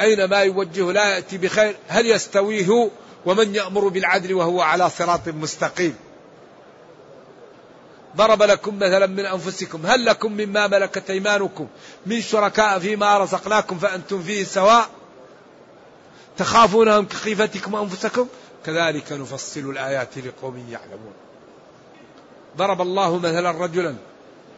أينما 0.00 0.38
يوجه 0.42 0.92
لا 0.92 1.08
يأتي 1.14 1.38
بخير 1.38 1.76
هل 1.88 2.06
يستوي 2.06 2.68
هو 2.68 2.88
ومن 3.26 3.54
يأمر 3.54 3.88
بالعدل 3.88 4.34
وهو 4.34 4.60
على 4.60 4.90
صراط 4.90 5.28
مستقيم. 5.28 5.96
ضرب 8.16 8.42
لكم 8.42 8.76
مثلا 8.76 9.06
من 9.06 9.26
أنفسكم 9.26 9.86
هل 9.86 10.04
لكم 10.04 10.32
مما 10.32 10.66
ملكت 10.66 11.10
أيمانكم؟ 11.10 11.66
من 12.06 12.20
شركاء 12.20 12.78
فيما 12.78 13.18
رزقناكم 13.18 13.78
فأنتم 13.78 14.22
فيه 14.22 14.44
سواء؟ 14.44 14.88
تخافونهم 16.36 17.04
كخيفتكم 17.04 17.76
أنفسكم؟ 17.76 18.26
كذلك 18.66 19.12
نفصل 19.12 19.60
الآيات 19.60 20.18
لقوم 20.18 20.66
يعلمون. 20.70 21.12
ضرب 22.56 22.80
الله 22.80 23.18
مثلا 23.18 23.50
رجلا 23.50 23.94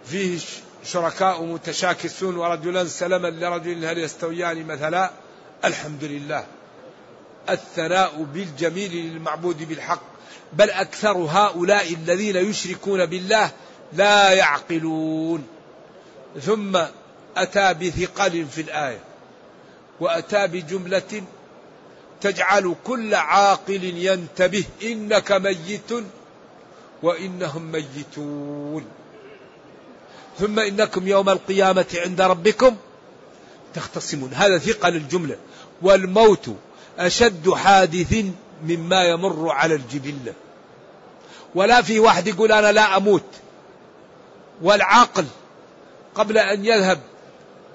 فيه 0.07 0.39
شركاء 0.85 1.45
متشاكسون 1.45 2.37
ورجلا 2.37 2.85
سلما 2.85 3.29
لرجل 3.29 3.85
هل 3.85 3.99
يستويان 3.99 4.67
مثلا؟ 4.67 5.11
الحمد 5.65 6.05
لله 6.05 6.47
الثناء 7.51 8.27
بالجميل 8.35 8.93
للمعبود 8.93 9.69
بالحق. 9.69 10.03
بل 10.53 10.71
أكثر 10.71 11.13
هؤلاء 11.13 11.95
الذين 11.95 12.37
يشركون 12.37 13.07
بالله 13.07 13.51
لا 13.93 14.33
يعقلون. 14.33 15.47
ثم 16.41 16.79
أتى 17.37 17.75
بثقل 17.75 18.47
في 18.47 18.61
الآية. 18.61 19.01
وأتى 20.01 20.47
بجملة 20.47 21.23
تجعل 22.21 22.75
كل 22.85 23.15
عاقل 23.15 23.85
ينتبه 23.85 24.65
إنك 24.83 25.33
ميت 25.33 25.91
وإنهم 27.03 27.73
ميتون. 27.73 28.87
ثم 30.39 30.59
إنكم 30.59 31.09
يوم 31.09 31.29
القيامة 31.29 31.87
عند 31.95 32.21
ربكم 32.21 32.77
تختصمون. 33.75 34.31
هذا 34.35 34.59
ثقل 34.59 34.97
الجملة 34.97 35.37
والموت 35.83 36.57
أشد 36.99 37.51
حادث 37.51 38.25
مما 38.65 39.05
يمر 39.05 39.51
على 39.51 39.75
الجبلة. 39.75 40.33
ولا 41.55 41.83
في 41.83 41.99
واحد 41.99 42.27
يقول 42.27 42.53
أنا 42.53 42.73
لا 42.73 42.97
أموت. 42.97 43.25
والعاقل 44.63 45.25
قبل 46.15 46.39
أن 46.39 46.65
يذهب 46.65 47.01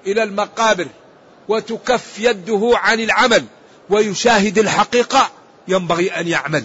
إلى 0.06 0.22
المقابر 0.22 0.86
وتكف 1.48 2.18
يده 2.18 2.70
عن 2.74 3.00
العمل 3.00 3.44
ويشاهد 3.90 4.58
الحقيقة 4.58 5.30
ينبغي 5.68 6.10
أن 6.10 6.28
يعمل. 6.28 6.64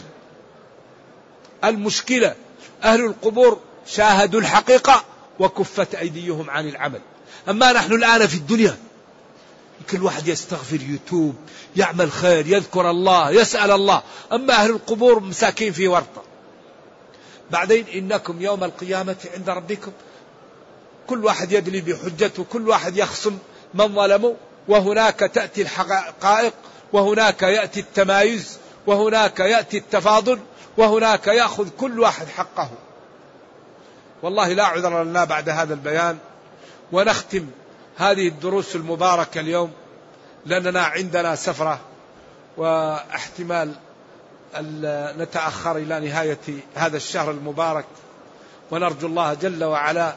المشكلة 1.64 2.36
أهل 2.84 3.06
القبور 3.06 3.60
شاهدوا 3.88 4.40
الحقيقة 4.40 5.04
وكفت 5.40 5.96
أيديهم 5.96 6.50
عن 6.50 6.68
العمل. 6.68 7.02
أما 7.50 7.74
نحن 7.74 7.94
الآن 7.94 8.28
في 8.28 8.36
الدنيا 8.36 8.78
كل 9.92 10.04
واحد 10.04 10.28
يستغفر 10.28 10.82
يتوب 10.82 11.36
يعمل 11.76 12.12
خير 12.12 12.48
يذكر 12.48 12.92
الله 12.92 13.32
يسأل 13.32 13.72
الله. 13.72 14.04
أما 14.34 14.54
أهل 14.54 14.70
القبور 14.70 15.20
مساكين 15.20 15.74
في 15.74 15.88
ورطة. 15.88 16.24
بعدين 17.52 17.86
إنكم 17.88 18.42
يوم 18.42 18.64
القيامة 18.64 19.16
عند 19.34 19.50
ربكم. 19.50 19.92
كل 21.08 21.26
واحد 21.26 21.52
يدلي 21.52 21.82
بحجته 21.82 22.44
كل 22.44 22.70
واحد 22.70 22.98
يخصم 22.98 23.38
من 23.74 23.96
ظلمه. 23.96 24.36
وهناك 24.68 25.20
تأتي 25.20 25.62
الحقائق 25.62 26.54
وهناك 26.94 27.44
يأتي 27.44 27.80
التمايز 27.80 28.58
وهناك 28.88 29.40
يأتي 29.40 29.78
التفاضل 29.78 30.40
وهناك 30.78 31.28
يأخذ 31.28 31.70
كل 31.70 32.00
واحد 32.00 32.28
حقه. 32.28 32.70
والله 34.26 34.54
لا 34.54 34.66
عذر 34.66 35.04
لنا 35.04 35.24
بعد 35.24 35.50
هذا 35.50 35.74
البيان. 35.74 36.18
ونختم 36.92 37.48
هذه 37.98 38.28
الدروس 38.28 38.76
المباركة 38.76 39.40
اليوم 39.40 39.72
لأننا 40.46 40.82
عندنا 40.82 41.36
سفرة 41.36 41.80
واحتمال 42.58 43.76
أن 44.56 44.82
نتأخر 45.18 45.78
إلى 45.78 46.00
نهاية 46.00 46.40
هذا 46.76 46.98
الشهر 46.98 47.32
المبارك. 47.32 47.86
ونرجو 48.72 49.08
الله 49.08 49.34
جل 49.34 49.64
وعلا 49.64 50.16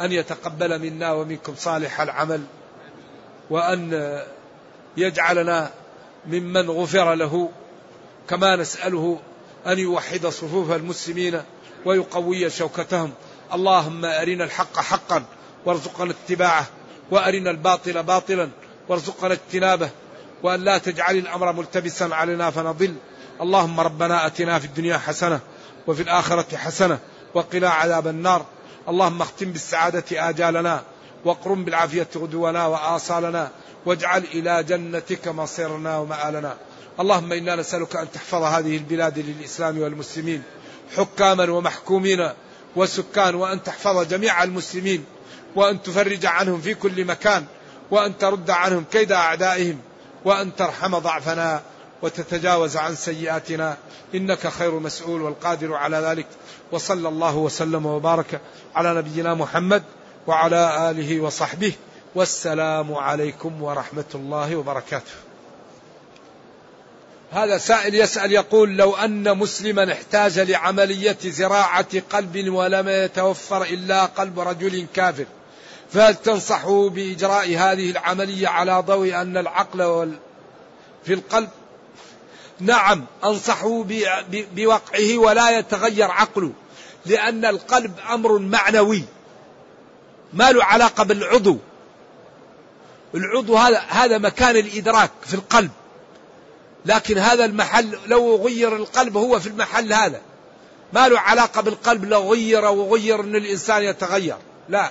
أن 0.00 0.12
يتقبل 0.12 0.78
منا 0.78 1.12
ومنكم 1.12 1.54
صالح 1.56 2.00
العمل 2.00 2.42
وأن 3.50 4.22
يجعلنا 4.96 5.70
ممن 6.26 6.70
غفر 6.70 7.14
له. 7.14 7.48
كما 8.28 8.56
نسأله 8.56 9.20
أن 9.66 9.78
يوحد 9.78 10.26
صفوف 10.26 10.72
المسلمين 10.72 11.42
ويقوي 11.84 12.50
شوكتهم. 12.50 13.12
اللهم 13.52 14.04
أرنا 14.04 14.44
الحق 14.44 14.76
حقا 14.78 15.24
وارزقنا 15.66 16.10
اتباعه 16.10 16.66
وأرنا 17.10 17.50
الباطل 17.50 18.02
باطلا 18.02 18.48
وارزقنا 18.88 19.32
اجتنابه 19.32 19.90
وأن 20.42 20.60
لا 20.60 20.78
تجعل 20.78 21.16
الأمر 21.16 21.52
ملتبسا 21.52 22.04
علينا 22.04 22.50
فنضل. 22.50 22.94
اللهم 23.40 23.80
ربنا 23.80 24.26
أتنا 24.26 24.58
في 24.58 24.64
الدنيا 24.64 24.98
حسنة 24.98 25.40
وفي 25.86 26.02
الآخرة 26.02 26.56
حسنة 26.56 26.98
وقنا 27.34 27.68
عذاب 27.68 28.06
النار. 28.06 28.46
اللهم 28.88 29.22
اختم 29.22 29.52
بالسعادة 29.52 30.28
آجالنا 30.28 30.82
واقرم 31.24 31.64
بالعافية 31.64 32.08
غدونا 32.16 32.66
وآصالنا 32.66 33.50
واجعل 33.86 34.24
إلى 34.34 34.62
جنتك 34.62 35.28
مصيرنا 35.28 35.98
ومآلنا. 35.98 36.56
اللهم 37.00 37.32
إنا 37.32 37.56
نسألك 37.56 37.96
أن 37.96 38.10
تحفظ 38.12 38.42
هذه 38.42 38.76
البلاد 38.76 39.18
للإسلام 39.18 39.78
والمسلمين 39.78 40.42
حكاما 40.96 41.50
ومحكومين 41.50 42.30
وسكان 42.76 43.34
وأن 43.34 43.62
تحفظ 43.62 44.08
جميع 44.08 44.42
المسلمين 44.42 45.04
وأن 45.56 45.82
تفرج 45.82 46.26
عنهم 46.26 46.60
في 46.60 46.74
كل 46.74 47.04
مكان 47.04 47.44
وأن 47.90 48.18
ترد 48.18 48.50
عنهم 48.50 48.84
كيد 48.92 49.12
أعدائهم 49.12 49.78
وأن 50.24 50.56
ترحم 50.56 50.98
ضعفنا 50.98 51.62
وتتجاوز 52.02 52.76
عن 52.76 52.96
سيئاتنا. 52.96 53.76
إنك 54.14 54.48
خير 54.48 54.78
مسؤول 54.78 55.22
والقادر 55.22 55.74
على 55.74 55.96
ذلك. 55.96 56.26
وصلى 56.72 57.08
الله 57.08 57.36
وسلم 57.36 57.86
وبارك 57.86 58.40
على 58.74 58.94
نبينا 58.94 59.34
محمد 59.34 59.82
وعلى 60.26 60.90
آله 60.90 61.20
وصحبه. 61.20 61.72
والسلام 62.14 62.94
عليكم 62.94 63.62
ورحمة 63.62 64.04
الله 64.14 64.56
وبركاته. 64.56 65.12
هذا 67.34 67.58
سائل 67.58 67.94
يسأل 67.94 68.32
يقول 68.32 68.76
لو 68.76 68.96
أن 68.96 69.38
مسلما 69.38 69.92
احتاج 69.92 70.38
لعملية 70.38 71.16
زراعة 71.24 72.00
قلب 72.10 72.48
ولم 72.48 72.88
يتوفر 72.88 73.62
إلا 73.62 74.04
قلب 74.04 74.40
رجل 74.40 74.86
كافر 74.94 75.26
فهل 75.92 76.14
تنصحه 76.14 76.88
بإجراء 76.88 77.46
هذه 77.46 77.90
العملية 77.90 78.48
على 78.48 78.82
ضوء 78.86 79.14
أن 79.14 79.36
العقل. 79.36 80.12
في 81.04 81.14
القلب 81.14 81.48
نعم 82.60 83.04
أنصحه 83.24 83.84
بوقعه 84.32 85.18
ولا 85.18 85.58
يتغير 85.58 86.10
عقله 86.10 86.52
لأن 87.06 87.44
القلب 87.44 87.92
أمر 88.10 88.38
معنوي 88.38 89.02
ما 90.32 90.52
له 90.52 90.64
علاقة 90.64 91.04
بالعضو 91.04 91.58
العضو 93.14 93.56
هذا 93.56 93.78
هذا 93.78 94.18
مكان 94.18 94.56
الإدراك 94.56 95.10
في 95.22 95.34
القلب 95.34 95.70
لكن 96.84 97.18
هذا 97.18 97.44
المحل 97.44 97.98
لو 98.06 98.36
غير 98.36 98.76
القلب 98.76 99.16
هو 99.16 99.40
في 99.40 99.46
المحل 99.46 99.92
هذا. 99.92 100.20
ما 100.92 101.08
له 101.08 101.20
علاقة 101.20 101.60
بالقلب 101.60 102.04
لو 102.04 102.32
غير 102.32 102.64
وغير 102.64 103.20
أن 103.20 103.36
الإنسان 103.36 103.82
يتغير. 103.82 104.36
لا. 104.68 104.90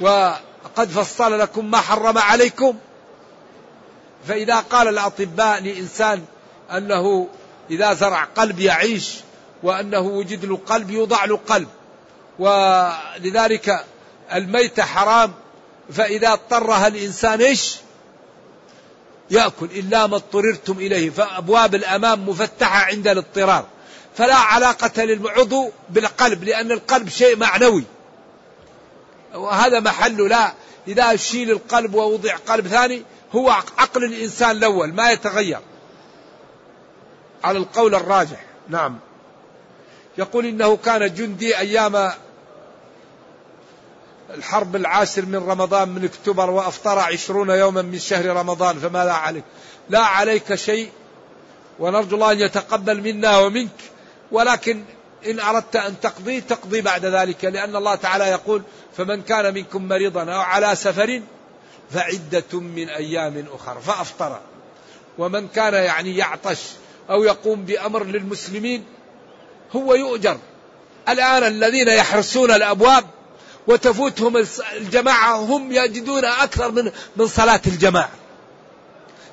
وقد 0.00 0.88
فصل 0.94 1.38
لكم 1.38 1.70
ما 1.70 1.80
حرم 1.80 2.18
عليكم. 2.18 2.76
فإذا 4.28 4.60
قال 4.60 4.88
الأطباء 4.88 5.62
لإنسان 5.62 6.24
أنه 6.70 7.28
إذا 7.70 7.94
زرع 7.94 8.24
قلب 8.24 8.60
يعيش 8.60 9.14
وأنه 9.62 10.00
وجد 10.00 10.44
له 10.44 10.58
قلب 10.66 10.90
يوضع 10.90 11.24
له 11.24 11.40
قلب. 11.48 11.68
ولذلك 12.38 13.84
الميتة 14.32 14.82
حرام 14.82 15.32
فإذا 15.92 16.32
اضطرها 16.32 16.86
الإنسان 16.86 17.40
إيش؟ 17.40 17.76
يأكل 19.30 19.66
إلا 19.66 20.06
ما 20.06 20.16
اضطررتم 20.16 20.78
إليه 20.78 21.10
فأبواب 21.10 21.74
الأمام 21.74 22.28
مفتحة 22.28 22.78
عند 22.78 23.08
الاضطرار. 23.08 23.66
فلا 24.16 24.34
علاقة 24.34 25.04
للعضو 25.04 25.70
بالقلب 25.90 26.44
لأن 26.44 26.72
القلب 26.72 27.08
شيء 27.08 27.36
معنوي. 27.36 27.84
وهذا 29.34 29.80
محله 29.80 30.28
لا 30.28 30.52
إذا 30.88 31.16
شيل 31.16 31.50
القلب 31.50 31.94
ووضع 31.94 32.36
قلب 32.36 32.68
ثاني 32.68 33.02
هو 33.34 33.50
عقل 33.50 34.04
الإنسان 34.04 34.50
الأول 34.50 34.92
ما 34.92 35.10
يتغير. 35.10 35.60
على 37.44 37.58
القول 37.58 37.94
الراجح. 37.94 38.44
نعم. 38.68 38.98
يقول 40.18 40.46
إنه 40.46 40.76
كان 40.76 41.14
جندي 41.14 41.58
أيام 41.58 42.12
الحرب 44.34 44.76
العاشر 44.76 45.26
من 45.26 45.36
رمضان 45.36 45.88
من 45.88 46.04
اكتوبر 46.04 46.50
وأفطر 46.50 46.98
عشرون 46.98 47.50
يوما 47.50 47.82
من 47.82 47.98
شهر 47.98 48.26
رمضان 48.26 48.78
فماذا 48.78 49.12
عليك؟ 49.12 49.44
لا 49.90 50.00
عليك 50.00 50.54
شيء 50.54 50.90
ونرجو 51.78 52.16
الله 52.16 52.32
أن 52.32 52.40
يتقبل 52.40 53.00
منا 53.00 53.38
ومنك 53.38 53.70
ولكن 54.32 54.84
إن 55.26 55.40
أردت 55.40 55.76
أن 55.76 56.00
تقضي 56.00 56.40
تقضي 56.40 56.80
بعد 56.80 57.04
ذلك 57.04 57.44
لأن 57.44 57.76
الله 57.76 57.94
تعالى 57.94 58.24
يقول 58.24 58.62
فمن 58.96 59.22
كان 59.22 59.54
منكم 59.54 59.88
مريضا 59.88 60.22
أو 60.22 60.40
على 60.40 60.76
سفر 60.76 61.22
فعدة 61.90 62.60
من 62.60 62.88
أيام 62.88 63.44
أخرى 63.54 63.80
فأفطر. 63.80 64.40
ومن 65.18 65.48
كان 65.48 65.74
يعني 65.74 66.16
يعطش 66.16 66.60
أو 67.10 67.24
يقوم 67.24 67.64
بأمر 67.64 68.04
للمسلمين 68.04 68.84
هو 69.76 69.94
يؤجر. 69.94 70.38
الآن 71.08 71.42
الذين 71.44 71.88
يحرسون 71.88 72.50
الأبواب 72.50 73.04
وتفوتهم 73.66 74.46
الجماعة 74.76 75.36
هم 75.36 75.72
يجدون 75.72 76.24
أكثر 76.24 76.70
من 76.70 76.92
من 77.16 77.26
صلاة 77.26 77.60
الجماعة. 77.66 78.10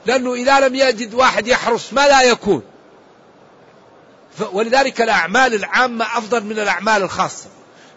لأنه 0.06 0.34
إذا 0.34 0.60
لم 0.60 0.76
يجد 0.76 1.14
واحد 1.14 1.48
يحرس 1.48 1.94
ما 1.94 2.08
لا 2.08 2.22
يكون. 2.22 2.64
ولذلك 4.52 5.02
الأعمال 5.02 5.54
العامة 5.54 6.06
أفضل 6.18 6.44
من 6.44 6.60
الأعمال 6.60 7.04
الخاصة. 7.04 7.46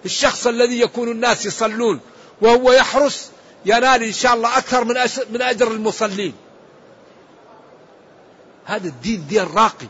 الشخص 0.05 0.47
الذي 0.47 0.81
يكون 0.81 1.11
الناس 1.11 1.47
يصلون 1.47 2.01
وهو 2.41 2.73
يحرس 2.73 3.31
ينال 3.65 4.03
إن 4.03 4.13
شاء 4.13 4.35
الله 4.35 4.59
أكثر 4.59 4.85
من 4.85 4.95
من 5.31 5.43
أجر 5.43 5.71
المصلين. 5.71 6.35
هذا 8.65 8.89
الدين 8.89 9.27
دين 9.27 9.43
راقي. 9.55 9.87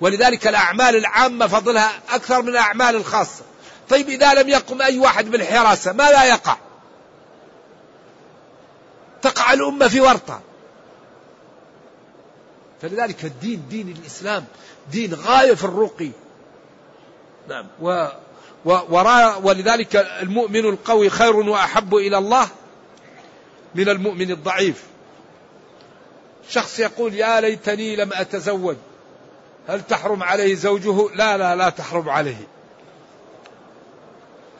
ولذلك 0.00 0.46
الأعمال 0.46 0.96
العامة 0.96 1.46
فضلها 1.46 2.00
أكثر 2.10 2.42
من 2.42 2.48
الأعمال 2.48 2.96
الخاصة. 2.96 3.42
طيب 3.90 4.08
إذا 4.08 4.34
لم 4.34 4.48
يقم 4.48 4.82
أي 4.82 4.98
واحد 4.98 5.30
بالحراسة 5.30 5.92
ما 5.92 6.10
لا 6.10 6.24
يقع؟ 6.24 6.56
تقع 9.22 9.52
الأمة 9.52 9.88
في 9.88 10.00
ورطة. 10.00 10.40
فلذلك 12.82 13.24
الدين 13.24 13.62
دين 13.70 13.88
الإسلام 13.88 14.44
دين 14.90 15.14
غاية 15.14 15.54
في 15.54 15.64
الرقي. 15.64 16.10
نعم. 17.48 17.66
و 17.80 18.08
ولذلك 19.42 19.96
المؤمن 19.96 20.68
القوي 20.68 21.10
خير 21.10 21.36
وأحب 21.36 21.94
إلى 21.94 22.18
الله 22.18 22.48
من 23.74 23.88
المؤمن 23.88 24.30
الضعيف. 24.30 24.84
شخص 26.48 26.78
يقول 26.78 27.14
يا 27.14 27.40
ليتني 27.40 27.96
لم 27.96 28.12
أتزوج 28.12 28.76
هل 29.68 29.82
تحرم 29.82 30.22
عليه 30.22 30.54
زوجه؟ 30.54 31.14
لا 31.14 31.38
لا 31.38 31.56
لا 31.56 31.68
تحرم 31.68 32.08
عليه. 32.08 32.57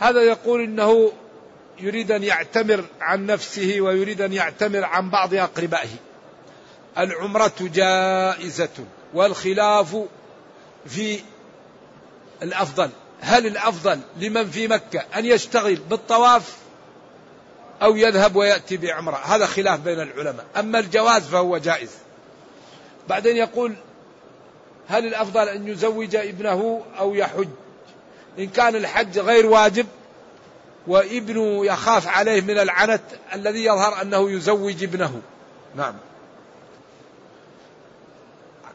هذا 0.00 0.20
يقول 0.20 0.60
إنه 0.60 1.12
يريد 1.80 2.12
أن 2.12 2.24
يعتمر 2.24 2.84
عن 3.00 3.26
نفسه 3.26 3.76
ويريد 3.80 4.20
أن 4.20 4.32
يعتمر 4.32 4.84
عن 4.84 5.10
بعض 5.10 5.34
أقربائه. 5.34 5.88
العمرة 6.98 7.54
جائزة 7.60 8.84
والخلاف 9.14 9.96
في 10.86 11.20
الأفضل. 12.42 12.90
هل 13.20 13.46
الأفضل 13.46 14.00
لمن 14.16 14.50
في 14.50 14.68
مكة 14.68 15.04
أن 15.16 15.26
يشتغل 15.26 15.76
بالطواف 15.76 16.56
أو 17.82 17.96
يذهب 17.96 18.36
ويأتي 18.36 18.76
بعمرة؟ 18.76 19.16
هذا 19.16 19.46
خلاف 19.46 19.80
بين 19.80 20.00
العلماء. 20.00 20.46
أما 20.56 20.78
الجواز 20.78 21.22
فهو 21.22 21.58
جائز. 21.58 21.90
بعدين 23.08 23.36
يقول 23.36 23.74
هل 24.88 25.06
الأفضل 25.06 25.48
أن 25.48 25.68
يزوج 25.68 26.16
ابنه 26.16 26.82
أو 26.98 27.14
يحج؟ 27.14 27.48
إن 28.38 28.46
كان 28.46 28.76
الحج 28.76 29.18
غير 29.18 29.46
واجب 29.46 29.86
وابنه 30.86 31.66
يخاف 31.66 32.08
عليه 32.08 32.40
من 32.40 32.58
العنت 32.58 33.02
الذي 33.34 33.64
يظهر 33.64 34.02
أنه 34.02 34.30
يزوج 34.30 34.84
ابنه. 34.84 35.22
نعم. 35.76 35.94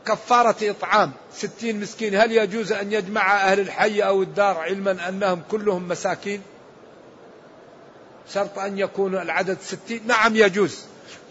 كفارة 0.06 0.56
إطعام 0.62 1.12
ستين 1.34 1.80
مسكين 1.80 2.16
هل 2.16 2.32
يجوز 2.32 2.72
أن 2.72 2.94
يجمع 2.94 3.52
أهل 3.52 3.60
الحي 3.60 4.02
أو 4.02 4.22
الدار 4.22 4.58
علما 4.58 5.10
أنهم 5.10 5.42
كلهم 5.52 5.88
مساكين؟ 5.88 6.42
شرط 8.34 8.60
أن 8.60 8.78
يكون 8.80 9.16
العدد 9.16 9.58
ستين. 9.62 10.02
نعم 10.08 10.36
يجوز. 10.36 10.80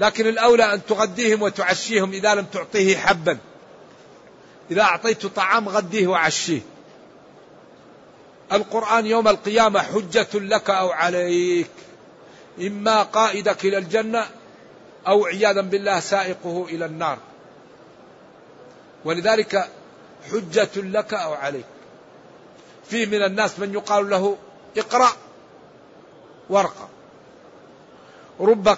لكن 0.00 0.26
الأولى 0.26 0.74
أن 0.74 0.80
تغديهم 0.88 1.42
وتعشيهم 1.42 2.12
إذا 2.12 2.34
لم 2.34 2.44
تعطيه 2.44 2.96
حبا. 2.96 3.38
إذا 4.70 4.82
أعطيت 4.82 5.26
طعام 5.26 5.68
غديه 5.68 6.06
وعشيه. 6.06 6.60
القرآن 8.52 9.06
يوم 9.06 9.28
القيامة 9.28 9.80
حجة 9.80 10.28
لك 10.34 10.70
أو 10.70 10.90
عليك. 10.90 11.70
إما 12.60 13.02
قائدك 13.02 13.64
إلى 13.64 13.78
الجنة 13.78 14.26
أو 15.06 15.26
عياذا 15.26 15.60
بالله 15.60 16.00
سائقه 16.00 16.66
إلى 16.68 16.84
النار. 16.84 17.18
ولذلك 19.04 19.68
حجة 20.32 20.70
لك 20.76 21.14
أو 21.14 21.32
عليك. 21.32 21.64
في 22.90 23.06
من 23.06 23.22
الناس 23.22 23.58
من 23.58 23.72
يقال 23.74 24.10
له 24.10 24.36
اقرأ 24.76 25.12
ورقة. 26.50 26.88
رب 28.40 28.68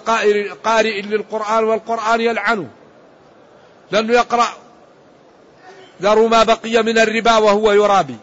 قارئ 0.63 1.01
للقرآن 1.01 1.63
والقرآن 1.63 2.21
يلعنه 2.21 2.69
لأنه 3.91 4.13
يقرأ. 4.13 4.47
ذروا 6.01 6.29
ما 6.29 6.43
بقي 6.43 6.83
من 6.83 6.97
الربا 6.97 7.37
وهو 7.37 7.71
يرابي. 7.71 8.17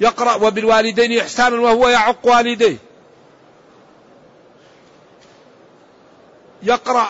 يقرأ 0.00 0.34
وبالوالدين 0.34 1.18
إحسانا 1.18 1.60
وهو 1.60 1.88
يعق 1.88 2.26
والديه. 2.26 2.76
يقرأ 6.62 7.08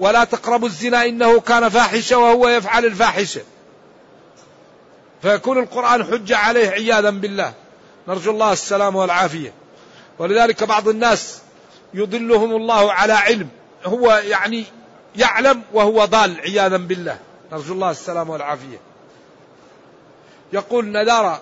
ولا 0.00 0.24
تقربوا 0.24 0.68
الزنا 0.68 1.04
إنه 1.04 1.40
كان 1.40 1.68
فاحشة 1.68 2.18
وهو 2.18 2.48
يفعل 2.48 2.84
الفاحشة. 2.84 3.42
فيكون 5.22 5.58
القرآن 5.58 6.04
حجة 6.04 6.36
عليه 6.36 6.68
عياذا 6.68 7.10
بالله. 7.10 7.52
نرجو 8.08 8.30
الله 8.30 8.52
السلام 8.52 8.96
والعافية. 8.96 9.52
ولذلك 10.18 10.64
بعض 10.64 10.88
الناس 10.88 11.38
يضلهم 11.94 12.56
الله 12.56 12.92
على 12.92 13.12
علم. 13.12 13.48
هو 13.84 14.22
يعني 14.24 14.64
يعلم 15.16 15.62
وهو 15.72 16.04
ضال 16.04 16.40
عياذا 16.40 16.76
بالله. 16.76 17.18
نرجو 17.52 17.74
الله 17.74 17.90
السلام 17.90 18.30
والعافية. 18.30 18.80
يقول 20.52 20.84
نذر 20.86 21.38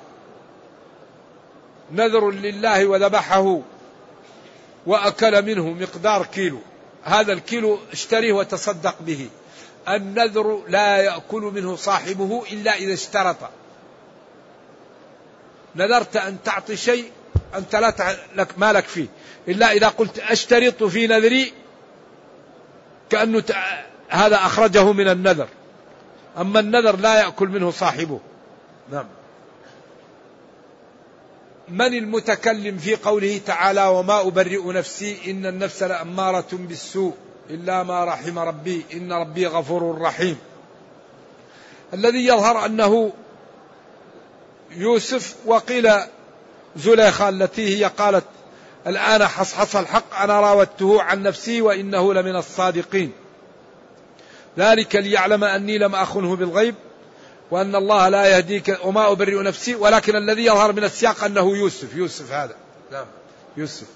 نذر 1.92 2.30
لله 2.30 2.86
وذبحه 2.86 3.60
وأكل 4.86 5.42
منه 5.42 5.68
مقدار 5.70 6.26
كيلو. 6.26 6.58
هذا 7.04 7.32
الكيلو 7.32 7.78
اشتريه 7.92 8.32
وتصدق 8.32 8.96
به. 9.00 9.28
النذر 9.88 10.62
لا 10.68 10.96
يأكل 10.96 11.42
منه 11.42 11.76
صاحبه 11.76 12.44
إلا 12.52 12.74
إذا 12.74 12.94
اشترط. 12.94 13.36
نذرت 15.76 16.16
أن 16.16 16.36
تعطي 16.44 16.76
شيء 16.76 17.10
أنت 17.54 17.76
لا 17.76 18.16
لك 18.34 18.58
مالك 18.58 18.84
فيه. 18.84 19.06
إلا 19.48 19.72
إذا 19.72 19.88
قلت 19.88 20.18
أشترط 20.18 20.84
في 20.84 21.06
نذري 21.06 21.52
كأنه 23.10 23.42
هذا 24.08 24.36
أخرجه 24.36 24.92
من 24.92 25.08
النذر. 25.08 25.48
أما 26.38 26.60
النذر 26.60 26.96
لا 26.96 27.20
يأكل 27.20 27.48
منه 27.48 27.70
صاحبه. 27.70 28.20
نعم. 28.92 29.06
من 31.70 31.94
المتكلم 31.94 32.78
في 32.78 32.96
قوله 32.96 33.40
تعالى 33.46 33.86
وما 33.86 34.20
أبرئ 34.20 34.72
نفسي 34.72 35.30
إن 35.30 35.46
النفس 35.46 35.82
لأمارة 35.82 36.46
بالسوء 36.52 37.14
إلا 37.50 37.82
ما 37.82 38.04
رحم 38.04 38.38
ربي 38.38 38.84
إن 38.92 39.12
ربي 39.12 39.46
غفور 39.46 40.00
رحيم. 40.00 40.38
الذي 41.94 42.26
يظهر 42.26 42.66
أنه 42.66 43.12
يوسف 44.70 45.36
وقيل 45.46 45.90
زليخة 46.76 47.28
التي 47.28 47.78
هي 47.78 47.84
قالت 47.84 48.24
الآن 48.86 49.26
حصحص 49.26 49.76
الحق 49.76 50.20
أنا 50.20 50.40
راودته 50.40 51.02
عن 51.02 51.22
نفسي 51.22 51.62
وإنه 51.62 52.14
لمن 52.14 52.36
الصادقين. 52.36 53.12
ذلك 54.58 54.96
ليعلم 54.96 55.44
أني 55.44 55.78
لم 55.78 55.94
أخنه 55.94 56.36
بالغيب 56.36 56.74
وأن 57.50 57.76
الله 57.76 58.08
لا 58.08 58.26
يهديك 58.26 58.78
وما 58.84 59.12
أبرئ 59.12 59.42
نفسي 59.42 59.74
ولكن 59.74 60.16
الذي 60.16 60.44
يظهر 60.44 60.72
من 60.72 60.84
السياق 60.84 61.24
أنه 61.24 61.56
يوسف 61.56 61.94
يوسف 61.94 62.32
هذا. 62.32 62.54
نعم. 62.92 63.06
يوسف. 63.56 63.86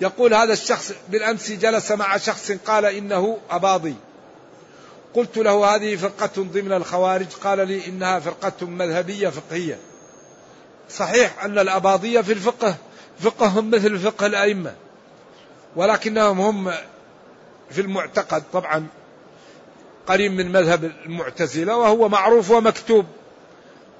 يقول 0.00 0.34
هذا 0.34 0.52
الشخص 0.52 0.92
بالأمس 1.08 1.52
جلس 1.52 1.92
مع 1.92 2.16
شخص 2.16 2.52
قال 2.52 2.84
إنه 2.84 3.38
أباضي. 3.50 3.94
قلت 5.14 5.36
له 5.36 5.74
هذه 5.74 5.96
فرقة 5.96 6.42
ضمن 6.42 6.72
الخوارج؟ 6.72 7.26
قال 7.44 7.68
لي 7.68 7.86
إنها 7.86 8.20
فرقة 8.20 8.66
مذهبية 8.66 9.28
فقهية. 9.28 9.78
صحيح 10.90 11.44
أن 11.44 11.58
الأباضية 11.58 12.20
في 12.20 12.32
الفقه 12.32 12.74
فقههم 13.20 13.70
مثل 13.70 13.98
فقه 13.98 14.26
الأئمة 14.26 14.74
ولكنهم 15.76 16.40
هم 16.40 16.72
في 17.70 17.80
المعتقد 17.80 18.42
طبعا 18.52 18.86
قريب 20.06 20.32
من 20.32 20.52
مذهب 20.52 20.84
المعتزلة 21.06 21.76
وهو 21.76 22.08
معروف 22.08 22.50
ومكتوب 22.50 23.06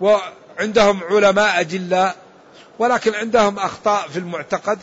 وعندهم 0.00 1.00
علماء 1.10 1.60
أجلاء 1.60 2.16
ولكن 2.78 3.14
عندهم 3.14 3.58
أخطاء 3.58 4.08
في 4.08 4.18
المعتقد 4.18 4.78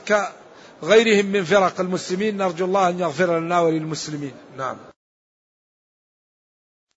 غيرهم 0.84 1.26
من 1.26 1.44
فرق 1.44 1.80
المسلمين. 1.80 2.38
نرجو 2.38 2.66
الله 2.66 2.90
أن 2.90 3.00
يغفر 3.00 3.40
لنا 3.40 3.60
وللمسلمين. 3.60 4.34
نعم. 4.58 4.93